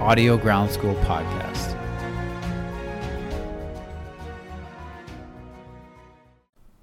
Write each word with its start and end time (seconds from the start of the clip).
Audio 0.00 0.38
Ground 0.38 0.70
School 0.70 0.94
podcast. 1.04 1.69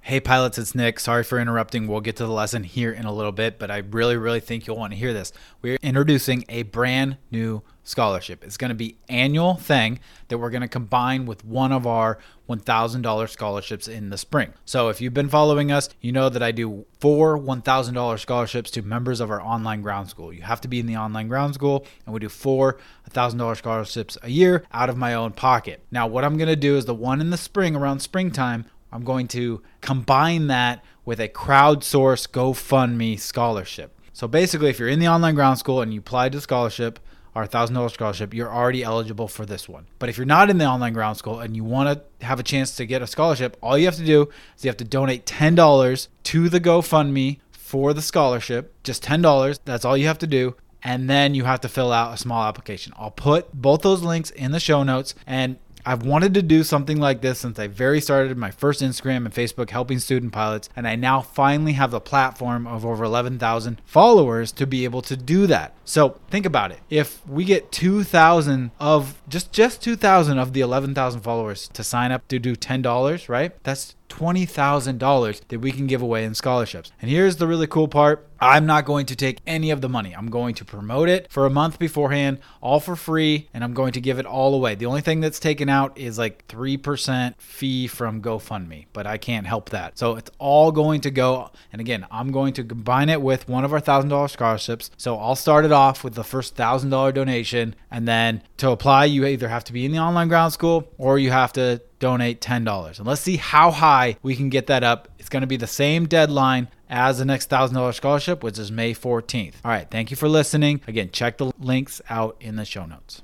Hey 0.08 0.20
pilots, 0.20 0.56
it's 0.56 0.74
Nick. 0.74 1.00
Sorry 1.00 1.22
for 1.22 1.38
interrupting. 1.38 1.86
We'll 1.86 2.00
get 2.00 2.16
to 2.16 2.24
the 2.24 2.32
lesson 2.32 2.64
here 2.64 2.90
in 2.90 3.04
a 3.04 3.12
little 3.12 3.30
bit, 3.30 3.58
but 3.58 3.70
I 3.70 3.76
really, 3.90 4.16
really 4.16 4.40
think 4.40 4.66
you'll 4.66 4.78
want 4.78 4.94
to 4.94 4.98
hear 4.98 5.12
this. 5.12 5.34
We're 5.60 5.76
introducing 5.82 6.46
a 6.48 6.62
brand 6.62 7.18
new 7.30 7.62
scholarship. 7.84 8.42
It's 8.42 8.56
going 8.56 8.70
to 8.70 8.74
be 8.74 8.96
annual 9.10 9.56
thing 9.56 10.00
that 10.28 10.38
we're 10.38 10.48
going 10.48 10.62
to 10.62 10.68
combine 10.68 11.26
with 11.26 11.44
one 11.44 11.72
of 11.72 11.86
our 11.86 12.16
$1,000 12.48 13.28
scholarships 13.28 13.86
in 13.86 14.08
the 14.08 14.16
spring. 14.16 14.54
So 14.64 14.88
if 14.88 15.02
you've 15.02 15.12
been 15.12 15.28
following 15.28 15.70
us, 15.70 15.90
you 16.00 16.10
know 16.10 16.30
that 16.30 16.42
I 16.42 16.52
do 16.52 16.86
four 17.00 17.38
$1,000 17.38 18.18
scholarships 18.18 18.70
to 18.70 18.80
members 18.80 19.20
of 19.20 19.30
our 19.30 19.42
online 19.42 19.82
ground 19.82 20.08
school. 20.08 20.32
You 20.32 20.40
have 20.40 20.62
to 20.62 20.68
be 20.68 20.80
in 20.80 20.86
the 20.86 20.96
online 20.96 21.28
ground 21.28 21.52
school, 21.52 21.86
and 22.06 22.14
we 22.14 22.20
do 22.20 22.30
four 22.30 22.78
$1,000 23.10 23.58
scholarships 23.58 24.16
a 24.22 24.30
year 24.30 24.64
out 24.72 24.88
of 24.88 24.96
my 24.96 25.12
own 25.12 25.32
pocket. 25.32 25.84
Now, 25.90 26.06
what 26.06 26.24
I'm 26.24 26.38
going 26.38 26.48
to 26.48 26.56
do 26.56 26.78
is 26.78 26.86
the 26.86 26.94
one 26.94 27.20
in 27.20 27.28
the 27.28 27.36
spring 27.36 27.76
around 27.76 28.00
springtime 28.00 28.64
I'm 28.92 29.04
going 29.04 29.28
to 29.28 29.62
combine 29.80 30.46
that 30.48 30.84
with 31.04 31.20
a 31.20 31.28
crowdsource 31.28 32.28
GoFundMe 32.28 33.18
scholarship. 33.18 33.98
So 34.12 34.28
basically, 34.28 34.70
if 34.70 34.78
you're 34.78 34.88
in 34.88 34.98
the 34.98 35.08
online 35.08 35.34
ground 35.34 35.58
school 35.58 35.80
and 35.80 35.94
you 35.94 36.00
applied 36.00 36.32
to 36.32 36.40
scholarship, 36.40 36.98
our 37.34 37.46
$1,000 37.46 37.90
scholarship, 37.92 38.34
you're 38.34 38.52
already 38.52 38.82
eligible 38.82 39.28
for 39.28 39.46
this 39.46 39.68
one. 39.68 39.86
But 39.98 40.08
if 40.08 40.16
you're 40.16 40.26
not 40.26 40.50
in 40.50 40.58
the 40.58 40.66
online 40.66 40.92
ground 40.92 41.18
school 41.18 41.38
and 41.38 41.54
you 41.54 41.62
want 41.62 42.02
to 42.20 42.26
have 42.26 42.40
a 42.40 42.42
chance 42.42 42.74
to 42.76 42.86
get 42.86 43.00
a 43.00 43.06
scholarship, 43.06 43.56
all 43.62 43.78
you 43.78 43.84
have 43.84 43.96
to 43.96 44.04
do 44.04 44.28
is 44.56 44.64
you 44.64 44.68
have 44.68 44.76
to 44.78 44.84
donate 44.84 45.24
$10 45.24 46.08
to 46.24 46.48
the 46.48 46.60
GoFundMe 46.60 47.38
for 47.52 47.94
the 47.94 48.02
scholarship, 48.02 48.74
just 48.82 49.04
$10. 49.04 49.60
That's 49.64 49.84
all 49.84 49.96
you 49.96 50.08
have 50.08 50.18
to 50.18 50.26
do 50.26 50.56
and 50.82 51.08
then 51.08 51.34
you 51.34 51.44
have 51.44 51.60
to 51.60 51.68
fill 51.68 51.92
out 51.92 52.14
a 52.14 52.16
small 52.16 52.44
application. 52.44 52.92
I'll 52.96 53.10
put 53.10 53.52
both 53.52 53.82
those 53.82 54.02
links 54.02 54.30
in 54.30 54.52
the 54.52 54.60
show 54.60 54.82
notes 54.82 55.14
and 55.26 55.58
I've 55.88 56.02
wanted 56.02 56.34
to 56.34 56.42
do 56.42 56.64
something 56.64 57.00
like 57.00 57.22
this 57.22 57.38
since 57.38 57.58
I 57.58 57.66
very 57.66 58.02
started 58.02 58.36
my 58.36 58.50
first 58.50 58.82
Instagram 58.82 59.24
and 59.24 59.32
Facebook 59.32 59.70
helping 59.70 59.98
student 59.98 60.34
pilots, 60.34 60.68
and 60.76 60.86
I 60.86 60.96
now 60.96 61.22
finally 61.22 61.72
have 61.72 61.92
the 61.92 61.98
platform 61.98 62.66
of 62.66 62.84
over 62.84 63.04
11,000 63.04 63.80
followers 63.86 64.52
to 64.52 64.66
be 64.66 64.84
able 64.84 65.00
to 65.00 65.16
do 65.16 65.46
that. 65.46 65.72
So 65.86 66.20
think 66.28 66.44
about 66.44 66.72
it. 66.72 66.80
If 66.90 67.26
we 67.26 67.46
get 67.46 67.72
2,000 67.72 68.70
of 68.78 69.22
just 69.30 69.50
just 69.50 69.80
2,000 69.80 70.38
of 70.38 70.52
the 70.52 70.60
11,000 70.60 71.22
followers 71.22 71.68
to 71.68 71.82
sign 71.82 72.12
up 72.12 72.28
to 72.28 72.38
do 72.38 72.54
$10, 72.54 73.28
right? 73.30 73.52
That's 73.64 73.94
$20,000 74.10 75.40
that 75.48 75.58
we 75.58 75.72
can 75.72 75.86
give 75.86 76.02
away 76.02 76.24
in 76.24 76.34
scholarships. 76.34 76.92
And 77.00 77.10
here's 77.10 77.36
the 77.36 77.46
really 77.46 77.66
cool 77.66 77.88
part 77.88 78.27
I'm 78.40 78.66
not 78.66 78.84
going 78.84 79.06
to 79.06 79.16
take 79.16 79.40
any 79.46 79.70
of 79.70 79.80
the 79.80 79.88
money. 79.88 80.14
I'm 80.14 80.30
going 80.30 80.54
to 80.56 80.64
promote 80.64 81.08
it 81.08 81.30
for 81.30 81.46
a 81.46 81.50
month 81.50 81.78
beforehand, 81.78 82.38
all 82.60 82.80
for 82.80 82.96
free, 82.96 83.48
and 83.52 83.64
I'm 83.64 83.74
going 83.74 83.92
to 83.92 84.00
give 84.00 84.18
it 84.18 84.26
all 84.26 84.54
away. 84.54 84.74
The 84.74 84.86
only 84.86 85.00
thing 85.00 85.20
that's 85.20 85.40
taken 85.40 85.68
out 85.68 85.98
is 85.98 86.18
like 86.18 86.46
3% 86.48 87.34
fee 87.38 87.86
from 87.86 88.22
GoFundMe, 88.22 88.86
but 88.92 89.06
I 89.06 89.18
can't 89.18 89.46
help 89.46 89.70
that. 89.70 89.98
So 89.98 90.16
it's 90.16 90.30
all 90.38 90.70
going 90.70 91.00
to 91.02 91.10
go. 91.10 91.50
And 91.72 91.80
again, 91.80 92.06
I'm 92.10 92.30
going 92.30 92.52
to 92.54 92.64
combine 92.64 93.08
it 93.08 93.20
with 93.20 93.48
one 93.48 93.64
of 93.64 93.72
our 93.72 93.80
$1,000 93.80 94.30
scholarships. 94.30 94.90
So 94.96 95.16
I'll 95.16 95.36
start 95.36 95.64
it 95.64 95.72
off 95.72 96.04
with 96.04 96.14
the 96.14 96.24
first 96.24 96.56
$1,000 96.56 97.14
donation. 97.14 97.74
And 97.90 98.06
then 98.06 98.42
to 98.58 98.70
apply, 98.70 99.06
you 99.06 99.26
either 99.26 99.48
have 99.48 99.64
to 99.64 99.72
be 99.72 99.84
in 99.84 99.92
the 99.92 99.98
online 99.98 100.28
ground 100.28 100.52
school 100.52 100.88
or 100.98 101.18
you 101.18 101.30
have 101.30 101.52
to 101.54 101.82
donate 101.98 102.40
$10. 102.40 102.98
And 102.98 103.06
let's 103.06 103.20
see 103.20 103.36
how 103.36 103.70
high 103.70 104.16
we 104.22 104.36
can 104.36 104.48
get 104.48 104.68
that 104.68 104.84
up. 104.84 105.08
It's 105.18 105.28
going 105.28 105.40
to 105.40 105.48
be 105.48 105.56
the 105.56 105.66
same 105.66 106.06
deadline 106.06 106.68
as 106.88 107.18
the 107.18 107.24
next 107.24 107.50
$1,000 107.50 107.94
scholarship, 107.94 108.42
which 108.42 108.58
is 108.58 108.72
May 108.72 108.94
14th. 108.94 109.54
All 109.64 109.70
right, 109.70 109.88
thank 109.90 110.10
you 110.10 110.16
for 110.16 110.28
listening. 110.28 110.80
Again, 110.86 111.10
check 111.12 111.38
the 111.38 111.52
links 111.58 112.00
out 112.08 112.36
in 112.40 112.56
the 112.56 112.64
show 112.64 112.86
notes. 112.86 113.22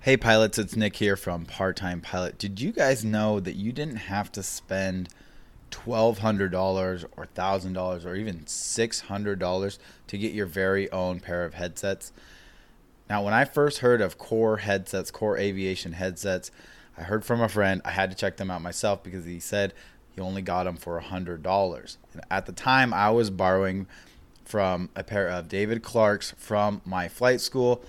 Hey 0.00 0.16
pilots, 0.16 0.58
it's 0.58 0.74
Nick 0.74 0.96
here 0.96 1.16
from 1.16 1.44
Part 1.44 1.76
Time 1.76 2.00
Pilot. 2.00 2.38
Did 2.38 2.60
you 2.60 2.72
guys 2.72 3.04
know 3.04 3.40
that 3.40 3.56
you 3.56 3.72
didn't 3.72 3.96
have 3.96 4.32
to 4.32 4.42
spend 4.42 5.10
$1,200 5.70 7.04
or 7.16 7.26
$1,000 7.26 8.06
or 8.06 8.14
even 8.14 8.40
$600 8.40 9.78
to 10.06 10.18
get 10.18 10.32
your 10.32 10.46
very 10.46 10.90
own 10.90 11.20
pair 11.20 11.44
of 11.44 11.54
headsets. 11.54 12.12
Now, 13.08 13.22
when 13.22 13.34
I 13.34 13.44
first 13.44 13.78
heard 13.78 14.00
of 14.00 14.18
Kore 14.18 14.58
headsets, 14.58 15.10
Kore 15.10 15.38
Aviation 15.38 15.92
headsets, 15.92 16.50
I 16.96 17.02
heard 17.02 17.24
from 17.24 17.40
a 17.40 17.48
friend. 17.48 17.80
I 17.84 17.90
had 17.90 18.10
to 18.10 18.16
check 18.16 18.36
them 18.36 18.50
out 18.50 18.60
myself 18.60 19.02
because 19.02 19.24
he 19.24 19.40
said 19.40 19.72
he 20.10 20.20
only 20.20 20.42
got 20.42 20.64
them 20.64 20.76
for 20.76 21.00
$100. 21.00 21.96
And 22.12 22.22
at 22.30 22.46
the 22.46 22.52
time, 22.52 22.92
I 22.92 23.10
was 23.10 23.30
borrowing 23.30 23.86
from 24.44 24.90
a 24.96 25.04
pair 25.04 25.28
of 25.28 25.48
David 25.48 25.82
Clark's 25.82 26.34
from 26.36 26.80
my 26.84 27.08
flight 27.08 27.40
school 27.40 27.82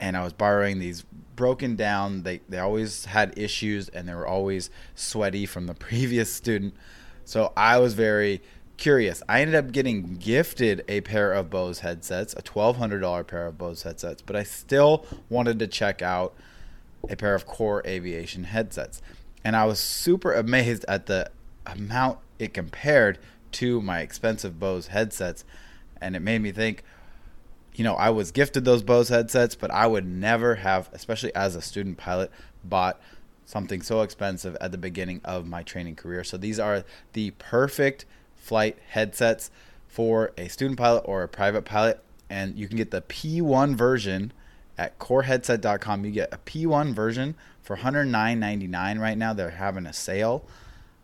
and 0.00 0.16
I 0.16 0.22
was 0.22 0.32
borrowing 0.32 0.78
these 0.78 1.04
broken 1.36 1.76
down. 1.76 2.22
They 2.22 2.40
they 2.48 2.58
always 2.58 3.06
had 3.06 3.36
issues 3.36 3.88
and 3.88 4.08
they 4.08 4.14
were 4.14 4.26
always 4.26 4.70
sweaty 4.94 5.46
from 5.46 5.66
the 5.66 5.74
previous 5.88 6.32
student. 6.32 6.74
So 7.24 7.52
I 7.56 7.78
was 7.78 7.94
very 7.94 8.40
curious. 8.78 9.22
I 9.28 9.42
ended 9.42 9.56
up 9.56 9.72
getting 9.72 10.14
gifted 10.14 10.84
a 10.88 11.02
pair 11.02 11.32
of 11.32 11.50
Bose 11.50 11.80
headsets, 11.80 12.32
a 12.34 12.42
$1200 12.42 13.26
pair 13.26 13.46
of 13.46 13.58
Bose 13.58 13.82
headsets, 13.82 14.22
but 14.22 14.36
I 14.36 14.44
still 14.44 15.04
wanted 15.28 15.58
to 15.58 15.66
check 15.66 16.00
out 16.00 16.34
a 17.08 17.16
pair 17.16 17.34
of 17.34 17.46
Kore 17.46 17.82
Aviation 17.86 18.44
headsets. 18.44 19.02
And 19.44 19.54
I 19.54 19.66
was 19.66 19.78
super 19.78 20.32
amazed 20.32 20.84
at 20.88 21.06
the 21.06 21.30
amount 21.66 22.18
it 22.38 22.54
compared 22.54 23.18
to 23.52 23.82
my 23.82 24.00
expensive 24.00 24.58
Bose 24.58 24.88
headsets 24.88 25.44
and 26.00 26.14
it 26.16 26.20
made 26.20 26.40
me 26.40 26.52
think 26.52 26.84
you 27.74 27.84
know, 27.84 27.94
I 27.94 28.10
was 28.10 28.32
gifted 28.32 28.64
those 28.64 28.82
Bose 28.82 29.08
headsets, 29.08 29.54
but 29.54 29.70
I 29.70 29.86
would 29.86 30.04
never 30.04 30.56
have, 30.56 30.90
especially 30.92 31.32
as 31.36 31.54
a 31.54 31.62
student 31.62 31.96
pilot, 31.96 32.32
bought 32.64 33.00
something 33.44 33.82
so 33.82 34.02
expensive 34.02 34.56
at 34.60 34.72
the 34.72 34.78
beginning 34.78 35.20
of 35.24 35.46
my 35.46 35.62
training 35.62 35.94
career. 35.94 36.24
So 36.24 36.36
these 36.36 36.58
are 36.58 36.82
the 37.12 37.30
perfect 37.38 38.04
flight 38.48 38.78
headsets 38.88 39.50
for 39.86 40.32
a 40.38 40.48
student 40.48 40.78
pilot 40.78 41.04
or 41.04 41.22
a 41.22 41.28
private 41.28 41.66
pilot. 41.66 42.02
And 42.30 42.58
you 42.58 42.66
can 42.66 42.78
get 42.78 42.90
the 42.90 43.02
P1 43.02 43.74
version 43.74 44.32
at 44.78 44.98
koreheadset.com. 44.98 46.04
You 46.04 46.10
get 46.10 46.32
a 46.32 46.38
P1 46.38 46.94
version 46.94 47.34
for 47.62 47.76
$109.99 47.76 49.00
right 49.00 49.18
now. 49.18 49.34
They're 49.34 49.50
having 49.50 49.86
a 49.86 49.92
sale. 49.92 50.44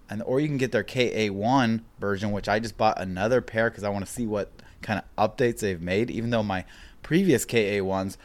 And 0.09 0.23
or 0.23 0.41
you 0.41 0.49
can 0.49 0.57
get 0.57 0.73
their 0.73 0.85
KA1 0.85 1.83
version, 1.99 2.33
which 2.33 2.49
I 2.49 2.59
just 2.59 2.77
bought 2.77 3.01
another 3.01 3.41
pair 3.41 3.69
because 3.69 3.85
I 3.85 3.91
want 3.91 4.07
to 4.07 4.11
see 4.11 4.27
what 4.27 4.51
kind 4.81 5.03
of 5.03 5.37
updates 5.37 5.61
they've 5.61 5.81
made, 5.81 6.11
even 6.11 6.31
though 6.31 6.43
my 6.43 6.65
previous 7.03 7.45
KA 7.45 7.83
ones 7.83 8.17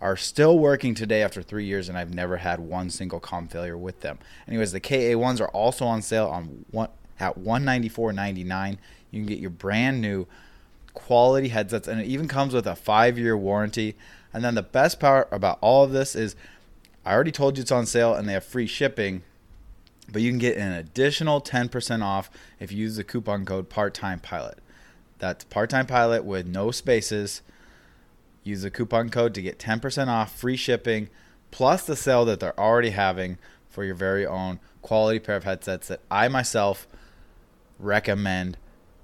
are 0.00 0.16
still 0.16 0.58
working 0.58 0.94
today 0.94 1.22
after 1.22 1.40
three 1.40 1.64
years, 1.64 1.88
and 1.88 1.96
I've 1.96 2.12
never 2.12 2.36
had 2.38 2.60
one 2.60 2.90
single 2.90 3.20
com 3.20 3.48
failure 3.48 3.78
with 3.78 4.00
them. 4.00 4.18
Anyways, 4.46 4.72
the 4.72 4.80
KA 4.80 5.16
ones 5.16 5.40
are 5.40 5.48
also 5.48 5.86
on 5.86 6.02
sale 6.02 6.26
on 6.26 6.66
one 6.70 6.90
at 7.20 7.38
$194.99. 7.38 8.78
You 9.10 9.20
can 9.20 9.26
get 9.26 9.38
your 9.38 9.50
brand 9.50 10.00
new 10.00 10.26
quality 10.94 11.48
headsets, 11.48 11.88
and 11.88 12.00
it 12.00 12.06
even 12.06 12.28
comes 12.28 12.54
with 12.54 12.66
a 12.66 12.76
five 12.76 13.18
year 13.18 13.36
warranty. 13.36 13.96
And 14.32 14.44
then 14.44 14.54
the 14.54 14.62
best 14.62 14.98
part 14.98 15.28
about 15.30 15.58
all 15.60 15.84
of 15.84 15.92
this 15.92 16.16
is 16.16 16.34
I 17.04 17.12
already 17.12 17.32
told 17.32 17.56
you 17.56 17.62
it's 17.62 17.72
on 17.72 17.86
sale 17.86 18.14
and 18.14 18.28
they 18.28 18.32
have 18.32 18.44
free 18.44 18.66
shipping. 18.66 19.22
but 20.10 20.20
you 20.20 20.30
can 20.30 20.38
get 20.38 20.56
an 20.56 20.72
additional 20.72 21.40
10% 21.40 22.02
off 22.02 22.30
if 22.60 22.70
you 22.70 22.78
use 22.78 22.96
the 22.96 23.04
coupon 23.04 23.44
code 23.44 23.70
part-time 23.70 24.20
pilot. 24.20 24.58
That's 25.18 25.44
part-time 25.44 25.86
pilot 25.86 26.24
with 26.24 26.46
no 26.46 26.70
spaces. 26.70 27.40
Use 28.42 28.62
the 28.62 28.70
coupon 28.70 29.08
code 29.08 29.32
to 29.34 29.42
get 29.42 29.58
10% 29.58 30.08
off, 30.08 30.36
free 30.36 30.56
shipping, 30.56 31.08
plus 31.50 31.86
the 31.86 31.96
sale 31.96 32.26
that 32.26 32.40
they're 32.40 32.58
already 32.58 32.90
having 32.90 33.38
for 33.70 33.84
your 33.84 33.94
very 33.94 34.26
own 34.26 34.60
quality 34.82 35.18
pair 35.18 35.36
of 35.36 35.44
headsets 35.44 35.88
that 35.88 36.00
I 36.10 36.28
myself 36.28 36.86
recommend, 37.84 38.56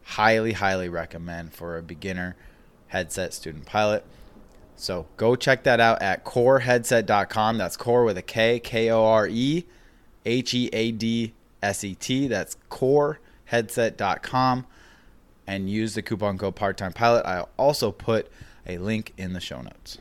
highly, 0.03 0.53
highly 0.53 0.89
recommend 0.89 1.53
for 1.53 1.77
a 1.77 1.83
beginner 1.83 2.37
headset 2.89 3.33
student 3.35 3.67
pilot. 3.67 4.05
So 4.77 5.07
go 5.17 5.37
check 5.37 5.65
that 5.65 5.79
out 5.79 6.01
at 6.01 6.25
koreheadset.com. 6.25 7.59
That's 7.59 7.77
core 7.77 8.05
with 8.05 8.17
a 8.17 8.23
K, 8.23 8.59
K 8.59 8.91
O 8.91 9.05
R 9.05 9.29
E 9.29 9.67
H 10.25 10.55
E 10.55 10.71
A 10.73 10.91
D 10.91 11.35
S 11.63 11.85
E 11.85 11.95
T. 11.95 12.27
That's 12.27 12.57
koreheadset.com. 12.71 14.67
And 15.47 15.69
use 15.69 15.95
the 15.95 16.03
coupon 16.03 16.39
code 16.39 16.57
part 16.57 16.77
time 16.77 16.93
pilot. 16.93 17.27
I'll 17.27 17.51
also 17.57 17.93
put 17.93 18.31
a 18.67 18.79
link 18.79 19.13
in 19.17 19.33
the 19.33 19.41
show 19.41 19.61
notes. 19.61 19.99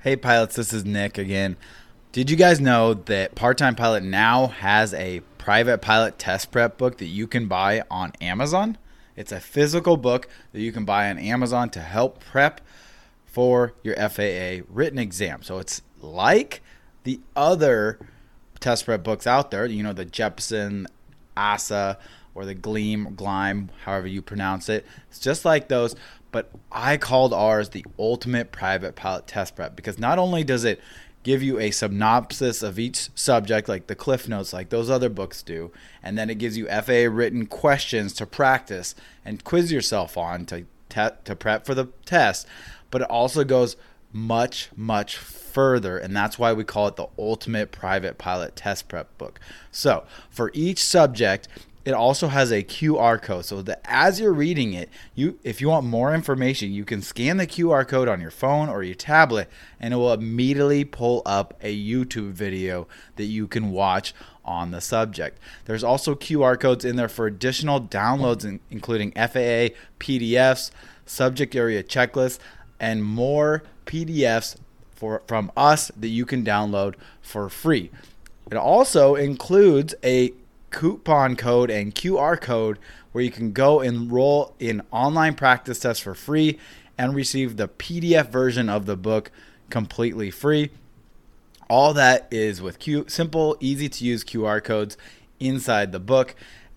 Hey, 0.00 0.14
pilots, 0.14 0.54
this 0.54 0.72
is 0.72 0.84
Nick 0.84 1.18
again. 1.18 1.56
Did 2.12 2.30
you 2.30 2.36
guys 2.36 2.60
know 2.60 2.94
that 2.94 3.34
Part 3.34 3.58
Time 3.58 3.74
Pilot 3.74 4.02
now 4.04 4.46
has 4.46 4.94
a 4.94 5.20
private 5.46 5.78
pilot 5.78 6.18
test 6.18 6.50
prep 6.50 6.76
book 6.76 6.98
that 6.98 7.06
you 7.06 7.28
can 7.28 7.46
buy 7.46 7.80
on 7.88 8.10
Amazon? 8.20 8.76
It's 9.14 9.30
a 9.30 9.38
physical 9.38 9.96
book 9.96 10.28
that 10.50 10.60
you 10.60 10.72
can 10.72 10.84
buy 10.84 11.08
on 11.08 11.20
Amazon 11.20 11.70
to 11.70 11.80
help 11.80 12.18
prep 12.18 12.60
for 13.26 13.72
your 13.84 13.94
FAA 13.94 14.66
written 14.68 14.98
exam. 14.98 15.44
So 15.44 15.58
it's 15.58 15.82
like 16.00 16.62
the 17.04 17.20
other 17.36 18.00
test 18.58 18.86
prep 18.86 19.04
books 19.04 19.24
out 19.24 19.52
there, 19.52 19.66
you 19.66 19.84
know, 19.84 19.92
the 19.92 20.04
Jeppesen, 20.04 20.86
ASA, 21.36 21.96
or 22.34 22.44
the 22.44 22.54
Gleam, 22.54 23.14
Glime, 23.14 23.70
however 23.84 24.08
you 24.08 24.22
pronounce 24.22 24.68
it. 24.68 24.84
It's 25.10 25.20
just 25.20 25.44
like 25.44 25.68
those, 25.68 25.94
but 26.32 26.50
I 26.72 26.96
called 26.96 27.32
ours 27.32 27.68
the 27.68 27.86
ultimate 28.00 28.50
private 28.50 28.96
pilot 28.96 29.28
test 29.28 29.54
prep 29.54 29.76
because 29.76 29.96
not 29.96 30.18
only 30.18 30.42
does 30.42 30.64
it 30.64 30.80
give 31.26 31.42
you 31.42 31.58
a 31.58 31.72
synopsis 31.72 32.62
of 32.62 32.78
each 32.78 33.08
subject, 33.16 33.68
like 33.68 33.88
the 33.88 33.96
Cliff 33.96 34.28
Notes, 34.28 34.52
like 34.52 34.68
those 34.68 34.88
other 34.88 35.08
books 35.08 35.42
do, 35.42 35.72
and 36.00 36.16
then 36.16 36.30
it 36.30 36.38
gives 36.38 36.56
you 36.56 36.68
FAA 36.68 37.10
written 37.10 37.46
questions 37.46 38.12
to 38.12 38.24
practice 38.24 38.94
and 39.24 39.42
quiz 39.42 39.72
yourself 39.72 40.16
on 40.16 40.46
to 40.46 40.66
te- 40.88 41.18
to 41.24 41.34
prep 41.34 41.66
for 41.66 41.74
the 41.74 41.86
test. 42.04 42.46
But 42.92 43.02
it 43.02 43.10
also 43.10 43.42
goes 43.42 43.76
much 44.12 44.70
much 44.76 45.16
further 45.16 45.98
and 45.98 46.16
that's 46.16 46.38
why 46.38 46.52
we 46.52 46.62
call 46.62 46.86
it 46.86 46.94
the 46.94 47.08
ultimate 47.18 47.72
private 47.72 48.16
pilot 48.16 48.54
test 48.56 48.88
prep 48.88 49.18
book 49.18 49.38
so 49.70 50.04
for 50.30 50.50
each 50.54 50.82
subject 50.82 51.48
it 51.86 51.94
also 51.94 52.26
has 52.26 52.50
a 52.50 52.64
QR 52.64 53.22
code 53.22 53.44
so 53.44 53.62
that 53.62 53.80
as 53.84 54.18
you're 54.18 54.32
reading 54.32 54.74
it 54.74 54.90
you 55.14 55.38
if 55.44 55.60
you 55.60 55.68
want 55.68 55.86
more 55.86 56.12
information 56.12 56.72
you 56.72 56.84
can 56.84 57.00
scan 57.00 57.36
the 57.36 57.46
QR 57.46 57.86
code 57.86 58.08
on 58.08 58.20
your 58.20 58.32
phone 58.32 58.68
or 58.68 58.82
your 58.82 58.96
tablet 58.96 59.48
and 59.80 59.94
it 59.94 59.96
will 59.96 60.12
immediately 60.12 60.84
pull 60.84 61.22
up 61.24 61.54
a 61.62 61.74
YouTube 61.74 62.32
video 62.32 62.88
that 63.14 63.24
you 63.24 63.46
can 63.46 63.70
watch 63.70 64.12
on 64.44 64.70
the 64.70 64.80
subject. 64.80 65.38
There's 65.64 65.82
also 65.82 66.14
QR 66.14 66.58
codes 66.58 66.84
in 66.84 66.96
there 66.96 67.08
for 67.08 67.26
additional 67.26 67.80
downloads 67.80 68.58
including 68.70 69.12
FAA 69.12 69.74
PDFs, 70.00 70.72
subject 71.06 71.54
area 71.54 71.82
checklists 71.82 72.38
and 72.80 73.04
more 73.04 73.62
PDFs 73.86 74.56
for 74.90 75.22
from 75.28 75.52
us 75.56 75.92
that 75.96 76.08
you 76.08 76.26
can 76.26 76.44
download 76.44 76.94
for 77.22 77.48
free. 77.48 77.90
It 78.50 78.56
also 78.56 79.14
includes 79.14 79.94
a 80.02 80.32
coupon 80.76 81.36
code 81.36 81.70
and 81.70 81.94
QR 81.94 82.38
code 82.38 82.78
where 83.12 83.24
you 83.24 83.30
can 83.30 83.52
go 83.52 83.80
enroll 83.80 84.54
in 84.58 84.82
online 84.90 85.34
practice 85.34 85.78
tests 85.78 86.02
for 86.02 86.14
free 86.14 86.58
and 86.98 87.14
receive 87.14 87.56
the 87.56 87.66
PDF 87.66 88.30
version 88.30 88.68
of 88.68 88.84
the 88.84 88.94
book 88.94 89.30
completely 89.70 90.30
free. 90.30 90.68
All 91.70 91.94
that 91.94 92.28
is 92.30 92.60
with 92.60 92.78
Q- 92.78 93.06
simple, 93.08 93.56
easy 93.58 93.88
to 93.88 94.04
use 94.04 94.22
QR 94.22 94.62
codes 94.62 94.98
inside 95.40 95.92
the 95.92 95.98
book. 95.98 96.36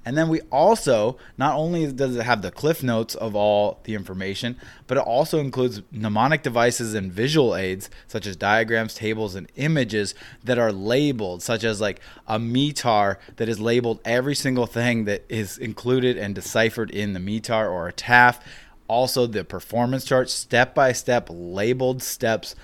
And 0.09 0.17
then 0.17 0.27
we 0.27 0.41
also, 0.51 1.17
not 1.37 1.55
only 1.55 1.91
does 1.91 2.15
it 2.15 2.23
have 2.23 2.41
the 2.41 2.49
cliff 2.49 2.81
notes 2.81 3.13
of 3.13 3.35
all 3.35 3.79
the 3.83 3.93
information, 3.93 4.57
but 4.87 4.97
it 4.97 5.03
also 5.03 5.37
includes 5.37 5.83
mnemonic 5.91 6.41
devices 6.41 6.95
and 6.95 7.13
visual 7.13 7.55
aids, 7.55 7.91
such 8.07 8.25
as 8.25 8.35
diagrams, 8.35 8.95
tables, 8.95 9.35
and 9.35 9.51
images 9.55 10.15
that 10.43 10.57
are 10.57 10.71
labeled, 10.71 11.43
such 11.43 11.63
as 11.63 11.79
like 11.79 11.99
a 12.27 12.39
METAR 12.39 13.17
that 13.35 13.47
is 13.47 13.59
labeled 13.59 13.99
every 14.03 14.33
single 14.33 14.65
thing 14.65 15.05
that 15.05 15.25
is 15.29 15.59
included 15.59 16.17
and 16.17 16.33
deciphered 16.33 16.89
in 16.89 17.13
the 17.13 17.19
METAR 17.19 17.69
or 17.69 17.87
a 17.87 17.93
TAF. 17.93 18.41
Also, 18.87 19.27
the 19.27 19.43
performance 19.43 20.05
charts, 20.05 20.33
step 20.33 20.73
by 20.73 20.91
step 20.91 21.27
labeled 21.29 22.01
steps 22.01 22.55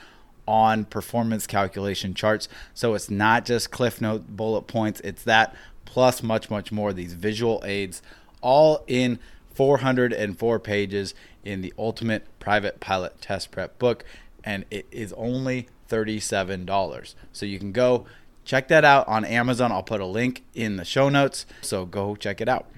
on 0.48 0.84
performance 0.86 1.46
calculation 1.46 2.16
charts. 2.16 2.48
So 2.74 2.96
it's 2.96 3.12
not 3.12 3.46
just 3.46 3.70
cliff 3.70 4.02
note 4.02 4.36
bullet 4.36 4.64
points, 4.64 5.00
it's 5.02 5.24
that 5.26 5.56
plus 5.96 6.22
much, 6.22 6.50
much 6.50 6.74
more. 6.74 6.92
These 6.92 7.14
visual 7.14 7.64
aids, 7.64 8.02
all 8.42 8.84
in 8.86 9.18
404 9.54 10.60
pages 10.60 11.16
in 11.46 11.62
the 11.62 11.74
Ultimate 11.80 12.28
Private 12.38 12.82
Pilot 12.82 13.22
Test 13.22 13.50
Prep 13.50 13.80
book, 13.80 14.04
and 14.44 14.66
it 14.70 14.86
is 14.92 15.14
only 15.14 15.70
$37. 15.90 17.16
So 17.32 17.46
you 17.46 17.58
can 17.58 17.72
go 17.72 18.06
check 18.44 18.68
that 18.68 18.84
out 18.84 19.08
on 19.08 19.24
Amazon. 19.24 19.72
I'll 19.72 19.84
put 19.84 20.02
a 20.02 20.06
link 20.06 20.44
in 20.54 20.76
the 20.76 20.84
show 20.84 21.08
notes. 21.08 21.46
So 21.62 21.86
go 21.86 22.18
check 22.18 22.42
it 22.42 22.50
out. 22.50 22.70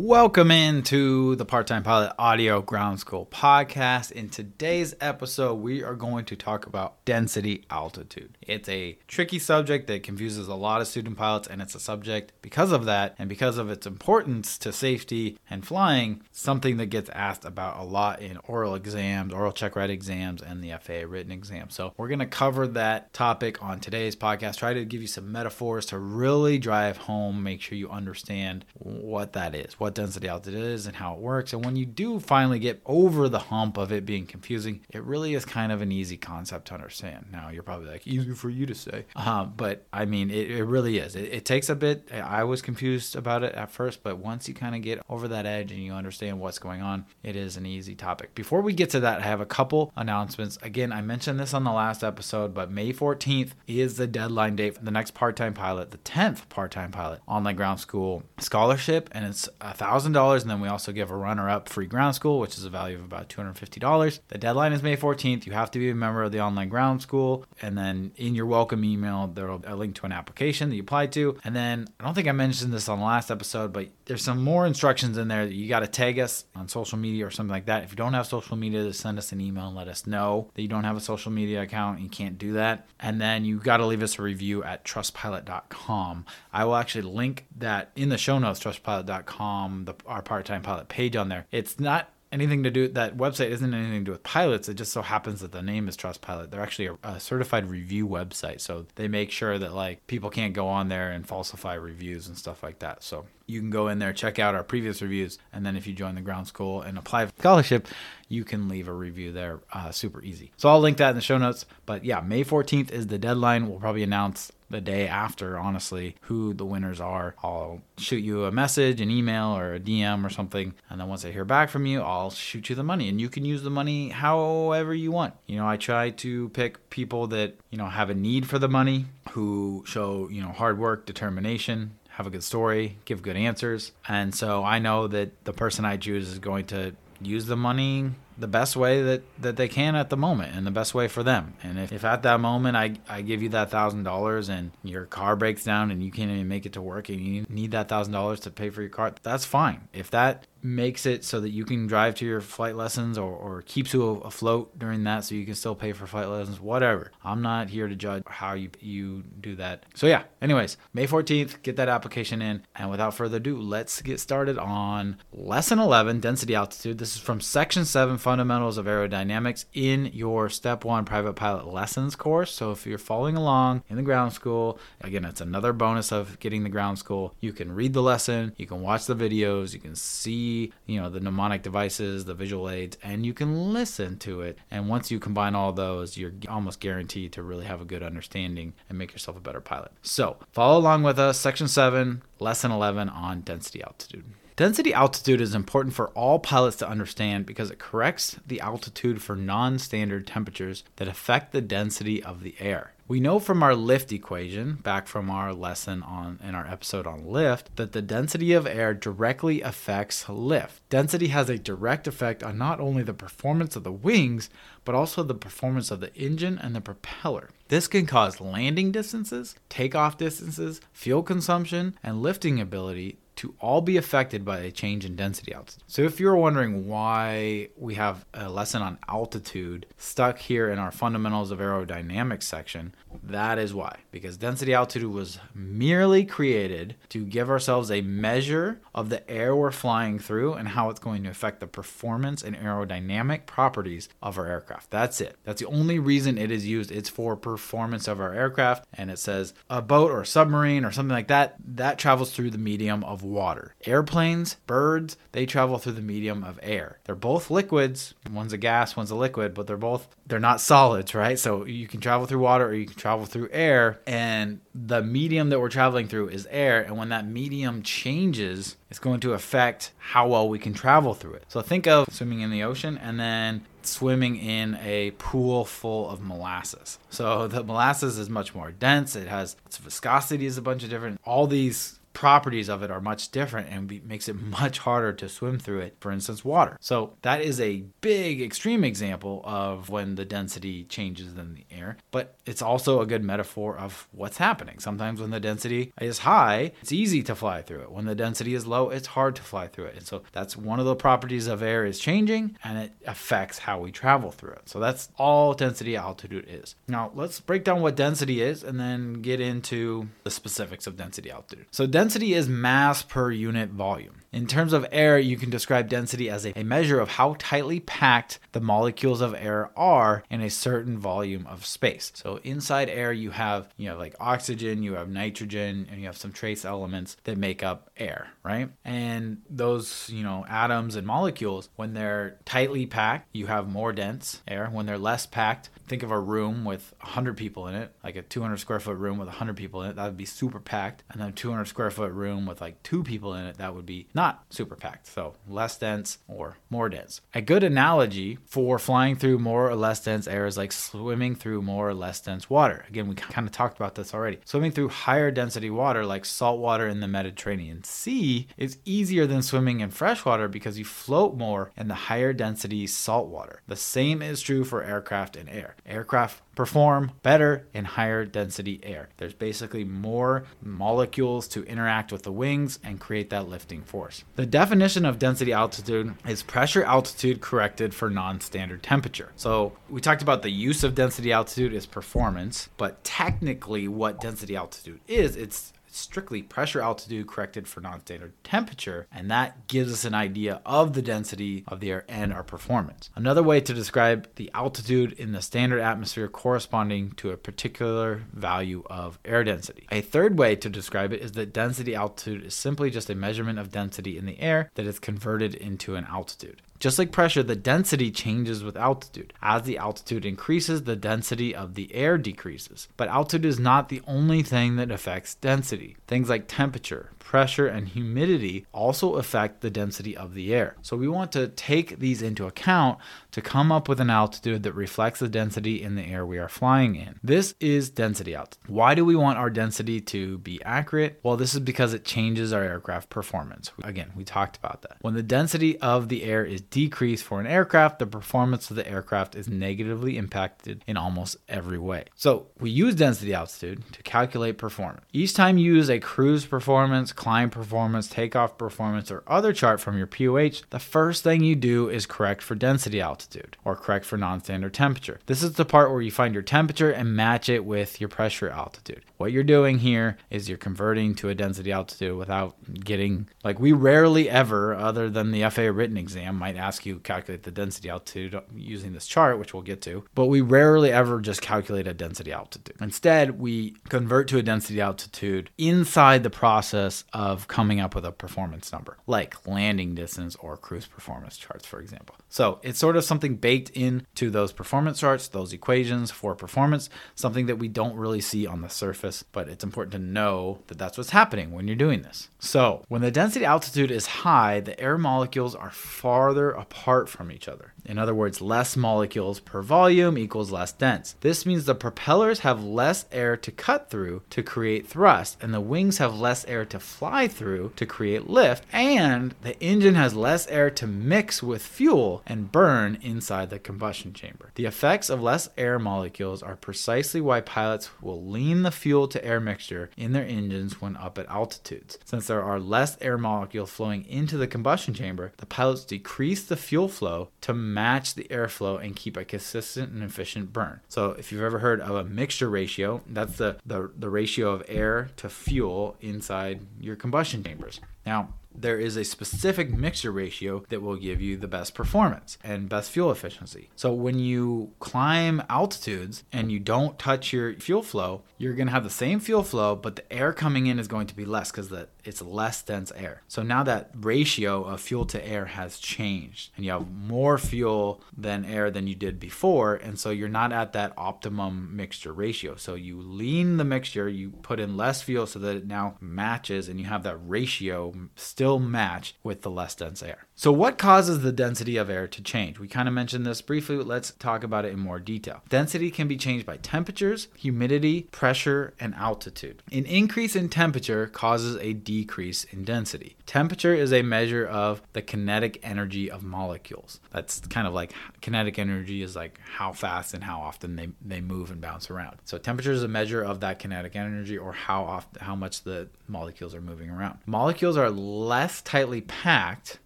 Welcome 0.00 0.52
into 0.52 1.34
the 1.34 1.44
Part 1.44 1.66
Time 1.66 1.82
Pilot 1.82 2.12
Audio 2.20 2.62
Ground 2.62 3.00
School 3.00 3.26
podcast. 3.26 4.12
In 4.12 4.28
today's 4.28 4.94
episode, 5.00 5.54
we 5.54 5.82
are 5.82 5.96
going 5.96 6.24
to 6.26 6.36
talk 6.36 6.66
about 6.66 7.04
density 7.04 7.64
altitude. 7.68 8.38
It's 8.40 8.68
a 8.68 8.96
tricky 9.08 9.40
subject 9.40 9.88
that 9.88 10.04
confuses 10.04 10.46
a 10.46 10.54
lot 10.54 10.80
of 10.80 10.86
student 10.86 11.16
pilots, 11.16 11.48
and 11.48 11.60
it's 11.60 11.74
a 11.74 11.80
subject 11.80 12.32
because 12.42 12.70
of 12.70 12.84
that 12.84 13.16
and 13.18 13.28
because 13.28 13.58
of 13.58 13.70
its 13.70 13.88
importance 13.88 14.56
to 14.58 14.72
safety 14.72 15.36
and 15.50 15.66
flying, 15.66 16.22
something 16.30 16.76
that 16.76 16.86
gets 16.86 17.10
asked 17.10 17.44
about 17.44 17.80
a 17.80 17.82
lot 17.82 18.22
in 18.22 18.38
oral 18.46 18.76
exams, 18.76 19.34
oral 19.34 19.50
check 19.50 19.74
ride 19.74 19.90
exams, 19.90 20.40
and 20.40 20.62
the 20.62 20.74
FAA 20.80 21.08
written 21.08 21.32
exam. 21.32 21.70
So, 21.70 21.92
we're 21.96 22.06
going 22.06 22.20
to 22.20 22.26
cover 22.26 22.68
that 22.68 23.12
topic 23.12 23.60
on 23.60 23.80
today's 23.80 24.14
podcast, 24.14 24.58
try 24.58 24.74
to 24.74 24.84
give 24.84 25.00
you 25.00 25.08
some 25.08 25.32
metaphors 25.32 25.86
to 25.86 25.98
really 25.98 26.58
drive 26.58 26.98
home, 26.98 27.42
make 27.42 27.60
sure 27.60 27.76
you 27.76 27.90
understand 27.90 28.64
what 28.74 29.32
that 29.32 29.56
is. 29.56 29.80
What 29.80 29.87
what 29.88 29.94
density 29.94 30.28
altitude 30.28 30.60
is 30.60 30.86
and 30.86 30.96
how 30.96 31.14
it 31.14 31.18
works. 31.18 31.54
And 31.54 31.64
when 31.64 31.74
you 31.74 31.86
do 31.86 32.20
finally 32.20 32.58
get 32.58 32.82
over 32.84 33.26
the 33.26 33.38
hump 33.38 33.78
of 33.78 33.90
it 33.90 34.04
being 34.04 34.26
confusing, 34.26 34.82
it 34.90 35.02
really 35.02 35.34
is 35.34 35.46
kind 35.46 35.72
of 35.72 35.80
an 35.80 35.90
easy 35.90 36.18
concept 36.18 36.68
to 36.68 36.74
understand. 36.74 37.24
Now, 37.32 37.48
you're 37.48 37.62
probably 37.62 37.88
like, 37.88 38.06
easy 38.06 38.34
for 38.34 38.50
you 38.50 38.66
to 38.66 38.74
say. 38.74 39.06
Uh, 39.16 39.46
but 39.46 39.86
I 39.92 40.04
mean, 40.04 40.30
it, 40.30 40.50
it 40.50 40.64
really 40.64 40.98
is. 40.98 41.16
It, 41.16 41.32
it 41.32 41.44
takes 41.46 41.70
a 41.70 41.74
bit. 41.74 42.10
I 42.12 42.44
was 42.44 42.60
confused 42.60 43.16
about 43.16 43.42
it 43.42 43.54
at 43.54 43.70
first, 43.70 44.02
but 44.02 44.18
once 44.18 44.46
you 44.46 44.54
kind 44.54 44.74
of 44.74 44.82
get 44.82 45.00
over 45.08 45.26
that 45.28 45.46
edge 45.46 45.72
and 45.72 45.80
you 45.80 45.92
understand 45.94 46.38
what's 46.38 46.58
going 46.58 46.82
on, 46.82 47.06
it 47.22 47.34
is 47.34 47.56
an 47.56 47.64
easy 47.64 47.94
topic. 47.94 48.34
Before 48.34 48.60
we 48.60 48.74
get 48.74 48.90
to 48.90 49.00
that, 49.00 49.20
I 49.20 49.22
have 49.22 49.40
a 49.40 49.46
couple 49.46 49.90
announcements. 49.96 50.58
Again, 50.60 50.92
I 50.92 51.00
mentioned 51.00 51.40
this 51.40 51.54
on 51.54 51.64
the 51.64 51.72
last 51.72 52.04
episode, 52.04 52.52
but 52.52 52.70
May 52.70 52.92
14th 52.92 53.52
is 53.66 53.96
the 53.96 54.06
deadline 54.06 54.56
date 54.56 54.76
for 54.76 54.84
the 54.84 54.90
next 54.90 55.14
part 55.14 55.34
time 55.34 55.54
pilot, 55.54 55.92
the 55.92 55.98
10th 55.98 56.46
part 56.50 56.72
time 56.72 56.90
pilot 56.90 57.20
online 57.26 57.56
ground 57.56 57.80
school 57.80 58.22
scholarship. 58.38 59.08
And 59.12 59.24
it's 59.24 59.48
$1,000. 59.76 60.40
And 60.40 60.50
then 60.50 60.60
we 60.60 60.68
also 60.68 60.92
give 60.92 61.10
a 61.10 61.16
runner 61.16 61.48
up 61.48 61.68
free 61.68 61.86
ground 61.86 62.14
school, 62.14 62.38
which 62.38 62.56
is 62.56 62.64
a 62.64 62.70
value 62.70 62.96
of 62.96 63.04
about 63.04 63.28
$250. 63.28 64.20
The 64.28 64.38
deadline 64.38 64.72
is 64.72 64.82
May 64.82 64.96
14th. 64.96 65.46
You 65.46 65.52
have 65.52 65.70
to 65.72 65.78
be 65.78 65.90
a 65.90 65.94
member 65.94 66.22
of 66.22 66.32
the 66.32 66.40
online 66.40 66.68
ground 66.68 67.02
school. 67.02 67.44
And 67.60 67.76
then 67.76 68.12
in 68.16 68.34
your 68.34 68.46
welcome 68.46 68.84
email, 68.84 69.26
there'll 69.26 69.58
be 69.58 69.68
a 69.68 69.76
link 69.76 69.94
to 69.96 70.06
an 70.06 70.12
application 70.12 70.70
that 70.70 70.76
you 70.76 70.82
apply 70.82 71.06
to. 71.08 71.38
And 71.44 71.54
then 71.54 71.88
I 72.00 72.04
don't 72.04 72.14
think 72.14 72.28
I 72.28 72.32
mentioned 72.32 72.72
this 72.72 72.88
on 72.88 72.98
the 72.98 73.04
last 73.04 73.30
episode, 73.30 73.72
but 73.72 73.88
there's 74.04 74.22
some 74.22 74.42
more 74.42 74.66
instructions 74.66 75.18
in 75.18 75.28
there 75.28 75.46
that 75.46 75.54
you 75.54 75.68
got 75.68 75.80
to 75.80 75.86
tag 75.86 76.18
us 76.18 76.44
on 76.54 76.68
social 76.68 76.98
media 76.98 77.26
or 77.26 77.30
something 77.30 77.52
like 77.52 77.66
that. 77.66 77.84
If 77.84 77.90
you 77.90 77.96
don't 77.96 78.14
have 78.14 78.26
social 78.26 78.56
media, 78.56 78.84
just 78.84 79.00
send 79.00 79.18
us 79.18 79.32
an 79.32 79.40
email 79.40 79.66
and 79.66 79.76
let 79.76 79.88
us 79.88 80.06
know 80.06 80.50
that 80.54 80.62
you 80.62 80.68
don't 80.68 80.84
have 80.84 80.96
a 80.96 81.00
social 81.00 81.30
media 81.30 81.62
account. 81.62 82.00
You 82.00 82.08
can't 82.08 82.38
do 82.38 82.54
that. 82.54 82.88
And 83.00 83.20
then 83.20 83.44
you 83.44 83.58
got 83.58 83.78
to 83.78 83.86
leave 83.86 84.02
us 84.02 84.18
a 84.18 84.22
review 84.22 84.64
at 84.64 84.84
trustpilot.com. 84.84 86.26
I 86.52 86.64
will 86.64 86.76
actually 86.76 87.02
link 87.02 87.46
that 87.56 87.90
in 87.96 88.08
the 88.08 88.18
show 88.18 88.38
notes, 88.38 88.60
trustpilot.com, 88.60 89.57
the, 89.84 89.94
our 90.06 90.22
part 90.22 90.46
time 90.46 90.62
pilot 90.62 90.88
page 90.88 91.16
on 91.16 91.28
there. 91.28 91.46
It's 91.50 91.78
not 91.78 92.10
anything 92.30 92.62
to 92.62 92.70
do 92.70 92.88
that 92.88 93.16
website 93.16 93.50
isn't 93.50 93.72
anything 93.72 94.00
to 94.00 94.04
do 94.04 94.12
with 94.12 94.22
pilots. 94.22 94.68
It 94.68 94.74
just 94.74 94.92
so 94.92 95.02
happens 95.02 95.40
that 95.40 95.52
the 95.52 95.62
name 95.62 95.88
is 95.88 95.96
Trustpilot. 95.96 96.50
They're 96.50 96.60
actually 96.60 96.86
a, 96.86 96.98
a 97.02 97.20
certified 97.20 97.68
review 97.70 98.06
website, 98.06 98.60
so 98.60 98.86
they 98.96 99.08
make 99.08 99.30
sure 99.30 99.58
that 99.58 99.74
like 99.74 100.06
people 100.06 100.30
can't 100.30 100.54
go 100.54 100.68
on 100.68 100.88
there 100.88 101.10
and 101.10 101.26
falsify 101.26 101.74
reviews 101.74 102.28
and 102.28 102.36
stuff 102.36 102.62
like 102.62 102.80
that. 102.80 103.02
So 103.02 103.26
you 103.46 103.60
can 103.60 103.70
go 103.70 103.88
in 103.88 103.98
there, 103.98 104.12
check 104.12 104.38
out 104.38 104.54
our 104.54 104.64
previous 104.64 105.00
reviews, 105.00 105.38
and 105.52 105.64
then 105.64 105.76
if 105.76 105.86
you 105.86 105.94
join 105.94 106.14
the 106.14 106.20
ground 106.20 106.46
school 106.46 106.82
and 106.82 106.98
apply 106.98 107.26
for 107.26 107.32
scholarship, 107.38 107.88
you 108.28 108.44
can 108.44 108.68
leave 108.68 108.88
a 108.88 108.92
review 108.92 109.32
there 109.32 109.60
uh, 109.72 109.90
super 109.90 110.22
easy. 110.22 110.52
So 110.56 110.68
I'll 110.68 110.80
link 110.80 110.98
that 110.98 111.10
in 111.10 111.16
the 111.16 111.22
show 111.22 111.38
notes. 111.38 111.64
But 111.86 112.04
yeah, 112.04 112.20
May 112.20 112.44
14th 112.44 112.90
is 112.90 113.06
the 113.06 113.18
deadline. 113.18 113.68
We'll 113.68 113.80
probably 113.80 114.02
announce 114.02 114.52
the 114.70 114.80
day 114.80 115.06
after, 115.06 115.58
honestly, 115.58 116.16
who 116.22 116.52
the 116.52 116.64
winners 116.64 117.00
are. 117.00 117.34
I'll 117.42 117.80
shoot 117.96 118.18
you 118.18 118.44
a 118.44 118.52
message, 118.52 119.00
an 119.00 119.10
email, 119.10 119.56
or 119.56 119.74
a 119.74 119.80
DM 119.80 120.24
or 120.24 120.30
something. 120.30 120.74
And 120.90 121.00
then 121.00 121.08
once 121.08 121.24
I 121.24 121.30
hear 121.30 121.44
back 121.44 121.70
from 121.70 121.86
you, 121.86 122.02
I'll 122.02 122.30
shoot 122.30 122.68
you 122.68 122.76
the 122.76 122.82
money. 122.82 123.08
And 123.08 123.20
you 123.20 123.28
can 123.28 123.44
use 123.44 123.62
the 123.62 123.70
money 123.70 124.10
however 124.10 124.94
you 124.94 125.10
want. 125.10 125.34
You 125.46 125.56
know, 125.56 125.68
I 125.68 125.76
try 125.76 126.10
to 126.10 126.48
pick 126.50 126.90
people 126.90 127.28
that, 127.28 127.54
you 127.70 127.78
know, 127.78 127.86
have 127.86 128.10
a 128.10 128.14
need 128.14 128.46
for 128.46 128.58
the 128.58 128.68
money, 128.68 129.06
who 129.30 129.84
show, 129.86 130.28
you 130.28 130.42
know, 130.42 130.48
hard 130.48 130.78
work, 130.78 131.06
determination, 131.06 131.92
have 132.10 132.26
a 132.26 132.30
good 132.30 132.42
story, 132.42 132.98
give 133.04 133.22
good 133.22 133.36
answers. 133.36 133.92
And 134.08 134.34
so 134.34 134.64
I 134.64 134.78
know 134.78 135.06
that 135.08 135.44
the 135.44 135.52
person 135.52 135.84
I 135.84 135.96
choose 135.96 136.28
is 136.28 136.38
going 136.38 136.66
to 136.66 136.94
use 137.20 137.46
the 137.46 137.56
money 137.56 138.10
the 138.38 138.46
best 138.46 138.76
way 138.76 139.02
that, 139.02 139.22
that 139.40 139.56
they 139.56 139.68
can 139.68 139.96
at 139.96 140.10
the 140.10 140.16
moment 140.16 140.54
and 140.54 140.66
the 140.66 140.70
best 140.70 140.94
way 140.94 141.08
for 141.08 141.22
them. 141.22 141.54
And 141.62 141.78
if, 141.78 141.92
if 141.92 142.04
at 142.04 142.22
that 142.22 142.40
moment 142.40 142.76
I, 142.76 142.94
I 143.08 143.22
give 143.22 143.42
you 143.42 143.48
that 143.50 143.70
thousand 143.70 144.04
dollars 144.04 144.48
and 144.48 144.70
your 144.82 145.06
car 145.06 145.34
breaks 145.34 145.64
down 145.64 145.90
and 145.90 146.02
you 146.02 146.12
can't 146.12 146.30
even 146.30 146.46
make 146.46 146.64
it 146.64 146.74
to 146.74 146.82
work 146.82 147.08
and 147.08 147.20
you 147.20 147.46
need 147.48 147.72
that 147.72 147.88
thousand 147.88 148.12
dollars 148.12 148.40
to 148.40 148.50
pay 148.50 148.70
for 148.70 148.80
your 148.80 148.90
car, 148.90 149.12
that's 149.22 149.44
fine. 149.44 149.88
If 149.92 150.10
that 150.12 150.46
makes 150.62 151.06
it 151.06 151.24
so 151.24 151.40
that 151.40 151.50
you 151.50 151.64
can 151.64 151.86
drive 151.86 152.14
to 152.16 152.26
your 152.26 152.40
flight 152.40 152.76
lessons 152.76 153.18
or, 153.18 153.30
or 153.30 153.62
keeps 153.62 153.92
you 153.92 154.02
afloat 154.02 154.78
during 154.78 155.04
that 155.04 155.24
so 155.24 155.34
you 155.34 155.44
can 155.44 155.54
still 155.54 155.74
pay 155.74 155.92
for 155.92 156.06
flight 156.06 156.28
lessons, 156.28 156.60
whatever. 156.60 157.12
I'm 157.24 157.42
not 157.42 157.68
here 157.68 157.88
to 157.88 157.94
judge 157.94 158.22
how 158.26 158.54
you, 158.54 158.70
you 158.80 159.22
do 159.40 159.56
that. 159.56 159.84
So, 159.94 160.06
yeah, 160.06 160.24
anyways, 160.42 160.76
May 160.92 161.06
14th, 161.06 161.62
get 161.62 161.76
that 161.76 161.88
application 161.88 162.42
in. 162.42 162.62
And 162.74 162.90
without 162.90 163.14
further 163.14 163.36
ado, 163.38 163.58
let's 163.58 164.02
get 164.02 164.20
started 164.20 164.58
on 164.58 165.18
lesson 165.32 165.78
11 165.78 166.20
density 166.20 166.54
altitude. 166.54 166.98
This 166.98 167.14
is 167.14 167.20
from 167.20 167.40
section 167.40 167.84
7 167.84 168.18
fundamentals 168.18 168.78
of 168.78 168.86
aerodynamics 168.86 169.66
in 169.72 170.06
your 170.06 170.48
step 170.48 170.84
1 170.84 171.04
private 171.04 171.34
pilot 171.34 171.66
lessons 171.66 172.16
course. 172.16 172.52
So, 172.52 172.72
if 172.72 172.86
you're 172.86 172.98
following 172.98 173.36
along 173.36 173.82
in 173.88 173.96
the 173.96 174.02
ground 174.02 174.32
school, 174.32 174.78
again, 175.00 175.24
it's 175.24 175.40
another 175.40 175.72
bonus 175.72 176.12
of 176.12 176.38
getting 176.40 176.64
the 176.64 176.70
ground 176.70 176.98
school. 176.98 177.34
You 177.40 177.52
can 177.52 177.72
read 177.72 177.92
the 177.92 178.02
lesson, 178.02 178.54
you 178.56 178.66
can 178.66 178.80
watch 178.80 179.06
the 179.06 179.14
videos, 179.14 179.72
you 179.72 179.80
can 179.80 179.94
see 179.94 180.47
you 180.86 181.00
know, 181.00 181.10
the 181.10 181.20
mnemonic 181.20 181.62
devices, 181.62 182.24
the 182.24 182.34
visual 182.34 182.68
aids, 182.68 182.96
and 183.02 183.24
you 183.24 183.34
can 183.34 183.72
listen 183.72 184.18
to 184.18 184.42
it. 184.42 184.58
And 184.70 184.88
once 184.88 185.10
you 185.10 185.18
combine 185.18 185.54
all 185.54 185.72
those, 185.72 186.16
you're 186.16 186.32
almost 186.48 186.80
guaranteed 186.80 187.32
to 187.32 187.42
really 187.42 187.66
have 187.66 187.80
a 187.80 187.84
good 187.84 188.02
understanding 188.02 188.74
and 188.88 188.98
make 188.98 189.12
yourself 189.12 189.36
a 189.36 189.40
better 189.40 189.60
pilot. 189.60 189.92
So 190.02 190.36
follow 190.52 190.78
along 190.78 191.02
with 191.02 191.18
us, 191.18 191.38
section 191.38 191.68
seven, 191.68 192.22
lesson 192.38 192.70
11 192.70 193.08
on 193.08 193.40
density 193.42 193.82
altitude. 193.82 194.24
Density 194.58 194.92
altitude 194.92 195.40
is 195.40 195.54
important 195.54 195.94
for 195.94 196.08
all 196.08 196.40
pilots 196.40 196.76
to 196.78 196.88
understand 196.88 197.46
because 197.46 197.70
it 197.70 197.78
corrects 197.78 198.40
the 198.44 198.60
altitude 198.60 199.22
for 199.22 199.36
non 199.36 199.78
standard 199.78 200.26
temperatures 200.26 200.82
that 200.96 201.06
affect 201.06 201.52
the 201.52 201.60
density 201.60 202.20
of 202.20 202.42
the 202.42 202.56
air. 202.58 202.92
We 203.08 203.20
know 203.20 203.38
from 203.38 203.62
our 203.62 203.74
lift 203.74 204.12
equation, 204.12 204.74
back 204.74 205.06
from 205.06 205.30
our 205.30 205.54
lesson 205.54 206.02
on 206.02 206.38
in 206.44 206.54
our 206.54 206.66
episode 206.66 207.06
on 207.06 207.26
lift, 207.26 207.74
that 207.76 207.92
the 207.92 208.02
density 208.02 208.52
of 208.52 208.66
air 208.66 208.92
directly 208.92 209.62
affects 209.62 210.28
lift. 210.28 210.86
Density 210.90 211.28
has 211.28 211.48
a 211.48 211.56
direct 211.56 212.06
effect 212.06 212.42
on 212.42 212.58
not 212.58 212.80
only 212.80 213.02
the 213.02 213.14
performance 213.14 213.76
of 213.76 213.82
the 213.82 213.90
wings, 213.90 214.50
but 214.84 214.94
also 214.94 215.22
the 215.22 215.32
performance 215.32 215.90
of 215.90 216.00
the 216.00 216.14
engine 216.16 216.58
and 216.62 216.76
the 216.76 216.82
propeller. 216.82 217.48
This 217.68 217.88
can 217.88 218.04
cause 218.04 218.42
landing 218.42 218.92
distances, 218.92 219.54
takeoff 219.70 220.18
distances, 220.18 220.82
fuel 220.92 221.22
consumption, 221.22 221.96
and 222.02 222.20
lifting 222.20 222.60
ability 222.60 223.16
to 223.38 223.54
all 223.60 223.80
be 223.80 223.96
affected 223.96 224.44
by 224.44 224.58
a 224.58 224.70
change 224.72 225.04
in 225.04 225.14
density 225.14 225.54
altitude. 225.54 225.84
So 225.86 226.02
if 226.02 226.18
you're 226.18 226.34
wondering 226.34 226.88
why 226.88 227.68
we 227.76 227.94
have 227.94 228.26
a 228.34 228.48
lesson 228.48 228.82
on 228.82 228.98
altitude 229.08 229.86
stuck 229.96 230.38
here 230.38 230.68
in 230.68 230.80
our 230.80 230.90
fundamentals 230.90 231.52
of 231.52 231.60
aerodynamics 231.60 232.42
section, 232.42 232.96
that 233.22 233.56
is 233.56 233.72
why. 233.72 233.98
Because 234.10 234.36
density 234.36 234.74
altitude 234.74 235.12
was 235.12 235.38
merely 235.54 236.24
created 236.24 236.96
to 237.10 237.24
give 237.24 237.48
ourselves 237.48 237.92
a 237.92 238.00
measure 238.00 238.80
of 238.92 239.08
the 239.08 239.28
air 239.30 239.54
we're 239.54 239.70
flying 239.70 240.18
through 240.18 240.54
and 240.54 240.66
how 240.66 240.90
it's 240.90 240.98
going 240.98 241.22
to 241.22 241.30
affect 241.30 241.60
the 241.60 241.68
performance 241.68 242.42
and 242.42 242.56
aerodynamic 242.56 243.46
properties 243.46 244.08
of 244.20 244.36
our 244.36 244.48
aircraft. 244.48 244.90
That's 244.90 245.20
it. 245.20 245.36
That's 245.44 245.60
the 245.60 245.68
only 245.68 246.00
reason 246.00 246.38
it 246.38 246.50
is 246.50 246.66
used. 246.66 246.90
It's 246.90 247.08
for 247.08 247.36
performance 247.36 248.08
of 248.08 248.20
our 248.20 248.34
aircraft 248.34 248.84
and 248.94 249.12
it 249.12 249.20
says 249.20 249.54
a 249.70 249.80
boat 249.80 250.10
or 250.10 250.22
a 250.22 250.26
submarine 250.26 250.84
or 250.84 250.90
something 250.90 251.14
like 251.14 251.28
that 251.28 251.54
that 251.64 251.98
travels 252.00 252.32
through 252.32 252.50
the 252.50 252.58
medium 252.58 253.04
of 253.04 253.27
water. 253.28 253.74
Airplanes, 253.84 254.54
birds, 254.66 255.16
they 255.32 255.46
travel 255.46 255.78
through 255.78 255.92
the 255.92 256.02
medium 256.02 256.42
of 256.42 256.58
air. 256.62 256.98
They're 257.04 257.14
both 257.14 257.50
liquids. 257.50 258.14
One's 258.30 258.52
a 258.52 258.58
gas, 258.58 258.96
one's 258.96 259.10
a 259.10 259.16
liquid, 259.16 259.54
but 259.54 259.66
they're 259.66 259.76
both 259.76 260.08
they're 260.26 260.38
not 260.38 260.60
solids, 260.60 261.14
right? 261.14 261.38
So 261.38 261.64
you 261.64 261.88
can 261.88 262.00
travel 262.00 262.26
through 262.26 262.40
water 262.40 262.66
or 262.66 262.74
you 262.74 262.86
can 262.86 262.96
travel 262.96 263.24
through 263.24 263.48
air 263.50 263.98
and 264.06 264.60
the 264.74 265.02
medium 265.02 265.48
that 265.48 265.58
we're 265.58 265.70
traveling 265.70 266.06
through 266.06 266.28
is 266.28 266.46
air 266.50 266.82
and 266.82 266.96
when 266.98 267.08
that 267.08 267.26
medium 267.26 267.82
changes, 267.82 268.76
it's 268.90 268.98
going 268.98 269.20
to 269.20 269.32
affect 269.32 269.92
how 269.98 270.28
well 270.28 270.48
we 270.48 270.58
can 270.58 270.74
travel 270.74 271.14
through 271.14 271.34
it. 271.34 271.44
So 271.48 271.60
think 271.62 271.86
of 271.86 272.06
swimming 272.10 272.40
in 272.40 272.50
the 272.50 272.62
ocean 272.62 272.98
and 272.98 273.18
then 273.18 273.64
swimming 273.82 274.36
in 274.36 274.76
a 274.82 275.12
pool 275.12 275.64
full 275.64 276.10
of 276.10 276.20
molasses. 276.20 276.98
So 277.10 277.48
the 277.48 277.64
molasses 277.64 278.18
is 278.18 278.28
much 278.28 278.54
more 278.54 278.70
dense. 278.70 279.16
It 279.16 279.28
has 279.28 279.56
its 279.66 279.78
viscosity 279.78 280.46
is 280.46 280.58
a 280.58 280.62
bunch 280.62 280.84
of 280.84 280.90
different 280.90 281.20
all 281.24 281.46
these 281.46 281.97
properties 282.18 282.68
of 282.68 282.82
it 282.82 282.90
are 282.90 283.00
much 283.00 283.30
different 283.30 283.68
and 283.70 283.86
be, 283.86 284.02
makes 284.04 284.28
it 284.28 284.34
much 284.34 284.80
harder 284.80 285.12
to 285.12 285.28
swim 285.28 285.56
through 285.56 285.78
it, 285.78 285.96
for 286.00 286.10
instance, 286.10 286.44
water. 286.44 286.76
So 286.80 287.14
that 287.22 287.40
is 287.42 287.60
a 287.60 287.84
big 288.00 288.42
extreme 288.42 288.82
example 288.82 289.40
of 289.44 289.88
when 289.88 290.16
the 290.16 290.24
density 290.24 290.82
changes 290.82 291.34
in 291.34 291.54
the 291.54 291.64
air, 291.70 291.96
but 292.10 292.34
it's 292.44 292.60
also 292.60 293.00
a 293.00 293.06
good 293.06 293.22
metaphor 293.22 293.78
of 293.78 294.08
what's 294.10 294.38
happening. 294.38 294.80
Sometimes 294.80 295.20
when 295.20 295.30
the 295.30 295.38
density 295.38 295.92
is 296.00 296.18
high, 296.18 296.72
it's 296.82 296.90
easy 296.90 297.22
to 297.22 297.36
fly 297.36 297.62
through 297.62 297.82
it. 297.82 297.92
When 297.92 298.06
the 298.06 298.16
density 298.16 298.52
is 298.52 298.66
low, 298.66 298.90
it's 298.90 299.06
hard 299.06 299.36
to 299.36 299.42
fly 299.42 299.68
through 299.68 299.84
it. 299.84 299.98
And 299.98 300.04
so 300.04 300.22
that's 300.32 300.56
one 300.56 300.80
of 300.80 300.86
the 300.86 300.96
properties 300.96 301.46
of 301.46 301.62
air 301.62 301.86
is 301.86 302.00
changing 302.00 302.56
and 302.64 302.78
it 302.78 302.92
affects 303.06 303.60
how 303.60 303.78
we 303.78 303.92
travel 303.92 304.32
through 304.32 304.54
it. 304.54 304.68
So 304.68 304.80
that's 304.80 305.08
all 305.18 305.54
density 305.54 305.94
altitude 305.94 306.46
is. 306.48 306.74
Now, 306.88 307.12
let's 307.14 307.38
break 307.38 307.62
down 307.62 307.80
what 307.80 307.94
density 307.94 308.42
is 308.42 308.64
and 308.64 308.80
then 308.80 309.22
get 309.22 309.40
into 309.40 310.08
the 310.24 310.32
specifics 310.32 310.88
of 310.88 310.96
density 310.96 311.30
altitude. 311.30 311.66
So 311.70 311.86
density 311.86 312.07
Density 312.08 312.32
is 312.32 312.48
mass 312.48 313.02
per 313.02 313.30
unit 313.30 313.68
volume. 313.68 314.22
In 314.32 314.46
terms 314.46 314.72
of 314.72 314.86
air, 314.90 315.18
you 315.18 315.36
can 315.36 315.50
describe 315.50 315.90
density 315.90 316.30
as 316.30 316.46
a 316.46 316.62
measure 316.62 317.00
of 317.00 317.08
how 317.10 317.36
tightly 317.38 317.80
packed 317.80 318.38
the 318.52 318.62
molecules 318.62 319.20
of 319.20 319.34
air 319.34 319.70
are 319.76 320.22
in 320.30 320.40
a 320.40 320.48
certain 320.48 320.98
volume 320.98 321.46
of 321.46 321.66
space. 321.66 322.10
So 322.14 322.40
inside 322.44 322.88
air, 322.88 323.12
you 323.12 323.30
have 323.30 323.68
you 323.76 323.90
know 323.90 323.98
like 323.98 324.14
oxygen, 324.20 324.82
you 324.82 324.94
have 324.94 325.10
nitrogen, 325.10 325.86
and 325.90 326.00
you 326.00 326.06
have 326.06 326.16
some 326.16 326.32
trace 326.32 326.64
elements 326.64 327.18
that 327.24 327.36
make 327.36 327.62
up 327.62 327.90
air, 327.98 328.28
right? 328.42 328.70
And 328.86 329.42
those 329.50 330.08
you 330.08 330.22
know 330.22 330.46
atoms 330.48 330.96
and 330.96 331.06
molecules, 331.06 331.68
when 331.76 331.92
they're 331.92 332.38
tightly 332.46 332.86
packed, 332.86 333.28
you 333.34 333.48
have 333.48 333.68
more 333.68 333.92
dense 333.92 334.40
air. 334.48 334.68
When 334.72 334.86
they're 334.86 334.96
less 334.96 335.26
packed, 335.26 335.68
think 335.88 336.02
of 336.02 336.10
a 336.10 336.18
room 336.18 336.64
with 336.64 336.94
100 337.00 337.36
people 337.36 337.66
in 337.68 337.74
it, 337.74 337.92
like 338.04 338.16
a 338.16 338.22
200 338.22 338.58
square 338.58 338.80
foot 338.80 338.96
room 338.96 339.18
with 339.18 339.28
100 339.28 339.56
people 339.56 339.82
in 339.82 339.90
it, 339.90 339.96
that 339.96 340.04
would 340.04 340.16
be 340.16 340.24
super 340.24 340.60
packed. 340.60 341.04
And 341.10 341.20
then 341.20 341.28
a 341.28 341.32
200 341.32 341.66
square 341.66 341.90
foot 341.90 342.12
room 342.12 342.46
with 342.46 342.60
like 342.60 342.82
two 342.82 343.02
people 343.02 343.34
in 343.34 343.46
it, 343.46 343.58
that 343.58 343.74
would 343.74 343.86
be 343.86 344.06
not 344.14 344.44
super 344.50 344.76
packed. 344.76 345.06
So 345.06 345.34
less 345.48 345.78
dense 345.78 346.18
or 346.28 346.58
more 346.70 346.88
dense. 346.88 347.20
A 347.34 347.40
good 347.40 347.62
analogy 347.62 348.38
for 348.46 348.78
flying 348.78 349.16
through 349.16 349.38
more 349.38 349.68
or 349.70 349.76
less 349.76 350.02
dense 350.02 350.26
air 350.26 350.46
is 350.46 350.56
like 350.56 350.72
swimming 350.72 351.34
through 351.34 351.62
more 351.62 351.88
or 351.88 351.94
less 351.94 352.20
dense 352.20 352.50
water. 352.50 352.84
Again, 352.88 353.08
we 353.08 353.14
kind 353.14 353.46
of 353.46 353.52
talked 353.52 353.76
about 353.76 353.94
this 353.94 354.14
already. 354.14 354.38
Swimming 354.44 354.72
through 354.72 354.88
higher 354.88 355.30
density 355.30 355.70
water 355.70 356.04
like 356.04 356.24
salt 356.24 356.60
water 356.60 356.86
in 356.86 357.00
the 357.00 357.08
Mediterranean 357.08 357.84
Sea 357.84 358.46
is 358.56 358.78
easier 358.84 359.26
than 359.26 359.42
swimming 359.42 359.80
in 359.80 359.90
fresh 359.90 360.24
water 360.24 360.48
because 360.48 360.78
you 360.78 360.84
float 360.84 361.36
more 361.36 361.70
in 361.76 361.88
the 361.88 361.94
higher 361.94 362.32
density 362.32 362.86
salt 362.86 363.28
water. 363.28 363.62
The 363.66 363.76
same 363.76 364.22
is 364.22 364.40
true 364.40 364.64
for 364.64 364.82
aircraft 364.82 365.36
and 365.36 365.48
air. 365.48 365.76
Aircraft 365.86 366.42
perform 366.54 367.12
better 367.22 367.66
in 367.72 367.84
higher 367.84 368.24
density 368.24 368.80
air. 368.82 369.08
There's 369.16 369.34
basically 369.34 369.84
more 369.84 370.44
molecules 370.60 371.46
to 371.48 371.64
interact 371.64 372.10
with 372.12 372.22
the 372.22 372.32
wings 372.32 372.78
and 372.82 373.00
create 373.00 373.30
that 373.30 373.48
lifting 373.48 373.82
force. 373.82 374.24
The 374.36 374.46
definition 374.46 375.04
of 375.04 375.18
density 375.18 375.52
altitude 375.52 376.14
is 376.26 376.42
pressure 376.42 376.82
altitude 376.82 377.40
corrected 377.40 377.94
for 377.94 378.10
non 378.10 378.40
standard 378.40 378.82
temperature. 378.82 379.32
So 379.36 379.72
we 379.88 380.00
talked 380.00 380.22
about 380.22 380.42
the 380.42 380.50
use 380.50 380.82
of 380.82 380.94
density 380.94 381.32
altitude 381.32 381.72
is 381.72 381.86
performance, 381.86 382.68
but 382.76 383.02
technically, 383.04 383.88
what 383.88 384.20
density 384.20 384.56
altitude 384.56 385.00
is, 385.06 385.36
it's 385.36 385.58
It's 385.58 385.72
strictly 385.90 386.42
pressure 386.42 386.80
altitude 386.80 387.26
corrected 387.26 387.68
for 387.68 387.80
non-standard 387.80 388.32
temperature, 388.44 389.06
and 389.12 389.30
that 389.30 389.66
gives 389.68 389.92
us 389.92 390.04
an 390.04 390.14
idea 390.14 390.60
of 390.64 390.92
the 390.92 391.02
density 391.02 391.64
of 391.68 391.80
the 391.80 391.90
air 391.90 392.04
and 392.08 392.32
our 392.32 392.42
performance. 392.42 393.10
Another 393.14 393.42
way 393.42 393.60
to 393.60 393.74
describe 393.74 394.28
the 394.36 394.50
altitude 394.54 395.12
in 395.12 395.32
the 395.32 395.42
standard 395.42 395.80
atmosphere 395.80 396.28
corresponding 396.28 397.12
to 397.12 397.30
a 397.30 397.36
particular 397.36 398.22
value 398.32 398.82
of 398.88 399.18
air 399.24 399.44
density. 399.44 399.86
A 399.90 400.00
third 400.00 400.38
way 400.38 400.56
to 400.56 400.68
describe 400.68 401.12
it 401.12 401.20
is 401.20 401.32
that 401.32 401.52
density 401.52 401.94
altitude 401.94 402.44
is 402.44 402.54
simply 402.54 402.90
just 402.90 403.10
a 403.10 403.14
measurement 403.14 403.58
of 403.58 403.70
density 403.70 404.18
in 404.18 404.26
the 404.26 404.40
air 404.40 404.70
that 404.74 404.86
is 404.86 404.98
converted 404.98 405.54
into 405.54 405.96
an 405.96 406.06
altitude. 406.10 406.62
Just 406.80 406.98
like 406.98 407.10
pressure, 407.10 407.42
the 407.42 407.56
density 407.56 408.10
changes 408.10 408.62
with 408.62 408.76
altitude. 408.76 409.32
As 409.42 409.62
the 409.62 409.78
altitude 409.78 410.24
increases, 410.24 410.84
the 410.84 410.96
density 410.96 411.54
of 411.54 411.74
the 411.74 411.92
air 411.94 412.16
decreases. 412.18 412.88
But 412.96 413.08
altitude 413.08 413.44
is 413.44 413.58
not 413.58 413.88
the 413.88 414.02
only 414.06 414.42
thing 414.42 414.76
that 414.76 414.90
affects 414.90 415.34
density. 415.34 415.96
Things 416.06 416.28
like 416.28 416.46
temperature, 416.46 417.10
pressure, 417.28 417.66
and 417.66 417.88
humidity 417.88 418.66
also 418.72 419.16
affect 419.16 419.60
the 419.60 419.68
density 419.68 420.16
of 420.16 420.32
the 420.32 420.54
air. 420.54 420.74
So 420.80 420.96
we 420.96 421.08
want 421.08 421.30
to 421.32 421.48
take 421.48 421.98
these 421.98 422.22
into 422.22 422.46
account 422.46 422.98
to 423.32 423.42
come 423.42 423.70
up 423.70 423.86
with 423.86 424.00
an 424.00 424.08
altitude 424.08 424.62
that 424.62 424.72
reflects 424.72 425.20
the 425.20 425.28
density 425.28 425.82
in 425.82 425.94
the 425.94 426.06
air 426.06 426.24
we 426.24 426.38
are 426.38 426.48
flying 426.48 426.96
in. 426.96 427.20
This 427.22 427.54
is 427.60 427.90
density 427.90 428.34
altitude. 428.34 428.70
Why 428.70 428.94
do 428.94 429.04
we 429.04 429.14
want 429.14 429.36
our 429.36 429.50
density 429.50 430.00
to 430.00 430.38
be 430.38 430.62
accurate? 430.64 431.20
Well, 431.22 431.36
this 431.36 431.52
is 431.52 431.60
because 431.60 431.92
it 431.92 432.06
changes 432.06 432.54
our 432.54 432.64
aircraft 432.64 433.10
performance. 433.10 433.72
Again, 433.84 434.10
we 434.16 434.24
talked 434.24 434.56
about 434.56 434.80
that. 434.82 434.96
When 435.02 435.12
the 435.12 435.22
density 435.22 435.78
of 435.80 436.08
the 436.08 436.24
air 436.24 436.46
is 436.46 436.62
decreased 436.62 437.24
for 437.24 437.40
an 437.40 437.46
aircraft, 437.46 437.98
the 437.98 438.06
performance 438.06 438.70
of 438.70 438.76
the 438.76 438.88
aircraft 438.88 439.34
is 439.34 439.48
negatively 439.48 440.16
impacted 440.16 440.82
in 440.86 440.96
almost 440.96 441.36
every 441.46 441.78
way. 441.78 442.06
So 442.14 442.46
we 442.58 442.70
use 442.70 442.94
density 442.94 443.34
altitude 443.34 443.84
to 443.92 444.02
calculate 444.02 444.56
performance. 444.56 445.04
Each 445.12 445.34
time 445.34 445.58
you 445.58 445.74
use 445.74 445.90
a 445.90 446.00
cruise 446.00 446.46
performance, 446.46 447.12
climb 447.18 447.50
performance, 447.50 448.06
takeoff 448.06 448.56
performance, 448.56 449.10
or 449.10 449.24
other 449.26 449.52
chart 449.52 449.80
from 449.80 449.98
your 449.98 450.06
POH, 450.06 450.62
the 450.70 450.78
first 450.78 451.24
thing 451.24 451.42
you 451.42 451.56
do 451.56 451.88
is 451.90 452.06
correct 452.06 452.40
for 452.42 452.54
density 452.54 453.00
altitude 453.00 453.56
or 453.64 453.74
correct 453.74 454.04
for 454.04 454.16
non-standard 454.16 454.72
temperature. 454.72 455.18
This 455.26 455.42
is 455.42 455.54
the 455.54 455.64
part 455.64 455.90
where 455.90 456.00
you 456.00 456.12
find 456.12 456.32
your 456.32 456.44
temperature 456.44 456.92
and 456.92 457.16
match 457.16 457.48
it 457.48 457.64
with 457.64 458.00
your 458.00 458.08
pressure 458.08 458.48
altitude. 458.48 459.02
What 459.18 459.32
you're 459.32 459.42
doing 459.42 459.80
here 459.80 460.16
is 460.30 460.48
you're 460.48 460.58
converting 460.58 461.16
to 461.16 461.28
a 461.28 461.34
density 461.34 461.72
altitude 461.72 462.16
without 462.16 462.56
getting 462.72 463.28
like 463.42 463.58
we 463.58 463.72
rarely 463.72 464.30
ever 464.30 464.76
other 464.76 465.10
than 465.10 465.32
the 465.32 465.50
FAA 465.50 465.62
written 465.62 465.96
exam 465.96 466.36
might 466.36 466.56
ask 466.56 466.86
you 466.86 467.00
calculate 467.00 467.42
the 467.42 467.50
density 467.50 467.90
altitude 467.90 468.40
using 468.54 468.92
this 468.92 469.08
chart 469.08 469.40
which 469.40 469.52
we'll 469.52 469.64
get 469.64 469.82
to, 469.82 470.04
but 470.14 470.26
we 470.26 470.40
rarely 470.40 470.92
ever 470.92 471.20
just 471.20 471.42
calculate 471.42 471.88
a 471.88 471.94
density 471.94 472.30
altitude. 472.30 472.76
Instead, 472.80 473.40
we 473.40 473.74
convert 473.88 474.28
to 474.28 474.38
a 474.38 474.42
density 474.42 474.80
altitude 474.80 475.50
inside 475.58 476.22
the 476.22 476.30
process 476.30 477.02
of 477.12 477.48
coming 477.48 477.80
up 477.80 477.96
with 477.96 478.04
a 478.04 478.12
performance 478.12 478.72
number, 478.72 478.98
like 479.08 479.48
landing 479.48 479.96
distance 479.96 480.36
or 480.36 480.56
cruise 480.56 480.86
performance 480.86 481.36
charts, 481.36 481.66
for 481.66 481.80
example. 481.80 482.14
So 482.28 482.60
it's 482.62 482.78
sort 482.78 482.96
of 482.96 483.02
something 483.02 483.34
baked 483.34 483.70
into 483.70 484.30
those 484.30 484.52
performance 484.52 485.00
charts, 485.00 485.26
those 485.26 485.52
equations 485.52 486.12
for 486.12 486.36
performance, 486.36 486.88
something 487.16 487.46
that 487.46 487.56
we 487.56 487.66
don't 487.66 487.96
really 487.96 488.20
see 488.20 488.46
on 488.46 488.60
the 488.60 488.68
surface, 488.68 489.07
but 489.32 489.48
it's 489.48 489.64
important 489.64 489.92
to 489.92 489.98
know 489.98 490.58
that 490.66 490.78
that's 490.78 490.96
what's 490.96 491.10
happening 491.10 491.52
when 491.52 491.66
you're 491.66 491.76
doing 491.76 492.02
this. 492.02 492.28
So 492.38 492.84
when 492.88 493.00
the 493.00 493.10
density 493.10 493.44
altitude 493.44 493.90
is 493.90 494.06
high, 494.06 494.60
the 494.60 494.78
air 494.80 494.98
molecules 494.98 495.54
are 495.54 495.70
farther 495.70 496.50
apart 496.50 497.08
from 497.08 497.32
each 497.32 497.48
other. 497.48 497.72
In 497.84 497.98
other 497.98 498.14
words, 498.14 498.40
less 498.40 498.76
molecules 498.76 499.40
per 499.40 499.62
volume 499.62 500.18
equals 500.18 500.50
less 500.50 500.72
dense. 500.72 501.16
This 501.20 501.46
means 501.46 501.64
the 501.64 501.74
propellers 501.74 502.40
have 502.40 502.62
less 502.62 503.06
air 503.10 503.36
to 503.38 503.50
cut 503.50 503.88
through 503.88 504.22
to 504.30 504.42
create 504.42 504.86
thrust, 504.86 505.38
and 505.40 505.54
the 505.54 505.60
wings 505.60 505.98
have 505.98 506.18
less 506.18 506.44
air 506.44 506.64
to 506.66 506.78
fly 506.78 507.28
through 507.28 507.72
to 507.76 507.86
create 507.86 508.28
lift, 508.28 508.64
and 508.72 509.34
the 509.42 509.58
engine 509.60 509.94
has 509.94 510.14
less 510.14 510.46
air 510.48 510.70
to 510.70 510.86
mix 510.86 511.42
with 511.42 511.62
fuel 511.62 512.22
and 512.26 512.52
burn 512.52 512.98
inside 513.02 513.50
the 513.50 513.58
combustion 513.58 514.12
chamber. 514.12 514.50
The 514.54 514.66
effects 514.66 515.08
of 515.08 515.22
less 515.22 515.48
air 515.56 515.78
molecules 515.78 516.42
are 516.42 516.56
precisely 516.56 517.20
why 517.20 517.40
pilots 517.40 517.90
will 518.02 518.24
lean 518.24 518.62
the 518.62 518.70
fuel 518.70 518.97
to 519.06 519.24
air 519.24 519.40
mixture 519.40 519.90
in 519.96 520.12
their 520.12 520.26
engines 520.26 520.80
when 520.80 520.96
up 520.96 521.18
at 521.18 521.28
altitudes. 521.28 521.98
Since 522.04 522.26
there 522.26 522.42
are 522.42 522.58
less 522.58 522.96
air 523.00 523.16
molecules 523.16 523.70
flowing 523.70 524.04
into 524.06 524.36
the 524.36 524.46
combustion 524.46 524.94
chamber, 524.94 525.32
the 525.36 525.46
pilots 525.46 525.84
decrease 525.84 526.44
the 526.44 526.56
fuel 526.56 526.88
flow 526.88 527.28
to 527.42 527.54
match 527.54 528.14
the 528.14 528.24
airflow 528.24 528.82
and 528.82 528.96
keep 528.96 529.16
a 529.16 529.24
consistent 529.24 529.92
and 529.92 530.02
efficient 530.02 530.52
burn. 530.52 530.80
So 530.88 531.10
if 531.12 531.30
you've 531.30 531.42
ever 531.42 531.60
heard 531.60 531.80
of 531.80 531.94
a 531.94 532.04
mixture 532.04 532.50
ratio, 532.50 533.02
that's 533.06 533.36
the, 533.36 533.58
the, 533.64 533.90
the 533.96 534.10
ratio 534.10 534.50
of 534.50 534.64
air 534.68 535.10
to 535.16 535.28
fuel 535.28 535.96
inside 536.00 536.60
your 536.80 536.96
combustion 536.96 537.44
chambers. 537.44 537.80
Now, 538.04 538.34
there 538.60 538.78
is 538.78 538.96
a 538.96 539.04
specific 539.04 539.70
mixture 539.70 540.12
ratio 540.12 540.64
that 540.68 540.82
will 540.82 540.96
give 540.96 541.20
you 541.20 541.36
the 541.36 541.48
best 541.48 541.74
performance 541.74 542.38
and 542.42 542.68
best 542.68 542.90
fuel 542.90 543.10
efficiency. 543.10 543.70
So 543.76 543.92
when 543.92 544.18
you 544.18 544.72
climb 544.78 545.42
altitudes 545.48 546.24
and 546.32 546.50
you 546.50 546.58
don't 546.58 546.98
touch 546.98 547.32
your 547.32 547.54
fuel 547.54 547.82
flow, 547.82 548.22
you're 548.36 548.54
going 548.54 548.68
to 548.68 548.72
have 548.72 548.84
the 548.84 548.90
same 548.90 549.20
fuel 549.20 549.42
flow, 549.42 549.74
but 549.74 549.96
the 549.96 550.12
air 550.12 550.32
coming 550.32 550.66
in 550.66 550.78
is 550.78 550.88
going 550.88 551.06
to 551.08 551.16
be 551.16 551.24
less 551.24 551.50
because 551.50 551.72
it's 552.04 552.22
less 552.22 552.62
dense 552.62 552.92
air. 552.96 553.22
So 553.28 553.42
now 553.42 553.62
that 553.64 553.90
ratio 553.94 554.62
of 554.64 554.80
fuel 554.80 555.04
to 555.06 555.26
air 555.26 555.46
has 555.46 555.78
changed 555.78 556.50
and 556.56 556.64
you 556.64 556.72
have 556.72 556.90
more 556.90 557.36
fuel 557.38 558.02
than 558.16 558.44
air 558.44 558.70
than 558.70 558.86
you 558.86 558.94
did 558.94 559.18
before. 559.20 559.74
And 559.74 559.98
so 559.98 560.10
you're 560.10 560.28
not 560.28 560.52
at 560.52 560.72
that 560.72 560.92
optimum 560.96 561.76
mixture 561.76 562.12
ratio. 562.12 562.56
So 562.56 562.74
you 562.74 563.00
lean 563.00 563.56
the 563.56 563.64
mixture, 563.64 564.08
you 564.08 564.30
put 564.30 564.60
in 564.60 564.76
less 564.76 565.02
fuel 565.02 565.26
so 565.26 565.38
that 565.40 565.56
it 565.56 565.66
now 565.66 565.96
matches 566.00 566.68
and 566.68 566.78
you 566.78 566.86
have 566.86 567.02
that 567.02 567.18
ratio 567.26 567.92
still 568.16 568.47
match 568.56 569.16
with 569.24 569.42
the 569.42 569.50
less 569.50 569.74
dense 569.74 570.00
air. 570.00 570.27
So, 570.40 570.52
what 570.52 570.78
causes 570.78 571.22
the 571.22 571.32
density 571.32 571.76
of 571.78 571.90
air 571.90 572.06
to 572.06 572.22
change? 572.22 572.60
We 572.60 572.68
kind 572.68 572.86
of 572.86 572.94
mentioned 572.94 573.26
this 573.26 573.42
briefly, 573.42 573.74
let's 573.74 574.12
talk 574.20 574.44
about 574.44 574.64
it 574.64 574.72
in 574.72 574.78
more 574.78 575.00
detail. 575.00 575.42
Density 575.48 575.90
can 575.90 576.06
be 576.06 576.16
changed 576.16 576.46
by 576.46 576.58
temperatures, 576.58 577.26
humidity, 577.36 578.02
pressure, 578.12 578.72
and 578.78 578.94
altitude. 578.94 579.64
An 579.72 579.84
increase 579.84 580.36
in 580.36 580.48
temperature 580.48 581.08
causes 581.08 581.56
a 581.56 581.72
decrease 581.72 582.44
in 582.44 582.62
density. 582.62 583.16
Temperature 583.26 583.74
is 583.74 583.92
a 583.92 584.02
measure 584.02 584.46
of 584.46 584.80
the 584.92 585.02
kinetic 585.02 585.58
energy 585.64 586.08
of 586.08 586.22
molecules. 586.22 587.00
That's 587.10 587.40
kind 587.40 587.66
of 587.66 587.74
like 587.74 587.92
kinetic 588.20 588.60
energy 588.60 589.02
is 589.02 589.16
like 589.16 589.40
how 589.56 589.72
fast 589.72 590.14
and 590.14 590.22
how 590.22 590.40
often 590.40 590.76
they, 590.76 590.90
they 591.04 591.20
move 591.20 591.50
and 591.50 591.60
bounce 591.60 591.90
around. 591.90 592.18
So, 592.24 592.38
temperature 592.38 592.70
is 592.70 592.84
a 592.84 592.88
measure 592.88 593.24
of 593.24 593.40
that 593.40 593.58
kinetic 593.58 593.96
energy 593.96 594.38
or 594.38 594.52
how 594.52 594.84
often, 594.84 595.20
how 595.20 595.34
much 595.34 595.64
the 595.64 595.88
molecules 596.06 596.54
are 596.54 596.60
moving 596.60 596.90
around. 596.90 597.18
Molecules 597.26 597.76
are 597.76 597.90
less 597.90 598.62
tightly 598.62 599.00
packed 599.00 599.80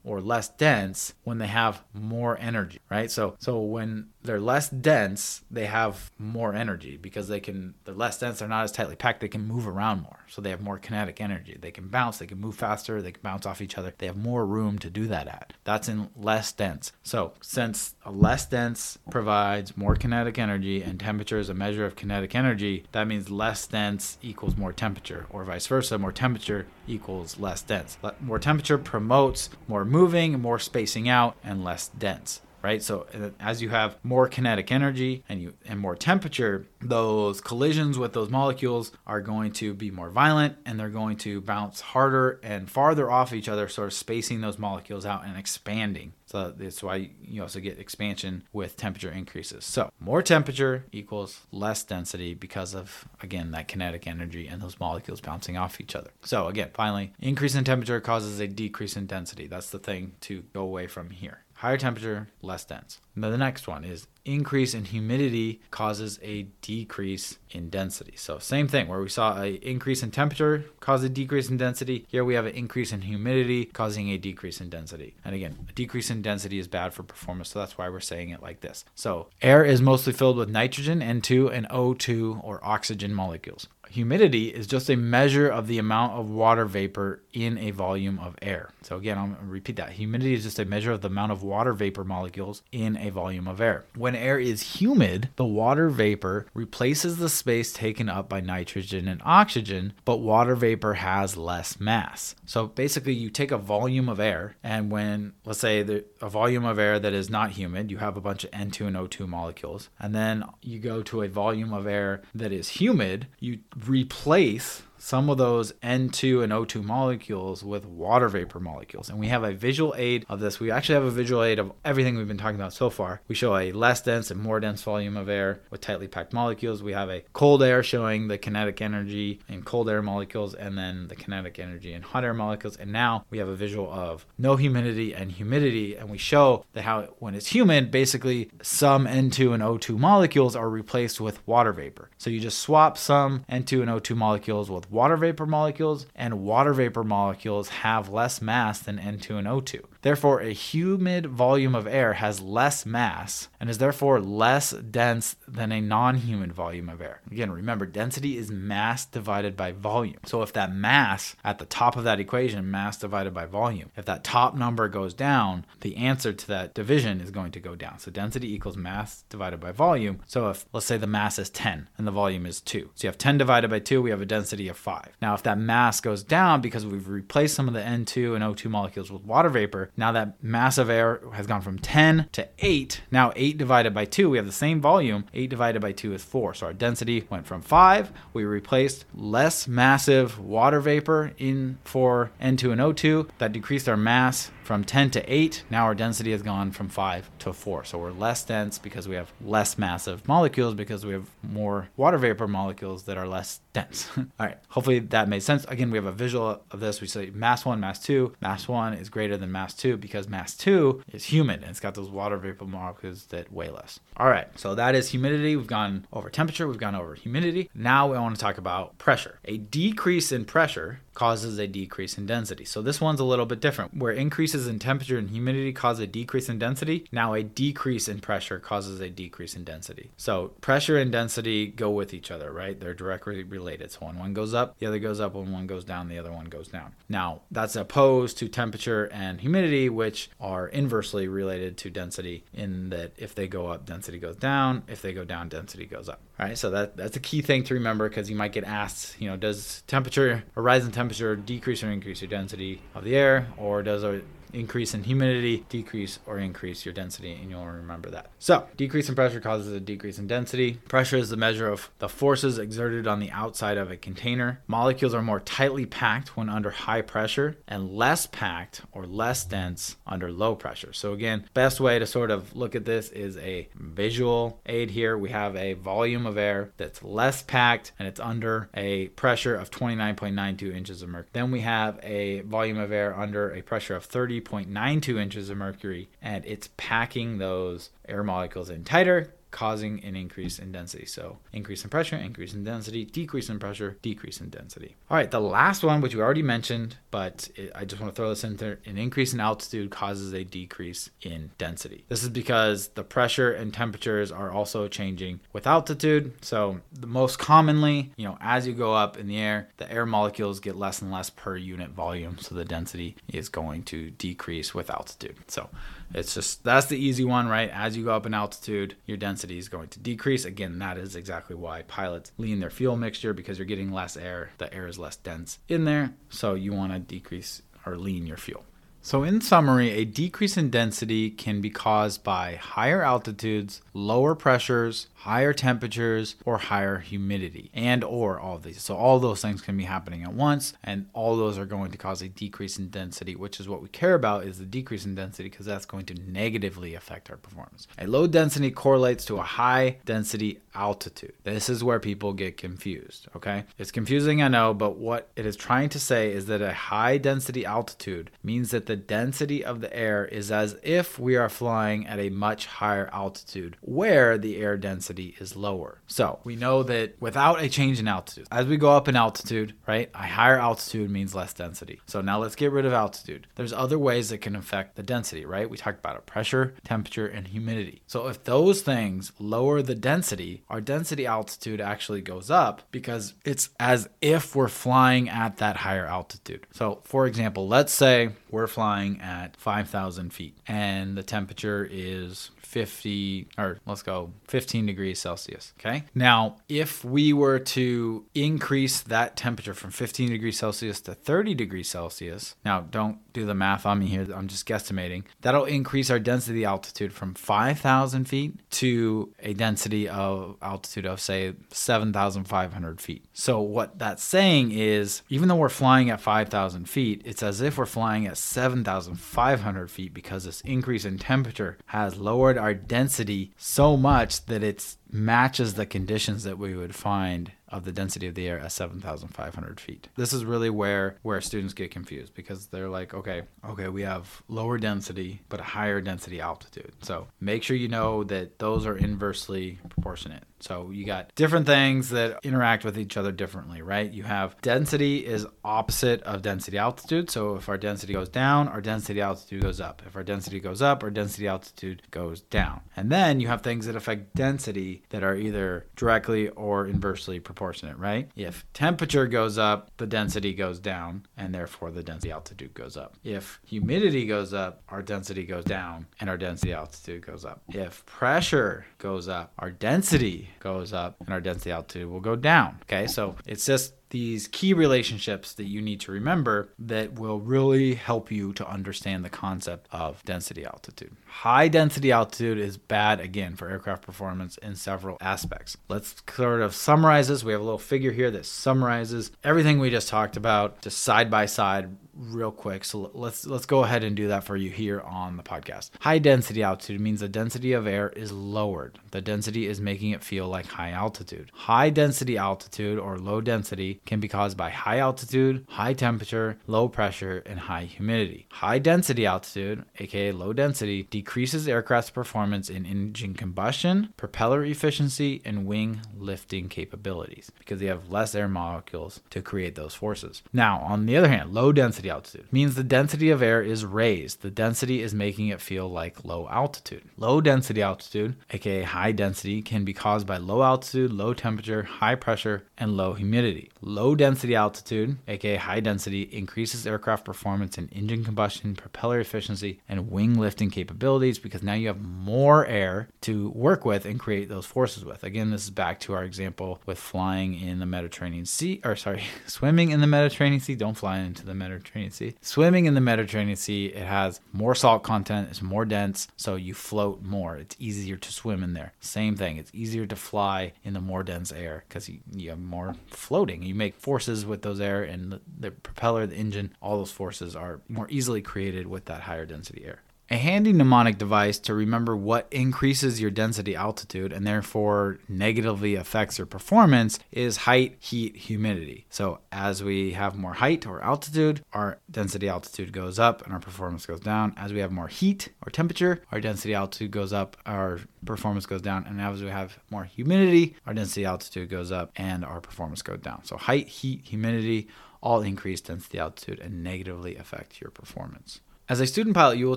or 0.05 0.21
less 0.21 0.42
dense 0.49 1.15
when 1.25 1.39
they 1.39 1.47
have 1.47 1.83
more 1.93 2.39
energy, 2.39 2.81
right? 2.91 3.11
So 3.11 3.37
so 3.39 3.61
when 3.61 4.09
they're 4.25 4.41
less 4.41 4.69
dense, 4.69 5.43
they 5.51 5.67
have 5.67 6.11
more 6.19 6.55
energy 6.55 6.97
because 6.97 7.29
they 7.29 7.41
can 7.41 7.75
they're 7.85 7.95
less 7.95 8.19
dense, 8.19 8.39
they're 8.39 8.49
not 8.49 8.65
as 8.65 8.73
tightly 8.73 8.97
packed, 8.97 9.21
they 9.21 9.29
can 9.29 9.47
move 9.47 9.67
around 9.67 10.03
more. 10.03 10.21
So 10.29 10.41
they 10.41 10.51
have 10.51 10.61
more 10.61 10.79
kinetic 10.79 11.21
energy. 11.21 11.59
They 11.61 11.71
can 11.71 11.89
bounce, 11.89 12.19
they 12.19 12.27
can 12.27 12.41
move 12.41 12.55
faster, 12.55 13.03
they 13.03 13.13
can 13.13 13.23
bounce 13.23 13.47
off 13.47 13.61
each 13.61 13.77
other. 13.77 13.93
They 13.97 14.07
have 14.07 14.17
more 14.17 14.47
room 14.47 14.79
to 14.81 14.91
do 14.91 15.07
that 15.09 15.29
at. 15.29 15.53
That's 15.65 15.89
in 15.89 16.11
less 16.17 16.53
dense. 16.53 16.93
So 17.03 17.35
since 17.41 17.95
a 18.05 18.13
less 18.13 18.47
dense 18.47 18.99
provides 19.11 19.77
more 19.77 19.97
kinetic 19.97 20.39
energy 20.39 20.83
and 20.83 20.99
temperature 20.99 21.39
is 21.39 21.49
a 21.49 21.55
measure 21.55 21.85
of 21.85 21.97
kinetic 21.97 22.35
energy, 22.35 22.85
that 22.93 23.09
means 23.09 23.31
less 23.31 23.67
dense 23.67 24.19
equals 24.23 24.57
more 24.57 24.73
temperature 24.73 25.27
or 25.31 25.45
vice 25.45 25.67
versa, 25.67 25.99
more 25.99 26.13
temperature 26.13 26.67
equals 26.87 27.39
less 27.39 27.63
dense. 27.63 27.99
More 28.21 28.39
temperature 28.39 28.79
promotes 28.79 29.51
more 29.69 29.85
moving, 29.85 30.41
more 30.41 30.59
spacing 30.59 31.09
out 31.09 31.37
and 31.43 31.65
less 31.65 31.89
dense 31.89 32.41
right? 32.63 32.83
So 32.83 33.07
uh, 33.15 33.31
as 33.41 33.61
you 33.61 33.69
have 33.71 33.97
more 34.03 34.29
kinetic 34.29 34.71
energy 34.71 35.25
and 35.29 35.41
you 35.43 35.55
and 35.67 35.79
more 35.79 35.97
temperature, 35.97 36.67
those 36.81 37.41
collisions 37.41 37.99
with 37.99 38.13
those 38.13 38.31
molecules 38.31 38.93
are 39.07 39.21
going 39.21 39.53
to 39.53 39.75
be 39.75 39.91
more 39.91 40.11
violent 40.11 40.57
and 40.65 40.79
they're 40.79 40.89
going 40.89 41.17
to 41.19 41.41
bounce 41.41 41.81
harder 41.81 42.41
and 42.43 42.71
farther 42.71 43.11
off 43.11 43.33
each 43.33 43.49
other, 43.49 43.69
sort 43.69 43.89
of 43.89 43.93
spacing 43.93 44.41
those 44.41 44.59
molecules 44.59 45.05
out 45.05 45.25
and 45.25 45.37
expanding. 45.37 46.13
So 46.27 46.51
that's 46.57 46.83
why 46.83 47.11
you 47.21 47.43
also 47.43 47.61
get 47.61 47.79
expansion 47.79 48.45
with 48.55 48.77
temperature 48.77 49.11
increases. 49.11 49.67
So 49.67 49.91
more 50.01 50.23
temperature 50.23 50.87
equals 50.91 51.41
less 51.51 51.83
density 51.83 52.33
because 52.33 52.75
of 52.75 53.07
again 53.23 53.51
that 53.51 53.69
kinetic 53.69 54.07
energy 54.07 54.47
and 54.47 54.63
those 54.63 54.81
molecules 54.81 55.21
bouncing 55.21 55.59
off 55.59 55.79
each 55.81 55.95
other. 55.95 56.11
So 56.25 56.49
again, 56.49 56.71
finally, 56.73 57.13
increase 57.21 57.55
in 57.55 57.65
temperature 57.65 58.01
causes 58.01 58.41
a 58.41 58.47
decrease 58.47 58.97
in 58.97 59.07
density. 59.07 59.47
That's 59.47 59.71
the 59.71 59.79
thing 59.79 60.13
to 60.23 60.43
go 60.55 60.63
away 60.63 60.87
from 60.87 61.11
here. 61.11 61.45
Higher 61.63 61.77
temperature, 61.77 62.27
less 62.43 62.65
dense. 62.65 63.01
Now 63.15 63.31
the 63.31 63.39
next 63.39 63.69
one 63.69 63.85
is 63.85 64.09
increase 64.25 64.75
in 64.75 64.85
humidity 64.87 65.61
causes 65.71 66.19
a 66.21 66.43
decrease 66.61 67.39
in 67.51 67.71
density. 67.71 68.15
So 68.17 68.41
same 68.41 68.67
thing 68.67 68.89
where 68.89 69.01
we 69.01 69.09
saw 69.09 69.41
a 69.41 69.55
increase 69.63 70.03
in 70.03 70.11
temperature 70.11 70.65
cause 70.81 71.05
a 71.05 71.09
decrease 71.09 71.51
in 71.51 71.59
density. 71.59 72.05
Here 72.09 72.25
we 72.25 72.35
have 72.35 72.47
an 72.47 72.55
increase 72.57 72.91
in 72.91 73.03
humidity 73.03 73.67
causing 73.67 74.11
a 74.11 74.19
decrease 74.19 74.61
in 74.61 74.71
density. 74.71 75.15
And 75.25 75.37
again, 75.37 75.57
a 75.69 75.73
decrease 75.73 76.11
in 76.11 76.21
density 76.21 76.59
is 76.59 76.67
bad 76.67 76.95
for 76.95 77.05
performance, 77.05 77.51
so 77.51 77.61
that's 77.61 77.79
why 77.79 77.89
we're 77.89 78.01
saying 78.01 78.31
it 78.31 78.43
like 78.43 78.61
this. 78.61 78.85
So 78.97 79.29
air 79.41 79.65
is 79.65 79.81
mostly 79.81 80.13
filled 80.13 80.39
with 80.39 80.49
nitrogen, 80.49 80.99
N2, 80.99 81.53
and 81.53 81.69
O2 81.69 82.43
or 82.43 82.59
oxygen 82.65 83.15
molecules 83.15 83.69
humidity 83.93 84.49
is 84.49 84.67
just 84.67 84.89
a 84.89 84.97
measure 84.97 85.49
of 85.49 85.67
the 85.67 85.79
amount 85.79 86.13
of 86.15 86.31
water 86.31 86.65
vapor 86.65 87.21
in 87.33 87.59
a 87.59 87.71
volume 87.71 88.19
of 88.19 88.35
air. 88.41 88.71
So 88.83 88.97
again, 88.97 89.19
I'll 89.19 89.37
repeat 89.47 89.77
that. 89.77 89.91
Humidity 89.93 90.35
is 90.35 90.45
just 90.45 90.59
a 90.59 90.65
measure 90.65 90.93
of 90.93 91.03
the 91.03 91.09
amount 91.09 91.33
of 91.33 91.43
water 91.43 91.73
vapor 91.73 92.05
molecules 92.05 92.63
in 92.73 92.97
a 92.97 93.11
volume 93.11 93.47
of 93.47 93.61
air. 93.61 93.85
When 93.95 94.17
air 94.17 94.39
is 94.39 94.81
humid, 94.81 95.29
the 95.37 95.45
water 95.45 95.91
vapor 95.91 96.47
replaces 96.55 97.19
the 97.19 97.29
space 97.29 97.73
taken 97.73 98.09
up 98.09 98.29
by 98.29 98.41
nitrogen 98.41 99.09
and 99.09 99.21
oxygen, 99.25 99.93
but 100.05 100.19
water 100.19 100.55
vapor 100.55 100.95
has 100.95 101.37
less 101.37 101.79
mass. 101.79 102.35
So 102.47 102.69
basically, 102.69 103.13
you 103.13 103.29
take 103.29 103.51
a 103.51 103.59
volume 103.59 104.09
of 104.09 104.21
air, 104.21 104.57
and 104.63 104.91
when, 104.91 105.35
let's 105.45 105.61
say, 105.61 105.83
the, 105.83 106.05
a 106.21 106.31
volume 106.31 106.65
of 106.65 106.79
air 106.79 106.99
that 106.99 107.13
is 107.13 107.29
not 107.29 107.53
humid, 107.53 107.91
you 107.91 107.99
have 107.99 108.17
a 108.17 108.21
bunch 108.21 108.45
of 108.45 108.51
N2 108.53 108.87
and 108.87 108.97
O2 108.97 109.29
molecules, 109.29 109.91
and 110.01 110.15
then 110.15 110.45
you 110.63 110.79
go 110.79 111.03
to 111.03 111.23
a 111.23 111.29
volume 111.29 111.73
of 111.73 111.87
air 111.87 112.23
that 112.35 112.53
is 112.53 112.71
humid, 112.71 113.27
you 113.39 113.59
replace 113.89 114.83
some 115.03 115.29
of 115.29 115.37
those 115.37 115.73
N2 115.83 116.45
and 116.45 116.53
O2 116.53 116.85
molecules 116.85 117.65
with 117.65 117.85
water 117.85 118.29
vapor 118.29 118.61
molecules. 118.61 119.11
And 119.11 119.19
we 119.19 119.27
have 119.27 119.43
a 119.43 119.53
visual 119.53 119.93
aid 119.99 120.25
of 120.29 120.39
this. 120.39 120.61
We 120.61 120.71
actually 120.71 120.95
have 120.95 121.03
a 121.03 121.11
visual 121.11 121.43
aid 121.43 121.59
of 121.59 121.73
everything 121.85 122.17
we've 122.17 122.29
been 122.29 122.39
talking 122.39 122.55
about 122.55 122.73
so 122.73 122.89
far. 122.89 123.21
We 123.27 123.35
show 123.35 123.57
a 123.57 123.73
less 123.73 124.01
dense 124.01 124.31
and 124.31 124.41
more 124.41 124.61
dense 124.61 124.81
volume 124.81 125.17
of 125.17 125.29
air 125.29 125.61
with 125.71 125.81
tightly 125.81 126.07
packed 126.07 126.33
molecules. 126.33 126.85
We 126.85 126.93
have 126.93 127.11
a 127.11 127.25
cold 127.33 127.65
air 127.65 127.83
showing 127.83 128.29
the 128.29 128.39
kinetic 128.39 128.81
energy 128.81 129.41
in 129.49 129.65
cold 129.65 129.91
air 129.91 130.03
molecules 130.03 130.55
and 130.55 130.79
then 130.79 131.09
the 131.09 131.17
kinetic 131.17 131.59
energy 131.59 131.93
in 131.93 132.03
hot 132.03 132.23
air 132.23 132.33
molecules. 132.33 132.77
And 132.77 132.93
now 132.93 133.25
we 133.29 133.39
have 133.39 133.49
a 133.49 133.57
visual 133.57 133.93
of 133.93 134.25
no 134.39 134.55
humidity 134.55 135.17
and 135.17 135.33
humidity. 135.33 135.97
And 135.97 136.11
we 136.11 136.19
show 136.19 136.65
that 136.75 136.83
how 136.83 137.09
when 137.19 137.35
it's 137.35 137.53
humid, 137.53 137.91
basically 137.91 138.53
some 138.63 139.07
N2 139.09 139.53
and 139.53 139.65
O2 139.65 139.99
molecules 139.99 140.55
are 140.55 140.71
replaced 140.71 141.21
with 141.21 141.45
water 141.45 141.73
vapor. 141.73 142.09
So 142.19 142.31
you 142.31 142.39
just 142.39 142.61
swap 142.61 142.97
some 142.97 143.45
N2 143.51 143.83
and 143.83 143.91
O2 143.91 144.15
molecules 144.15 144.71
with 144.71 144.92
water 144.93 145.17
vapor 145.17 145.47
molecules, 145.47 146.07
and 146.15 146.43
water 146.43 146.75
vapor 146.75 147.03
molecules 147.03 147.69
have 147.69 148.11
less 148.11 148.43
mass 148.43 148.79
than 148.79 148.99
N2 148.99 149.39
and 149.39 149.47
O2. 149.49 149.83
Therefore, 150.03 150.41
a 150.41 150.53
humid 150.53 151.27
volume 151.27 151.75
of 151.75 151.87
air 151.87 152.15
has 152.15 152.41
less 152.41 152.85
mass 152.85 153.49
and 153.61 153.71
is 153.71 153.79
therefore 153.79 154.21
less 154.21 154.73
dense 154.73 155.37
than 155.47 155.71
a 155.71 155.81
non 155.81 156.17
humid 156.17 156.53
volume 156.53 156.89
of 156.89 157.01
air. 157.01 157.21
Again, 157.31 157.53
remember, 157.53 157.87
density 157.87 158.37
is 158.37 158.51
mass 158.51 159.07
divided 159.07 159.57
by 159.57 159.71
volume. 159.71 160.19
So 160.25 160.43
if 160.43 160.53
that 160.55 160.75
mass 160.75 161.37
at 161.45 161.59
the 161.59 161.65
top 161.65 161.97
of 161.97 162.03
that 162.05 162.19
equation, 162.19 162.71
mass 162.71 162.99
divided 162.99 163.33
by 163.33 163.47
volume, 163.47 163.91
if 163.97 164.05
that 164.07 164.25
top 164.25 164.57
number 164.57 164.89
goes 164.89 165.15
down, 165.15 165.65
the 165.81 165.97
answer 165.97 166.33
to 166.33 166.47
that 166.49 166.75
division 166.75 167.21
is 167.21 167.31
going 167.31 167.53
to 167.53 167.61
go 167.61 167.77
down. 167.77 168.01
So 168.01 168.11
density 168.11 168.53
equals 168.53 168.77
mass 168.77 169.23
divided 169.29 169.61
by 169.61 169.71
volume. 169.71 170.21
So 170.27 170.51
if, 170.51 170.67
let's 170.73 170.87
say, 170.87 170.97
the 170.97 171.07
mass 171.07 171.39
is 171.39 171.49
10 171.51 171.89
and 171.97 172.07
the 172.07 172.13
volume 172.13 172.45
is 172.45 172.61
2. 172.61 172.91
So 172.95 173.07
you 173.07 173.09
have 173.09 173.19
10 173.19 173.39
divided 173.39 173.71
by 173.71 173.79
2, 173.79 174.03
we 174.03 174.11
have 174.11 174.21
a 174.21 174.27
density 174.27 174.67
of 174.67 174.77
5. 174.77 175.17
Now, 175.23 175.35
if 175.35 175.45
that 175.45 175.59
mass 175.59 176.01
goes 176.01 176.25
down 176.25 176.61
because 176.61 176.85
we've 176.85 177.09
replaced 177.09 177.55
some 177.55 177.69
of 177.69 177.75
the 177.75 177.81
N2 177.81 178.35
and 178.35 178.43
O2 178.43 178.69
molecules 178.69 179.13
with 179.13 179.23
water 179.23 179.49
vapor, 179.49 179.92
now 179.97 180.13
that 180.13 180.43
mass 180.43 180.79
of 180.79 180.89
air 180.89 181.21
has 181.35 181.47
gone 181.47 181.61
from 181.61 181.79
10 181.79 182.29
to 182.33 182.49
8. 182.59 183.03
Now 183.11 183.33
8 183.37 183.59
divided 183.59 183.93
by 183.95 184.05
2, 184.05 184.31
we 184.31 184.37
have 184.39 184.47
the 184.47 184.53
same 184.53 184.81
volume. 184.81 185.25
8 185.35 185.51
divided 185.51 185.81
by 185.81 185.93
2 185.93 186.15
is 186.15 186.25
4. 186.25 186.55
So 186.55 186.67
our 186.67 186.73
density 186.73 187.27
went 187.29 187.47
from 187.47 187.63
5. 187.63 188.13
We 188.33 188.45
replaced 188.45 189.05
less 189.15 189.69
massive 189.69 190.39
water 190.39 190.81
vapor 190.81 191.33
in 191.39 191.79
for 191.85 192.31
N2 192.41 192.73
and 192.73 192.81
O2. 192.81 193.29
That 193.39 193.53
decreased 193.53 193.89
our 193.89 193.97
mass 193.97 194.51
from 194.63 194.85
10 194.85 195.11
to 195.11 195.33
8. 195.33 195.65
Now 195.71 195.85
our 195.85 195.95
density 195.95 196.33
has 196.33 196.43
gone 196.43 196.71
from 196.71 196.89
5 196.89 197.31
to 197.41 197.53
4. 197.53 197.85
So 197.85 197.99
we're 197.99 198.13
less 198.13 198.45
dense 198.45 198.79
because 198.79 199.09
we 199.09 199.15
have 199.17 199.33
less 199.41 199.79
massive 199.79 200.27
molecules 200.27 200.75
because 200.75 201.05
we 201.05 201.13
have 201.13 201.29
more 201.43 201.89
water 201.97 202.19
vapor 202.19 202.49
molecules 202.49 203.05
that 203.05 203.17
are 203.17 203.27
less 203.27 203.61
dense. 203.73 204.09
All 204.17 204.25
right. 204.39 204.59
Hopefully 204.69 205.01
that 205.01 205.29
made 205.29 205.43
sense. 205.43 205.65
Again, 205.67 205.91
we 205.91 205.99
have 205.99 206.07
a 206.07 206.13
visual 206.13 206.63
of 206.71 206.81
this. 206.81 207.01
We 207.01 207.07
say 207.07 207.31
mass 207.31 207.65
1, 207.65 207.81
mass 207.81 207.99
2. 208.01 208.35
Mass 208.41 208.69
1 208.69 208.95
is 208.95 209.09
greater 209.09 209.37
than 209.37 209.53
mass 209.53 209.75
2 209.75 209.97
because 209.97 210.29
mass 210.29 210.57
2 210.57 211.03
is 211.13 211.27
humid 211.27 211.61
and 211.63 211.71
it's 211.71 211.81
got 211.81 211.95
those 211.95 212.11
water 212.11 212.37
vapor 212.37 212.65
molecules 212.65 213.27
that 213.27 213.53
weigh 213.53 213.71
less. 213.71 214.01
All 214.17 214.29
right. 214.29 214.49
So 214.59 214.75
that 214.75 214.95
is 214.95 215.11
humidity. 215.11 215.57
We've 215.57 215.67
gone 215.67 216.07
over 216.13 216.31
temperature, 216.31 216.69
we've 216.69 216.79
gone 216.79 216.95
over 216.95 217.15
humidity. 217.15 217.71
Now 217.75 218.11
we 218.11 218.19
want 218.19 218.35
to 218.35 218.41
talk 218.41 218.59
about 218.59 218.99
pressure. 218.99 219.39
A 219.45 219.59
decrease 219.59 220.33
in 220.33 220.45
pressure 220.45 221.01
causes 221.15 221.59
a 221.59 221.67
decrease 221.67 222.17
in 222.17 222.27
density. 222.27 222.65
So 222.65 222.83
this 222.83 223.01
one's 223.01 223.21
a 223.21 223.25
little 223.25 223.47
bit 223.47 223.61
different. 223.61 223.97
Where 223.97 224.13
increases 224.53 224.69
in 224.69 224.79
temperature 224.79 225.17
and 225.17 225.31
humidity 225.31 225.73
cause 225.73 225.99
a 225.99 226.07
decrease 226.07 226.51
in 226.51 226.59
density, 226.59 227.07
now 227.11 227.33
a 227.33 227.43
decrease 227.43 228.07
in 228.07 228.21
pressure 228.21 228.59
causes 228.59 229.01
a 229.01 229.09
decrease 229.09 229.57
in 229.57 229.65
density. 229.65 230.11
So 230.19 230.49
pressure 230.61 230.99
and 230.99 231.11
density 231.11 231.69
go 231.69 231.89
with 231.89 232.13
each 232.13 232.31
other, 232.31 232.53
right? 232.53 232.79
They're 232.79 232.93
directly 232.93 233.43
related. 233.45 233.93
So 233.93 234.01
when 234.05 234.19
one 234.19 234.35
goes 234.35 234.53
up, 234.53 234.79
the 234.79 234.87
other 234.87 234.99
goes 234.99 235.21
up. 235.21 235.35
When 235.35 235.53
one 235.53 235.67
goes 235.67 235.85
down, 235.85 236.09
the 236.09 236.19
other 236.19 236.31
one 236.33 236.47
goes 236.47 236.69
down. 236.69 236.93
Now 237.09 237.41
that's 237.51 237.77
opposed 237.77 238.37
to 238.39 238.49
temperature 238.49 239.09
and 239.11 239.41
humidity, 239.41 239.89
which 239.89 240.29
are 240.39 240.69
inversely 240.69 241.29
related 241.29 241.79
to 241.79 241.89
density 241.89 242.45
in 242.53 242.91
that 242.91 243.13
if 243.17 243.35
they 243.35 243.49
go 243.49 243.69
up, 243.69 243.87
density 243.87 244.19
goes 244.19 244.37
down. 244.37 244.83
If 244.87 245.01
they 245.01 245.15
go 245.15 245.25
down, 245.25 245.49
density 245.49 245.87
goes 245.87 246.11
up. 246.11 246.21
So 246.55 246.71
that 246.71 246.97
that's 246.97 247.17
a 247.17 247.21
key 247.21 247.43
thing 247.43 247.65
to 247.65 247.75
remember 247.75 248.09
because 248.09 248.31
you 248.31 248.37
might 248.37 248.53
get 248.53 248.65
asked, 248.65 249.21
you 249.21 249.29
know, 249.29 249.37
does 249.37 249.83
temperature 249.87 250.45
or 250.57 250.63
rise 250.63 250.85
in 250.85 250.93
temperature 250.93 251.37
decrease 251.37 251.83
or 251.83 251.91
increase 251.91 252.21
your 252.21 252.31
density 252.31 252.83
of 252.95 253.05
the 253.05 253.17
air, 253.17 253.49
or 253.57 253.83
does 253.83 254.05
a 254.05 254.23
increase 254.53 254.95
in 254.95 255.05
humidity, 255.05 255.65
decrease 255.69 256.19
or 256.27 256.39
increase 256.39 256.85
your 256.85 256.95
density, 256.95 257.33
and 257.33 257.51
you'll 257.51 257.67
remember 257.67 258.11
that. 258.11 258.31
So, 258.39 258.67
decrease 258.77 259.09
in 259.09 259.15
pressure 259.15 259.41
causes 259.41 259.73
a 259.73 259.81
decrease 259.81 260.19
in 260.19 260.27
density. 260.27 260.75
Pressure 260.89 261.17
is 261.17 261.31
the 261.31 261.37
measure 261.37 261.69
of 261.69 261.91
the 261.99 262.09
forces 262.09 262.59
exerted 262.59 263.07
on 263.07 263.21
the 263.21 263.31
outside 263.31 263.79
of 263.79 263.91
a 263.91 263.97
container. 263.97 264.61
Molecules 264.67 265.15
are 265.15 265.23
more 265.23 265.41
tightly 265.41 265.87
packed 265.87 266.37
when 266.37 266.49
under 266.49 266.71
high 266.71 267.03
pressure 267.03 267.57
and 267.67 267.91
less 267.91 268.27
packed 268.27 268.83
or 268.93 269.07
less 269.07 269.45
dense 269.45 269.97
under 270.07 270.31
low 270.31 270.55
pressure. 270.55 270.93
So, 270.93 271.13
again, 271.13 271.47
best 271.55 271.81
way 271.81 271.99
to 271.99 272.07
sort 272.07 272.31
of 272.31 272.55
look 272.55 272.75
at 272.75 272.85
this 272.85 273.09
is 273.11 273.37
a 273.39 273.69
visual 273.75 274.61
aid 274.67 274.91
here. 274.91 275.17
We 275.17 275.31
have 275.31 275.57
a 275.57 275.75
volume 275.75 276.27
of 276.27 276.32
air 276.39 276.73
that's 276.77 277.03
less 277.03 277.43
packed 277.43 277.93
and 277.99 278.09
it's 278.09 278.21
under 278.21 278.69
a 278.75 279.09
pressure 279.09 279.55
of 279.55 279.71
29.92 279.71 280.75
inches 280.75 281.03
of 281.03 281.09
mercury. 281.09 281.31
Then 281.33 281.51
we 281.51 281.61
have 281.61 281.99
a 282.03 282.41
volume 282.41 282.79
of 282.79 282.93
air 282.93 283.19
under 283.19 283.51
a 283.51 283.63
pressure 283.63 283.97
of 283.97 284.09
30.92 284.09 285.21
inches 285.21 285.51
of 285.51 285.57
mercury, 285.57 286.11
and 286.21 286.45
it's 286.45 286.71
packing 286.77 287.39
those 287.39 287.91
air 288.09 288.23
molecules 288.23 288.71
in 288.71 288.85
tighter, 288.85 289.35
causing 289.53 290.03
an 290.03 290.17
increase 290.17 290.59
in 290.59 290.73
density. 290.73 291.07
So, 291.07 291.39
increase 291.53 291.85
in 291.85 291.91
pressure, 291.91 292.17
increase 292.17 292.55
in 292.55 292.65
density, 292.65 293.05
decrease 293.05 293.49
in 293.49 293.61
pressure, 293.61 293.99
decrease 294.03 294.41
in 294.41 294.49
density. 294.49 294.97
All 295.09 295.17
right, 295.17 295.31
the 295.31 295.41
last 295.41 295.85
one, 295.85 296.01
which 296.01 296.15
we 296.15 296.21
already 296.21 296.43
mentioned, 296.43 296.97
but 297.13 297.49
it, 297.55 297.71
I 297.75 297.85
just 297.85 298.01
want 298.01 298.13
to 298.13 298.17
throw 298.17 298.31
this 298.31 298.43
in 298.43 298.57
there 298.57 298.81
an 298.87 298.99
increase 298.99 299.33
in 299.33 299.41
altitude 299.41 299.91
causes 299.91 300.33
a 300.33 300.43
decrease 300.43 301.11
in 301.21 301.51
density. 301.59 302.05
This 302.09 302.23
is 302.23 302.31
because 302.31 302.89
the 302.89 303.05
pressure 303.05 303.53
and 303.53 303.73
temperatures 303.73 304.33
are 304.33 304.51
also 304.51 304.89
changing 304.89 305.41
with 305.53 305.67
altitude. 305.67 306.33
So, 306.43 306.81
the 306.93 307.07
most 307.07 307.39
commonly, 307.39 308.13
you 308.17 308.27
know, 308.27 308.39
as 308.41 308.67
you 308.67 308.73
go 308.73 308.95
up 308.95 309.19
in 309.19 309.29
the 309.29 309.39
air, 309.39 309.69
the 309.77 309.91
air 309.93 310.07
molecules 310.07 310.59
get 310.61 310.77
less 310.77 311.03
and 311.03 311.13
less 311.13 311.31
per 311.31 311.57
unit 311.57 311.91
volume. 311.91 312.39
So, 312.39 312.55
the 312.55 312.65
density 312.65 313.17
is 313.29 313.51
going 313.51 313.83
to 313.85 314.11
decrease 314.11 314.75
with 314.75 314.91
altitude. 314.91 315.37
So, 315.47 315.69
it's 316.15 316.35
just 316.35 316.65
that's 316.65 316.87
the 316.87 316.99
easy 316.99 317.25
one, 317.25 317.49
right? 317.49 317.71
As 317.73 317.97
you 317.97 318.05
go 318.05 318.15
up 318.15 318.27
in 318.27 318.35
altitude, 318.35 318.97
your 319.07 319.17
density 319.17 319.42
is 319.51 319.69
going 319.69 319.89
to 319.89 319.99
decrease. 319.99 320.45
Again, 320.45 320.79
that 320.79 320.99
is 320.99 321.17
exactly 321.17 321.57
why 321.57 321.83
pilots 321.83 322.33
lean 322.39 322.61
their 322.61 322.71
fuel 322.71 322.97
mixture 322.97 323.33
because 323.33 323.59
you're 323.59 323.67
getting 323.67 323.93
less 323.93 324.17
air. 324.17 324.51
The 324.59 324.73
air 324.73 324.87
is 324.87 324.99
less 324.99 325.17
dense 325.17 325.59
in 325.69 325.85
there, 325.85 326.15
so 326.31 326.55
you 326.55 326.73
want 326.73 326.93
to 326.93 326.99
decrease 326.99 327.63
or 327.85 327.97
lean 327.97 328.27
your 328.27 328.37
fuel. 328.37 328.65
So, 329.05 329.25
in 329.25 329.41
summary, 329.41 329.91
a 329.91 330.05
decrease 330.05 330.57
in 330.57 330.71
density 330.71 331.29
can 331.29 331.61
be 331.61 331.71
caused 331.71 332.23
by 332.23 332.55
higher 332.55 333.03
altitudes, 333.03 333.83
lower 333.93 334.37
pressures, 334.37 335.09
higher 335.23 335.53
temperatures, 335.53 336.35
or 336.45 336.59
higher 336.59 336.99
humidity, 336.99 337.71
and 337.73 338.03
or 338.03 338.41
all 338.41 338.59
these. 338.59 338.83
So 338.83 338.97
all 338.97 339.21
those 339.21 339.41
things 339.41 339.63
can 339.63 339.77
be 339.77 339.85
happening 339.85 340.25
at 340.25 340.33
once, 340.33 340.75
and 340.83 341.07
all 341.13 341.37
those 341.37 341.59
are 341.59 341.65
going 341.65 341.93
to 341.93 341.99
cause 341.99 342.23
a 342.23 342.29
decrease 342.29 342.77
in 342.77 342.89
density, 342.89 343.37
which 343.37 343.61
is 343.61 343.69
what 343.69 343.81
we 343.81 343.89
care 343.89 344.15
about 344.15 344.45
is 344.45 344.59
the 344.59 344.65
decrease 344.65 345.05
in 345.05 345.15
density 345.15 345.49
because 345.49 345.67
that's 345.67 345.87
going 345.87 346.07
to 346.07 346.15
negatively 346.15 346.95
affect 346.95 347.31
our 347.31 347.37
performance. 347.37 347.87
A 347.99 348.07
low 348.09 348.27
density 348.27 348.73
correlates 348.73 349.25
to 349.27 349.37
a 349.37 349.43
high 349.43 349.99
density 350.05 350.59
altitude. 350.75 351.35
This 351.45 351.69
is 351.69 351.85
where 351.85 352.01
people 352.01 352.33
get 352.33 352.57
confused, 352.57 353.29
okay? 353.37 353.65
It's 353.79 353.93
confusing, 353.93 354.43
I 354.43 354.49
know, 354.49 354.75
but 354.75 354.97
what 354.97 355.29
it 355.37 355.47
is 355.47 355.55
trying 355.55 355.91
to 355.91 356.01
say 356.01 356.33
is 356.33 356.47
that 356.47 356.63
a 356.63 356.73
high 356.73 357.19
density 357.19 357.65
altitude 357.65 358.31
means 358.43 358.71
that 358.71 358.87
the 358.87 358.97
density 358.97 359.65
of 359.65 359.81
the 359.81 359.95
air 359.95 360.25
is 360.25 360.51
as 360.51 360.77
if 360.83 361.19
we 361.19 361.37
are 361.37 361.49
flying 361.49 362.07
at 362.07 362.19
a 362.19 362.31
much 362.31 362.67
higher 362.67 363.09
altitude 363.13 363.77
where 363.83 364.37
the 364.37 364.57
air 364.57 364.77
density 364.77 365.12
is 365.19 365.57
lower. 365.57 366.01
So 366.07 366.41
we 366.45 366.57
know 366.57 366.83
that 366.85 367.21
without 367.21 367.63
a 367.63 367.69
change 367.69 368.01
in 368.01 368.09
altitude, 368.09 368.47
as 368.51 368.67
we 368.67 368.77
go 368.77 368.91
up 368.91 369.09
in 369.09 369.17
altitude, 369.17 369.75
right, 369.87 370.11
a 370.15 370.27
higher 370.27 370.59
altitude 370.59 371.11
means 371.11 371.35
less 371.35 371.53
density. 371.53 372.01
So 372.07 372.21
now 372.21 372.39
let's 372.39 372.55
get 372.55 372.73
rid 372.73 372.87
of 372.87 372.93
altitude. 372.93 373.47
There's 373.55 373.73
other 373.73 373.99
ways 373.99 374.31
that 374.31 374.39
can 374.39 374.57
affect 374.57 374.97
the 374.97 375.03
density, 375.03 375.45
right? 375.45 375.69
We 375.69 375.77
talked 375.77 375.99
about 375.99 376.17
it 376.17 376.27
pressure, 376.27 376.75
temperature, 376.85 377.27
and 377.27 377.49
humidity. 377.49 378.03
So 378.07 378.29
if 378.29 378.45
those 378.45 378.83
things 378.83 379.33
lower 379.39 379.83
the 379.83 379.95
density, 379.95 380.63
our 380.69 380.81
density 380.81 381.27
altitude 381.27 381.81
actually 381.81 382.23
goes 382.23 382.51
up 382.51 382.83
because 382.91 383.35
it's 383.45 383.71
as 383.79 384.09
if 384.21 384.55
we're 384.55 384.69
flying 384.69 385.29
at 385.29 385.59
that 385.59 385.77
higher 385.79 386.07
altitude. 386.07 386.67
So, 386.73 387.01
for 387.05 387.27
example, 387.27 387.69
let's 387.69 387.93
say 387.93 388.31
we're 388.51 388.67
flying 388.67 389.21
at 389.21 389.57
5,000 389.57 390.33
feet 390.33 390.59
and 390.67 391.17
the 391.17 391.23
temperature 391.23 391.89
is 391.91 392.51
50 392.73 393.49
or 393.59 393.79
let's 393.85 394.03
go 394.03 394.33
15 394.49 394.87
degrees 394.87 395.21
Celsius. 395.21 395.75
Okay. 395.79 396.05
Now, 396.15 396.57
if 396.71 397.05
we 397.05 397.35
were 397.35 397.59
to 397.59 398.25
increase 398.35 399.03
that 399.03 399.37
temperature 399.37 399.75
from 399.75 399.91
15 399.91 400.31
degrees 400.31 400.59
Celsius 400.59 401.03
to 401.03 401.15
30 401.15 401.55
degrees 401.55 401.89
Celsius, 401.89 402.57
now 402.65 402.81
don't 402.81 403.19
do 403.33 403.47
the 403.47 403.55
math 403.55 403.87
on 403.87 403.99
me 403.99 404.07
here, 404.07 404.27
I'm 404.35 404.49
just 404.49 404.67
guesstimating, 404.67 405.25
that'll 405.41 405.65
increase 405.65 406.11
our 406.11 406.19
density 406.19 406.65
altitude 406.65 407.13
from 407.13 407.35
5,000 407.35 408.25
feet 408.25 408.55
to 408.71 409.33
a 409.41 409.55
density 409.55 410.09
of 410.09 410.57
altitude 410.63 411.07
of, 411.07 411.21
say, 411.21 411.55
7,500 411.71 413.01
feet. 413.01 413.25
So, 413.33 413.61
what 413.61 413.99
that's 413.99 414.23
saying 414.23 414.73
is, 414.73 415.23
even 415.29 415.49
though 415.49 415.57
we're 415.57 415.69
flying 415.69 416.11
at 416.11 416.21
5,000 416.21 416.89
feet, 416.89 417.23
it's 417.25 417.43
as 417.43 417.61
if 417.61 417.79
we're 417.79 417.87
flying 417.87 418.27
at 418.27 418.37
7,500 418.37 419.91
feet 419.91 420.15
because 420.15 420.45
this 420.45 420.61
increase 420.63 421.05
in 421.05 421.19
temperature 421.19 421.79
has 421.87 422.17
lowered 422.17 422.59
our 422.59 422.75
density 422.75 423.53
so 423.57 423.97
much 423.97 424.45
that 424.47 424.63
it 424.63 424.97
matches 425.13 425.75
the 425.75 425.87
conditions 425.87 426.45
that 426.45 426.59
we 426.59 426.75
would 426.75 426.95
find 426.95 427.53
of 427.73 427.85
the 427.85 427.93
density 427.93 428.27
of 428.27 428.35
the 428.35 428.47
air 428.47 428.61
at 428.61 428.71
7,500 428.71 429.81
feet. 429.81 430.09
This 430.17 430.33
is 430.33 430.45
really 430.45 430.71
where 430.71 431.17
where 431.23 431.41
students 431.41 431.73
get 431.73 431.91
confused 431.91 432.35
because 432.35 432.67
they're 432.67 432.89
like, 432.89 433.15
okay, 433.15 433.43
okay, 433.65 433.89
we 433.89 434.03
have 434.03 434.43
lower 434.47 434.77
density 434.79 435.41
but 435.49 435.59
a 435.61 435.65
higher 435.65 436.01
density 436.01 436.41
altitude. 436.41 436.93
So 437.03 437.29
make 437.41 437.63
sure 437.63 437.77
you 437.77 437.89
know 437.89 438.25
that 438.25 438.59
those 438.59 438.87
are 438.87 438.97
inversely 438.97 439.79
proportionate. 439.89 440.45
So 440.61 440.91
you 440.91 441.05
got 441.05 441.35
different 441.35 441.67
things 441.67 442.11
that 442.11 442.39
interact 442.45 442.85
with 442.85 442.97
each 442.97 443.17
other 443.17 443.33
differently, 443.33 443.83
right? 443.83 444.09
You 444.09 444.23
have 444.23 444.61
density 444.63 445.27
is 445.27 445.45
opposite 445.65 446.23
of 446.23 446.43
density 446.43 446.79
altitude. 446.79 447.31
So 447.31 447.57
if 447.57 447.69
our 447.69 447.79
density 447.79 448.13
goes 448.13 448.29
down, 448.29 448.69
our 448.69 448.81
density 448.81 449.21
altitude 449.21 449.63
goes 449.63 449.81
up. 449.81 450.03
If 450.07 450.15
our 450.15 450.23
density 450.23 450.61
goes 450.61 450.81
up, 450.81 451.03
our 451.03 451.11
density 451.11 451.49
altitude 451.49 452.03
goes 452.13 452.43
down. 452.43 452.83
And 452.95 453.11
then 453.11 453.41
you 453.41 453.49
have 453.49 453.63
things 453.63 453.87
that 453.87 453.97
affect 453.97 454.37
density 454.37 455.02
that 455.11 455.23
are 455.23 455.37
either 455.37 455.87
directly 455.97 456.49
or 456.51 456.87
inversely 456.87 457.41
proportionate, 457.41 457.97
right? 457.99 458.31
If 458.37 458.65
temperature 458.73 459.27
goes 459.27 459.59
up, 459.59 459.91
the 459.97 460.07
density 460.07 460.55
goes 460.55 460.79
down, 460.79 461.27
and 461.37 461.55
therefore 461.55 461.91
the 461.91 462.03
density 462.03 462.33
altitude 462.33 462.75
goes 462.75 462.97
up. 462.97 463.17
If 463.25 463.61
humidity 463.65 464.27
goes 464.27 464.53
up, 464.55 464.83
our 464.89 465.03
density 465.03 465.45
goes 465.45 465.65
down, 465.65 466.07
and 466.21 466.31
our 466.31 466.39
density 466.39 466.73
altitude 466.73 467.27
goes 467.27 467.45
up. 467.45 467.63
If 467.69 468.05
pressure 468.07 468.87
goes 468.99 469.29
up, 469.29 469.53
our 469.59 469.71
density 469.71 470.51
goes 470.61 470.93
up 470.93 471.17
and 471.21 471.31
our 471.31 471.41
density 471.41 471.71
altitude 471.71 472.09
will 472.09 472.21
go 472.21 472.37
down. 472.37 472.79
Okay, 472.83 473.07
so 473.07 473.37
it's 473.47 473.67
just 473.67 473.95
these 474.13 474.47
key 474.47 474.75
relationships 474.75 475.55
that 475.55 475.65
you 475.65 475.81
need 475.81 475.99
to 475.99 476.13
remember 476.13 476.69
that 476.79 477.15
will 477.15 477.41
really 477.41 477.95
help 477.95 478.31
you 478.31 478.53
to 478.53 478.69
understand 478.69 479.25
the 479.25 479.31
concept 479.31 479.89
of 479.91 480.23
density 480.25 480.67
altitude. 480.67 481.17
High 481.27 481.69
density 481.69 482.13
altitude 482.13 482.59
is 482.59 482.77
bad 482.77 483.21
again 483.21 483.57
for 483.57 483.71
aircraft 483.71 484.03
performance 484.03 484.59
in 484.59 484.77
several 484.77 485.17
aspects. 485.23 485.79
Let's 485.89 486.15
sort 486.31 486.61
of 486.61 486.75
summarize 486.75 487.29
this. 487.29 487.43
We 487.43 487.53
have 487.53 487.63
a 487.63 487.65
little 487.65 487.79
figure 487.79 488.13
here 488.13 488.31
that 488.33 488.45
summarizes 488.45 489.33
everything 489.43 489.79
we 489.79 489.89
just 489.89 490.09
talked 490.09 490.37
about, 490.37 490.83
just 490.83 490.99
side 490.99 491.31
by 491.31 491.47
side 491.47 491.97
real 492.15 492.51
quick. 492.51 492.85
So 492.85 493.11
let's 493.15 493.47
let's 493.47 493.67
go 493.67 493.85
ahead 493.85 494.05
and 494.05 494.17
do 494.17 494.29
that 494.29 494.45
for 494.45 494.57
you 494.57 494.71
here 494.71 495.01
on 495.01 495.37
the 495.37 495.43
podcast. 495.43 495.91
High 496.01 496.19
density 496.19 496.63
altitude 496.63 497.01
means 497.01 497.21
the 497.21 497.29
density 497.29 497.73
of 497.73 497.87
air 497.87 498.11
is 498.11 498.33
lowered. 498.33 498.99
The 499.11 499.21
density 499.21 499.67
is 499.67 499.81
making 499.81 500.11
it 500.11 500.23
feel 500.23 500.49
like 500.49 500.67
high 500.67 500.91
altitude. 500.91 501.51
High 501.53 501.91
density 501.91 502.37
altitude 502.37 502.99
or 502.99 503.19
low 503.19 503.41
density 503.41 504.01
can 504.07 504.21
be 504.21 504.29
caused 504.29 504.57
by 504.57 504.71
high 504.71 504.99
altitude, 504.99 505.65
high 505.69 505.95
temperature, 505.95 506.59
low 506.67 506.89
pressure, 506.89 507.43
and 507.47 507.59
high 507.59 507.85
humidity. 507.85 508.47
High 508.51 508.79
density 508.79 509.27
altitude, 509.27 509.85
aka 509.99 510.33
low 510.33 510.53
density, 510.53 511.05
decreases 511.05 511.69
aircraft's 511.69 512.11
performance 512.11 512.69
in 512.69 512.87
engine 512.87 513.35
combustion, 513.35 514.13
propeller 514.17 514.65
efficiency, 514.65 515.43
and 515.45 515.67
wing 515.67 516.01
lifting 516.17 516.69
capabilities 516.69 517.51
because 517.59 517.81
they 517.81 517.87
have 517.87 518.11
less 518.11 518.35
air 518.35 518.49
molecules 518.49 519.21
to 519.31 519.43
create 519.43 519.75
those 519.75 519.95
forces. 519.95 520.43
Now, 520.53 520.79
on 520.81 521.07
the 521.07 521.17
other 521.17 521.29
hand, 521.29 521.53
low 521.53 521.73
density 521.73 522.11
altitude 522.13 522.47
means 522.53 522.75
the 522.75 522.85
density 522.85 523.31
of 523.31 523.43
air 523.43 523.63
is 523.63 523.85
raised. 523.85 524.43
The 524.43 524.51
density 524.51 525.03
is 525.03 525.15
making 525.15 525.49
it 525.49 525.61
feel 525.61 525.89
like 525.89 526.25
low 526.25 526.49
altitude. 526.49 527.05
Low 527.17 527.41
density 527.41 527.83
altitude, 527.83 528.37
aka 528.51 528.83
high 528.83 529.13
density, 529.13 529.63
can 529.63 529.85
be 529.85 529.93
caused 529.93 530.27
by 530.27 530.37
low 530.37 530.63
altitude, 530.63 531.13
low 531.13 531.35
temperature, 531.35 531.83
high 531.83 532.15
pressure, 532.15 532.65
and 532.79 532.97
low 532.97 533.15
humidity. 533.15 533.71
Low 533.81 534.15
density 534.15 534.55
altitude, 534.55 535.17
aka 535.27 535.57
high 535.57 535.81
density, 535.81 536.23
increases 536.23 536.87
aircraft 536.87 537.25
performance 537.25 537.79
in 537.79 537.89
engine 537.89 538.25
combustion, 538.25 538.75
propeller 538.75 539.19
efficiency, 539.21 539.81
and 539.89 540.11
wing 540.11 540.35
lifting 540.39 540.71
capabilities 540.71 541.39
because 541.39 541.63
now 541.63 541.75
you 541.75 541.89
have 541.89 542.01
more 542.01 542.67
air 542.67 543.09
to 543.23 543.51
work 543.51 543.85
with 543.85 544.05
and 544.05 544.21
create 544.21 544.49
those 544.49 544.67
forces 544.67 545.05
with. 545.05 545.25
Again, 545.25 545.51
this 545.51 545.65
is 545.65 545.71
back 545.71 546.01
to 546.01 546.15
our 546.15 546.25
example 546.25 546.81
with 546.87 546.99
flying 546.99 547.59
in 547.61 547.79
the 547.79 547.87
Mediterranean 547.87 548.47
Sea, 548.47 548.81
or 548.85 548.97
sorry, 548.97 549.23
swimming 549.47 549.91
in 549.91 550.01
the 550.01 550.07
Mediterranean 550.07 550.61
Sea. 550.61 550.75
Don't 550.75 550.97
fly 550.97 551.19
into 551.19 551.45
the 551.45 551.55
Mediterranean 551.55 551.92
Sea. 552.11 552.35
Swimming 552.41 552.87
in 552.87 552.95
the 552.95 553.01
Mediterranean 553.01 553.57
Sea, 553.57 553.87
it 553.87 554.07
has 554.07 554.41
more 554.53 554.75
salt 554.75 555.03
content, 555.03 555.49
it's 555.51 555.63
more 555.63 555.85
dense, 555.85 556.29
so 556.37 556.57
you 556.57 556.75
float 556.75 557.23
more. 557.23 557.57
It's 557.57 557.77
easier 557.79 558.17
to 558.17 558.33
swim 558.33 558.63
in 558.63 558.73
there. 558.73 558.93
Same 559.01 559.37
thing, 559.37 559.57
it's 559.57 559.71
easier 559.75 560.07
to 560.07 560.17
fly 560.17 560.73
in 560.85 560.95
the 560.95 561.01
more 561.01 561.23
dense 561.23 561.53
air 561.53 561.85
because 561.89 562.09
you, 562.09 562.21
you 562.33 562.51
have 562.51 562.61
more 562.61 562.97
floating. 563.09 563.63
You 563.63 563.75
make 563.75 563.95
forces 563.95 564.47
with 564.47 564.63
those 564.63 564.81
air, 564.81 565.03
and 565.03 565.33
the, 565.33 565.41
the 565.59 565.71
propeller, 565.71 566.27
the 566.27 566.37
engine, 566.37 566.75
all 566.81 566.99
those 566.99 567.13
forces 567.13 567.55
are 567.55 567.81
more 567.89 568.07
easily 568.11 568.43
created 568.43 568.87
with 568.87 569.05
that 569.07 569.23
higher 569.23 569.47
density 569.47 569.85
air. 569.85 570.01
A 570.33 570.39
handy 570.39 570.73
mnemonic 570.73 571.19
device 571.19 571.59
to 571.59 571.75
remember 571.75 572.17
what 572.17 572.49
increases 572.51 573.21
your 573.21 573.31
density 573.31 573.77
altitude 573.77 574.33
and 574.33 574.47
therefore 574.47 575.19
negatively 575.29 575.95
affects 575.95 576.39
your 576.39 576.47
performance 576.47 577.19
is 577.31 577.59
height, 577.69 577.99
heat, 578.01 578.35
humidity. 578.35 579.05
So, 579.11 579.41
as 579.53 579.85
we 579.85 580.13
have 580.13 580.35
more 580.35 580.55
height 580.55 580.87
or 580.87 581.05
altitude, 581.05 581.63
our 581.75 581.99
density 582.11 582.49
altitude 582.49 582.95
goes 582.95 583.19
up 583.19 583.45
and 583.45 583.53
our 583.53 583.59
performance 583.61 584.07
goes 584.07 584.21
down. 584.21 584.55
As 584.57 584.73
we 584.73 584.79
have 584.79 584.91
more 584.91 585.09
heat 585.09 585.51
or 585.67 585.71
temperature, 585.71 586.23
our 586.33 586.41
density 586.41 586.73
altitude 586.73 587.11
goes 587.11 587.35
up, 587.35 587.59
our 587.67 588.01
performance 588.25 588.65
goes 588.65 588.81
down. 588.81 589.05
And 589.07 589.21
as 589.21 589.43
we 589.43 589.51
have 589.51 589.79
more 589.91 590.05
humidity, 590.05 590.77
our 590.87 590.95
density 590.95 591.27
altitude 591.27 591.69
goes 591.69 591.93
up 591.93 592.11
and 592.17 592.43
our 592.43 592.63
performance 592.63 593.03
goes 593.03 593.21
down. 593.21 593.45
So, 593.45 593.59
height, 593.59 593.87
heat, 593.87 594.23
humidity 594.25 594.89
all 595.23 595.43
increase 595.43 595.83
density 595.83 596.19
altitude 596.19 596.59
and 596.59 596.83
negatively 596.83 597.37
affect 597.37 597.83
your 597.83 597.91
performance. 597.91 598.63
As 598.89 599.01
a 599.01 599.07
student 599.07 599.37
pilot, 599.37 599.59
you 599.59 599.67
will 599.67 599.77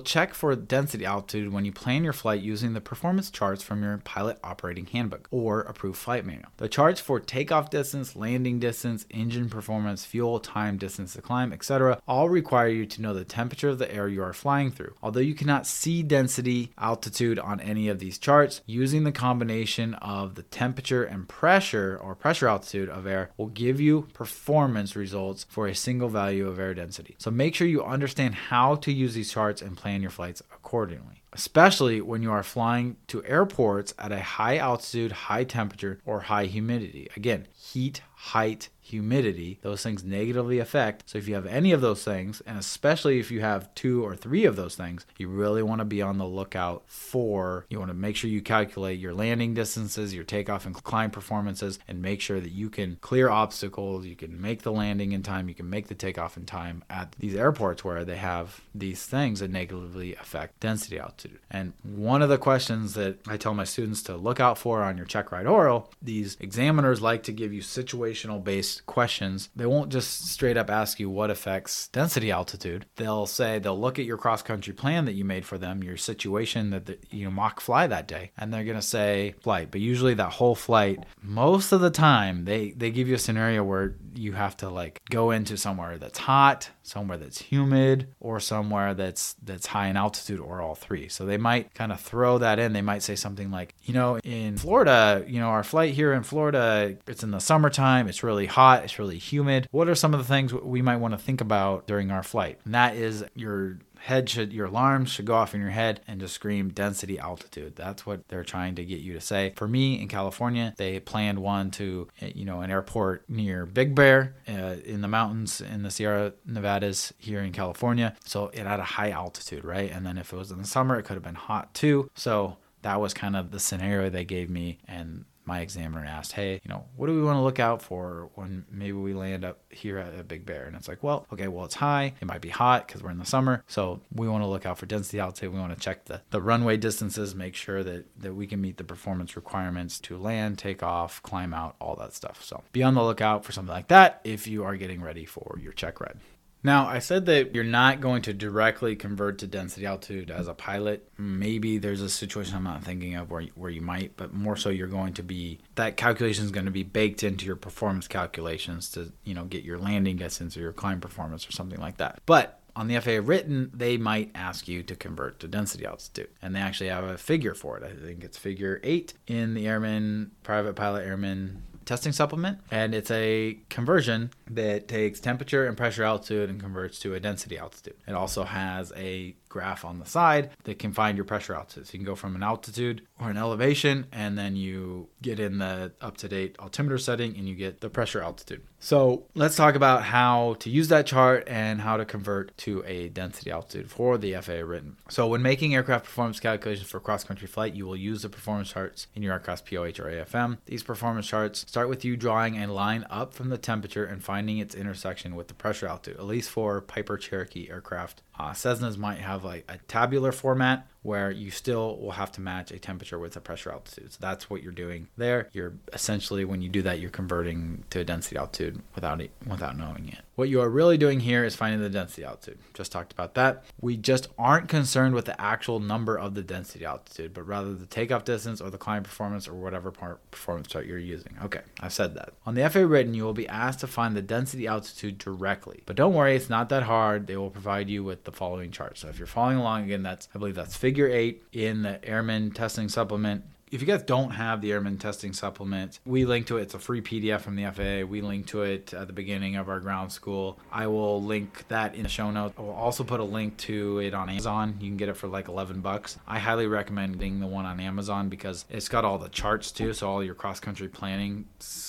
check 0.00 0.34
for 0.34 0.54
density 0.56 1.04
altitude 1.04 1.52
when 1.52 1.64
you 1.64 1.70
plan 1.70 2.02
your 2.02 2.12
flight 2.12 2.42
using 2.42 2.72
the 2.72 2.80
performance 2.80 3.30
charts 3.30 3.62
from 3.62 3.84
your 3.84 3.98
pilot 3.98 4.36
operating 4.42 4.84
handbook 4.86 5.28
or 5.30 5.60
approved 5.60 5.96
flight 5.96 6.26
manual. 6.26 6.48
The 6.56 6.68
charts 6.68 7.00
for 7.00 7.20
takeoff 7.20 7.70
distance, 7.70 8.16
landing 8.16 8.58
distance, 8.58 9.06
engine 9.08 9.48
performance, 9.48 10.04
fuel, 10.04 10.40
time, 10.40 10.76
distance 10.76 11.12
to 11.12 11.22
climb, 11.22 11.52
etc., 11.52 12.00
all 12.08 12.28
require 12.28 12.66
you 12.66 12.84
to 12.84 13.00
know 13.00 13.14
the 13.14 13.24
temperature 13.24 13.68
of 13.68 13.78
the 13.78 13.90
air 13.94 14.08
you 14.08 14.24
are 14.24 14.32
flying 14.32 14.72
through. 14.72 14.94
Although 15.00 15.20
you 15.20 15.34
cannot 15.34 15.68
see 15.68 16.02
density 16.02 16.72
altitude 16.76 17.38
on 17.38 17.60
any 17.60 17.88
of 17.88 18.00
these 18.00 18.18
charts, 18.18 18.60
using 18.66 19.04
the 19.04 19.12
combination 19.12 19.94
of 19.94 20.34
the 20.34 20.42
temperature 20.42 21.04
and 21.04 21.28
pressure 21.28 21.98
or 22.02 22.16
pressure 22.16 22.48
altitude 22.48 22.88
of 22.88 23.06
air 23.06 23.30
will 23.36 23.46
give 23.46 23.80
you 23.80 24.08
performance 24.12 24.96
results 24.96 25.46
for 25.48 25.68
a 25.68 25.76
single 25.76 26.08
value 26.08 26.48
of 26.48 26.58
air 26.58 26.74
density. 26.74 27.14
So 27.18 27.30
make 27.30 27.54
sure 27.54 27.68
you 27.68 27.84
understand 27.84 28.34
how 28.34 28.74
to 28.74 28.95
use 28.96 29.14
these 29.14 29.30
charts 29.30 29.62
and 29.62 29.76
plan 29.76 30.02
your 30.02 30.10
flights 30.10 30.42
accordingly 30.52 31.22
especially 31.36 32.00
when 32.00 32.22
you 32.22 32.32
are 32.32 32.42
flying 32.42 32.96
to 33.06 33.22
airports 33.24 33.92
at 33.98 34.10
a 34.10 34.20
high 34.20 34.56
altitude, 34.56 35.12
high 35.12 35.44
temperature, 35.44 36.00
or 36.06 36.20
high 36.20 36.46
humidity. 36.46 37.08
Again, 37.14 37.46
heat, 37.54 38.00
height, 38.14 38.70
humidity, 38.86 39.58
those 39.62 39.82
things 39.82 40.04
negatively 40.04 40.60
affect. 40.60 41.10
So 41.10 41.18
if 41.18 41.26
you 41.26 41.34
have 41.34 41.46
any 41.46 41.72
of 41.72 41.80
those 41.80 42.04
things, 42.04 42.40
and 42.46 42.56
especially 42.56 43.18
if 43.18 43.32
you 43.32 43.40
have 43.40 43.74
two 43.74 44.04
or 44.04 44.14
three 44.14 44.44
of 44.44 44.54
those 44.54 44.76
things, 44.76 45.04
you 45.18 45.28
really 45.28 45.62
want 45.62 45.80
to 45.80 45.84
be 45.84 46.00
on 46.00 46.18
the 46.18 46.26
lookout 46.26 46.84
for, 46.86 47.66
you 47.68 47.80
want 47.80 47.90
to 47.90 47.96
make 47.96 48.14
sure 48.14 48.30
you 48.30 48.40
calculate 48.40 49.00
your 49.00 49.12
landing 49.12 49.54
distances, 49.54 50.14
your 50.14 50.22
takeoff 50.22 50.66
and 50.66 50.74
climb 50.84 51.10
performances, 51.10 51.80
and 51.88 52.00
make 52.00 52.20
sure 52.20 52.38
that 52.38 52.52
you 52.52 52.70
can 52.70 52.96
clear 53.00 53.28
obstacles, 53.28 54.06
you 54.06 54.14
can 54.14 54.40
make 54.40 54.62
the 54.62 54.72
landing 54.72 55.10
in 55.10 55.22
time, 55.22 55.48
you 55.48 55.54
can 55.54 55.68
make 55.68 55.88
the 55.88 55.94
takeoff 55.94 56.36
in 56.36 56.46
time 56.46 56.84
at 56.88 57.12
these 57.18 57.34
airports 57.34 57.82
where 57.82 58.04
they 58.04 58.16
have 58.16 58.60
these 58.72 59.04
things 59.04 59.40
that 59.40 59.50
negatively 59.50 60.14
affect 60.14 60.60
density 60.60 60.98
altitude. 60.98 61.40
And 61.50 61.72
one 61.82 62.22
of 62.22 62.28
the 62.28 62.38
questions 62.38 62.94
that 62.94 63.18
I 63.26 63.36
tell 63.36 63.54
my 63.54 63.64
students 63.64 64.02
to 64.04 64.16
look 64.16 64.38
out 64.38 64.58
for 64.58 64.82
on 64.82 64.96
your 64.96 65.06
check 65.06 65.32
ride 65.32 65.46
oral, 65.46 65.90
these 66.00 66.36
examiners 66.38 67.02
like 67.02 67.24
to 67.24 67.32
give 67.32 67.52
you 67.52 67.62
situational 67.62 68.42
based 68.44 68.75
questions, 68.80 69.48
they 69.56 69.66
won't 69.66 69.90
just 69.90 70.28
straight 70.28 70.56
up 70.56 70.70
ask 70.70 71.00
you 71.00 71.08
what 71.08 71.30
affects 71.30 71.88
density 71.88 72.30
altitude. 72.30 72.86
They'll 72.96 73.26
say 73.26 73.58
they'll 73.58 73.78
look 73.78 73.98
at 73.98 74.04
your 74.04 74.18
cross 74.18 74.42
country 74.42 74.72
plan 74.72 75.04
that 75.06 75.14
you 75.14 75.24
made 75.24 75.44
for 75.44 75.58
them, 75.58 75.82
your 75.82 75.96
situation 75.96 76.70
that 76.70 76.86
the, 76.86 76.98
you 77.10 77.24
know 77.24 77.30
mock 77.30 77.60
fly 77.60 77.86
that 77.86 78.08
day, 78.08 78.32
and 78.36 78.52
they're 78.52 78.64
gonna 78.64 78.82
say 78.82 79.34
flight. 79.40 79.70
But 79.70 79.80
usually 79.80 80.14
that 80.14 80.32
whole 80.32 80.54
flight, 80.54 81.04
most 81.22 81.72
of 81.72 81.80
the 81.80 81.90
time, 81.90 82.44
they 82.44 82.70
they 82.70 82.90
give 82.90 83.08
you 83.08 83.14
a 83.14 83.18
scenario 83.18 83.64
where 83.64 83.96
you 84.14 84.32
have 84.32 84.56
to 84.58 84.68
like 84.68 85.02
go 85.10 85.30
into 85.30 85.56
somewhere 85.56 85.98
that's 85.98 86.18
hot, 86.18 86.70
somewhere 86.82 87.18
that's 87.18 87.40
humid, 87.40 88.08
or 88.20 88.40
somewhere 88.40 88.94
that's 88.94 89.34
that's 89.42 89.66
high 89.66 89.88
in 89.88 89.96
altitude, 89.96 90.40
or 90.40 90.60
all 90.60 90.74
three. 90.74 91.08
So 91.08 91.26
they 91.26 91.36
might 91.36 91.74
kind 91.74 91.92
of 91.92 92.00
throw 92.00 92.38
that 92.38 92.58
in. 92.58 92.72
They 92.72 92.82
might 92.82 93.02
say 93.02 93.16
something 93.16 93.50
like, 93.50 93.74
you 93.82 93.94
know, 93.94 94.18
in 94.24 94.56
Florida, 94.56 95.24
you 95.26 95.40
know, 95.40 95.48
our 95.48 95.64
flight 95.64 95.94
here 95.94 96.12
in 96.12 96.22
Florida, 96.22 96.96
it's 97.06 97.22
in 97.22 97.30
the 97.30 97.40
summertime, 97.40 98.08
it's 98.08 98.22
really 98.22 98.46
hot, 98.66 98.84
it's 98.84 98.98
really 98.98 99.18
humid. 99.18 99.68
What 99.70 99.88
are 99.88 99.94
some 99.94 100.12
of 100.12 100.18
the 100.18 100.26
things 100.26 100.52
we 100.52 100.82
might 100.82 100.96
want 100.96 101.12
to 101.12 101.18
think 101.18 101.40
about 101.40 101.86
during 101.86 102.10
our 102.10 102.22
flight? 102.22 102.58
And 102.64 102.74
that 102.74 102.96
is 102.96 103.24
your 103.34 103.78
head 103.98 104.28
should 104.28 104.52
your 104.52 104.66
alarms 104.66 105.10
should 105.10 105.24
go 105.24 105.34
off 105.34 105.54
in 105.54 105.60
your 105.60 105.70
head 105.70 106.00
and 106.06 106.20
just 106.20 106.34
scream 106.34 106.68
density 106.68 107.18
altitude. 107.18 107.74
That's 107.76 108.04
what 108.04 108.28
they're 108.28 108.44
trying 108.44 108.74
to 108.76 108.84
get 108.84 109.00
you 109.00 109.14
to 109.14 109.20
say. 109.20 109.52
For 109.56 109.66
me 109.66 110.00
in 110.00 110.08
california 110.08 110.74
they 110.76 111.00
planned 111.00 111.38
one 111.38 111.70
to 111.72 112.08
you 112.20 112.44
know 112.44 112.60
an 112.60 112.70
airport 112.70 113.28
near 113.28 113.64
big 113.64 113.94
bear 113.94 114.36
uh, 114.48 114.76
in 114.84 115.00
the 115.00 115.08
mountains 115.08 115.60
in 115.60 115.82
the 115.82 115.90
sierra 115.90 116.34
nevadas 116.44 117.14
here 117.18 117.40
in 117.40 117.52
california. 117.52 118.14
So 118.24 118.48
it 118.48 118.66
had 118.66 118.80
a 118.80 118.84
high 118.84 119.10
altitude 119.10 119.64
right? 119.64 119.90
And 119.90 120.04
then 120.04 120.18
if 120.18 120.32
it 120.32 120.36
was 120.36 120.50
in 120.50 120.58
the 120.58 120.66
summer 120.66 120.98
it 120.98 121.04
could 121.04 121.14
have 121.14 121.24
been 121.24 121.34
hot 121.34 121.72
too. 121.74 122.10
So 122.14 122.58
that 122.82 123.00
was 123.00 123.14
kind 123.14 123.34
of 123.34 123.50
the 123.50 123.60
scenario 123.60 124.10
they 124.10 124.24
gave 124.24 124.50
me 124.50 124.78
and 124.86 125.24
my 125.46 125.60
examiner 125.60 126.04
asked, 126.04 126.32
Hey, 126.32 126.60
you 126.64 126.68
know, 126.68 126.84
what 126.96 127.06
do 127.06 127.14
we 127.14 127.22
want 127.22 127.36
to 127.36 127.42
look 127.42 127.60
out 127.60 127.82
for 127.82 128.30
when 128.34 128.64
maybe 128.70 128.92
we 128.92 129.14
land 129.14 129.44
up 129.44 129.60
here 129.70 129.98
at 129.98 130.18
a 130.18 130.24
Big 130.24 130.44
Bear? 130.44 130.64
And 130.64 130.76
it's 130.76 130.88
like, 130.88 131.02
Well, 131.02 131.26
okay, 131.32 131.48
well, 131.48 131.64
it's 131.64 131.74
high. 131.74 132.14
It 132.20 132.26
might 132.26 132.40
be 132.40 132.48
hot 132.48 132.86
because 132.86 133.02
we're 133.02 133.10
in 133.10 133.18
the 133.18 133.24
summer. 133.24 133.62
So 133.66 134.00
we 134.12 134.28
want 134.28 134.42
to 134.42 134.48
look 134.48 134.66
out 134.66 134.78
for 134.78 134.86
density 134.86 135.20
altitude. 135.20 135.52
We 135.52 135.60
want 135.60 135.74
to 135.74 135.80
check 135.80 136.06
the, 136.06 136.20
the 136.30 136.42
runway 136.42 136.76
distances, 136.76 137.34
make 137.34 137.54
sure 137.54 137.82
that, 137.82 138.06
that 138.20 138.34
we 138.34 138.46
can 138.46 138.60
meet 138.60 138.76
the 138.76 138.84
performance 138.84 139.36
requirements 139.36 139.98
to 140.00 140.18
land, 140.18 140.58
take 140.58 140.82
off, 140.82 141.22
climb 141.22 141.54
out, 141.54 141.76
all 141.80 141.96
that 141.96 142.12
stuff. 142.12 142.44
So 142.44 142.62
be 142.72 142.82
on 142.82 142.94
the 142.94 143.02
lookout 143.02 143.44
for 143.44 143.52
something 143.52 143.72
like 143.72 143.88
that 143.88 144.20
if 144.24 144.46
you 144.46 144.64
are 144.64 144.76
getting 144.76 145.00
ready 145.00 145.24
for 145.24 145.58
your 145.62 145.72
check 145.72 146.00
ride. 146.00 146.18
Now, 146.66 146.88
I 146.88 146.98
said 146.98 147.26
that 147.26 147.54
you're 147.54 147.62
not 147.62 148.00
going 148.00 148.22
to 148.22 148.34
directly 148.34 148.96
convert 148.96 149.38
to 149.38 149.46
density 149.46 149.86
altitude 149.86 150.32
as 150.32 150.48
a 150.48 150.52
pilot. 150.52 151.08
Maybe 151.16 151.78
there's 151.78 152.00
a 152.00 152.10
situation 152.10 152.56
I'm 152.56 152.64
not 152.64 152.82
thinking 152.82 153.14
of 153.14 153.30
where, 153.30 153.44
where 153.54 153.70
you 153.70 153.82
might, 153.82 154.16
but 154.16 154.34
more 154.34 154.56
so 154.56 154.70
you're 154.70 154.88
going 154.88 155.14
to 155.14 155.22
be, 155.22 155.60
that 155.76 155.96
calculation 155.96 156.44
is 156.44 156.50
going 156.50 156.64
to 156.64 156.72
be 156.72 156.82
baked 156.82 157.22
into 157.22 157.46
your 157.46 157.54
performance 157.54 158.08
calculations 158.08 158.90
to, 158.90 159.12
you 159.22 159.32
know, 159.32 159.44
get 159.44 159.62
your 159.62 159.78
landing 159.78 160.16
distance 160.16 160.56
or 160.56 160.60
your 160.60 160.72
climb 160.72 161.00
performance 161.00 161.48
or 161.48 161.52
something 161.52 161.78
like 161.78 161.98
that. 161.98 162.20
But 162.26 162.58
on 162.74 162.88
the 162.88 162.98
FAA 163.00 163.20
written, 163.22 163.70
they 163.72 163.96
might 163.96 164.32
ask 164.34 164.66
you 164.66 164.82
to 164.82 164.96
convert 164.96 165.38
to 165.38 165.46
density 165.46 165.86
altitude. 165.86 166.30
And 166.42 166.52
they 166.52 166.60
actually 166.60 166.90
have 166.90 167.04
a 167.04 167.16
figure 167.16 167.54
for 167.54 167.78
it. 167.78 167.84
I 167.84 167.94
think 167.94 168.24
it's 168.24 168.36
figure 168.38 168.80
eight 168.82 169.14
in 169.28 169.54
the 169.54 169.68
Airman, 169.68 170.32
Private 170.42 170.74
Pilot 170.74 171.06
Airman 171.06 171.62
testing 171.86 172.12
supplement. 172.12 172.58
And 172.70 172.94
it's 172.94 173.10
a 173.10 173.58
conversion 173.70 174.32
that 174.50 174.88
takes 174.88 175.20
temperature 175.20 175.66
and 175.66 175.76
pressure 175.76 176.02
altitude 176.02 176.50
and 176.50 176.60
converts 176.60 176.98
to 177.00 177.14
a 177.14 177.20
density 177.20 177.56
altitude. 177.56 177.94
It 178.06 178.12
also 178.12 178.44
has 178.44 178.92
a 178.94 179.34
graph 179.56 179.86
on 179.86 179.98
the 179.98 180.04
side 180.04 180.50
that 180.64 180.78
can 180.78 180.92
find 180.92 181.16
your 181.16 181.24
pressure 181.24 181.54
altitude. 181.54 181.86
So 181.86 181.94
you 181.94 182.00
can 182.00 182.06
go 182.06 182.14
from 182.14 182.36
an 182.36 182.42
altitude 182.42 183.00
or 183.18 183.30
an 183.30 183.38
elevation, 183.38 184.06
and 184.12 184.36
then 184.36 184.54
you 184.54 185.08
get 185.22 185.40
in 185.40 185.56
the 185.56 185.92
up 186.02 186.18
to 186.18 186.28
date 186.28 186.56
altimeter 186.58 186.98
setting 186.98 187.34
and 187.38 187.48
you 187.48 187.54
get 187.54 187.80
the 187.80 187.88
pressure 187.88 188.20
altitude. 188.20 188.60
So 188.78 189.24
let's 189.34 189.56
talk 189.56 189.74
about 189.74 190.02
how 190.02 190.56
to 190.60 190.68
use 190.68 190.88
that 190.88 191.06
chart 191.06 191.44
and 191.46 191.80
how 191.80 191.96
to 191.96 192.04
convert 192.04 192.56
to 192.58 192.84
a 192.86 193.08
density 193.08 193.50
altitude 193.50 193.90
for 193.90 194.18
the 194.18 194.34
FAA 194.34 194.60
written. 194.60 194.96
So 195.08 195.26
when 195.26 195.40
making 195.40 195.74
aircraft 195.74 196.04
performance 196.04 196.38
calculations 196.38 196.88
for 196.88 197.00
cross 197.00 197.24
country 197.24 197.48
flight, 197.48 197.74
you 197.74 197.86
will 197.86 197.96
use 197.96 198.20
the 198.22 198.28
performance 198.28 198.70
charts 198.72 199.06
in 199.14 199.22
your 199.22 199.32
aircraft 199.32 199.64
POH 199.64 199.98
or 199.98 200.10
AFM. 200.10 200.58
These 200.66 200.82
performance 200.82 201.26
charts 201.26 201.60
start 201.60 201.88
with 201.88 202.04
you 202.04 202.16
drawing 202.16 202.62
a 202.62 202.70
line 202.70 203.06
up 203.08 203.32
from 203.32 203.48
the 203.48 203.58
temperature 203.58 204.04
and 204.04 204.22
finding 204.22 204.58
its 204.58 204.74
intersection 204.74 205.34
with 205.34 205.48
the 205.48 205.54
pressure 205.54 205.86
altitude, 205.86 206.18
at 206.18 206.26
least 206.26 206.50
for 206.50 206.82
Piper 206.82 207.16
Cherokee 207.16 207.70
aircraft. 207.70 208.22
Uh, 208.38 208.50
Cessnas 208.50 208.98
might 208.98 209.18
have 209.18 209.44
like 209.44 209.64
a 209.68 209.78
tabular 209.88 210.32
format 210.32 210.86
where 211.06 211.30
you 211.30 211.52
still 211.52 211.96
will 211.98 212.10
have 212.10 212.32
to 212.32 212.40
match 212.40 212.72
a 212.72 212.78
temperature 212.78 213.18
with 213.18 213.36
a 213.36 213.40
pressure 213.40 213.70
altitude. 213.70 214.12
So 214.12 214.18
that's 214.20 214.50
what 214.50 214.62
you're 214.62 214.72
doing 214.72 215.06
there. 215.16 215.48
You're 215.52 215.74
essentially 215.92 216.44
when 216.44 216.62
you 216.62 216.68
do 216.68 216.82
that, 216.82 216.98
you're 216.98 217.10
converting 217.10 217.84
to 217.90 218.00
a 218.00 218.04
density 218.04 218.36
altitude 218.36 218.82
without 218.94 219.20
it, 219.20 219.30
without 219.46 219.78
knowing 219.78 220.08
it. 220.08 220.18
What 220.34 220.48
you 220.48 220.60
are 220.60 220.68
really 220.68 220.98
doing 220.98 221.20
here 221.20 221.44
is 221.44 221.54
finding 221.54 221.80
the 221.80 221.88
density 221.88 222.24
altitude. 222.24 222.58
Just 222.74 222.92
talked 222.92 223.12
about 223.12 223.34
that. 223.34 223.64
We 223.80 223.96
just 223.96 224.28
aren't 224.36 224.68
concerned 224.68 225.14
with 225.14 225.24
the 225.24 225.40
actual 225.40 225.80
number 225.80 226.18
of 226.18 226.34
the 226.34 226.42
density 226.42 226.84
altitude, 226.84 227.32
but 227.32 227.46
rather 227.46 227.72
the 227.72 227.86
takeoff 227.86 228.24
distance 228.24 228.60
or 228.60 228.68
the 228.68 228.76
climb 228.76 229.02
performance 229.02 229.48
or 229.48 229.54
whatever 229.54 229.90
performance 229.90 230.68
chart 230.68 230.86
you're 230.86 230.98
using. 230.98 231.36
Okay, 231.42 231.62
I've 231.80 231.94
said 231.94 232.14
that. 232.16 232.34
On 232.44 232.54
the 232.54 232.68
FAA 232.68 232.80
written, 232.80 233.14
you 233.14 233.24
will 233.24 233.32
be 233.32 233.48
asked 233.48 233.80
to 233.80 233.86
find 233.86 234.14
the 234.14 234.22
density 234.22 234.66
altitude 234.66 235.18
directly. 235.18 235.82
But 235.86 235.96
don't 235.96 236.12
worry, 236.12 236.36
it's 236.36 236.50
not 236.50 236.68
that 236.68 236.82
hard. 236.82 237.26
They 237.26 237.36
will 237.36 237.50
provide 237.50 237.88
you 237.88 238.04
with 238.04 238.24
the 238.24 238.32
following 238.32 238.70
chart. 238.70 238.98
So 238.98 239.08
if 239.08 239.18
you're 239.18 239.26
following 239.26 239.56
along 239.56 239.84
again, 239.84 240.02
that's 240.02 240.28
I 240.34 240.38
believe 240.38 240.54
that's 240.54 240.76
figure 240.76 240.95
eight 241.04 241.44
in 241.52 241.82
the 241.82 242.02
Airman 242.04 242.50
Testing 242.50 242.88
Supplement 242.88 243.44
if 243.72 243.80
you 243.80 243.86
guys 243.86 244.02
don't 244.04 244.30
have 244.30 244.60
the 244.60 244.70
airman 244.70 244.96
testing 244.96 245.32
supplement, 245.32 245.98
we 246.04 246.24
link 246.24 246.46
to 246.46 246.58
it. 246.58 246.62
It's 246.62 246.74
a 246.74 246.78
free 246.78 247.00
PDF 247.00 247.40
from 247.40 247.56
the 247.56 247.64
FAA. 247.64 248.08
We 248.08 248.20
link 248.20 248.46
to 248.48 248.62
it 248.62 248.94
at 248.94 249.08
the 249.08 249.12
beginning 249.12 249.56
of 249.56 249.68
our 249.68 249.80
ground 249.80 250.12
school. 250.12 250.60
I 250.70 250.86
will 250.86 251.20
link 251.20 251.66
that 251.68 251.96
in 251.96 252.04
the 252.04 252.08
show 252.08 252.30
notes. 252.30 252.54
I 252.56 252.62
will 252.62 252.70
also 252.70 253.02
put 253.02 253.18
a 253.18 253.24
link 253.24 253.56
to 253.58 253.98
it 253.98 254.14
on 254.14 254.30
Amazon. 254.30 254.76
You 254.80 254.88
can 254.88 254.96
get 254.96 255.08
it 255.08 255.16
for 255.16 255.26
like 255.26 255.48
11 255.48 255.80
bucks. 255.80 256.16
I 256.28 256.38
highly 256.38 256.68
recommend 256.68 257.18
getting 257.18 257.40
the 257.40 257.48
one 257.48 257.66
on 257.66 257.80
Amazon 257.80 258.28
because 258.28 258.66
it's 258.70 258.88
got 258.88 259.04
all 259.04 259.18
the 259.18 259.28
charts 259.30 259.72
too. 259.72 259.92
So 259.92 260.08
all 260.08 260.22
your 260.22 260.34
cross 260.34 260.60
country 260.60 260.88
planning 260.88 261.46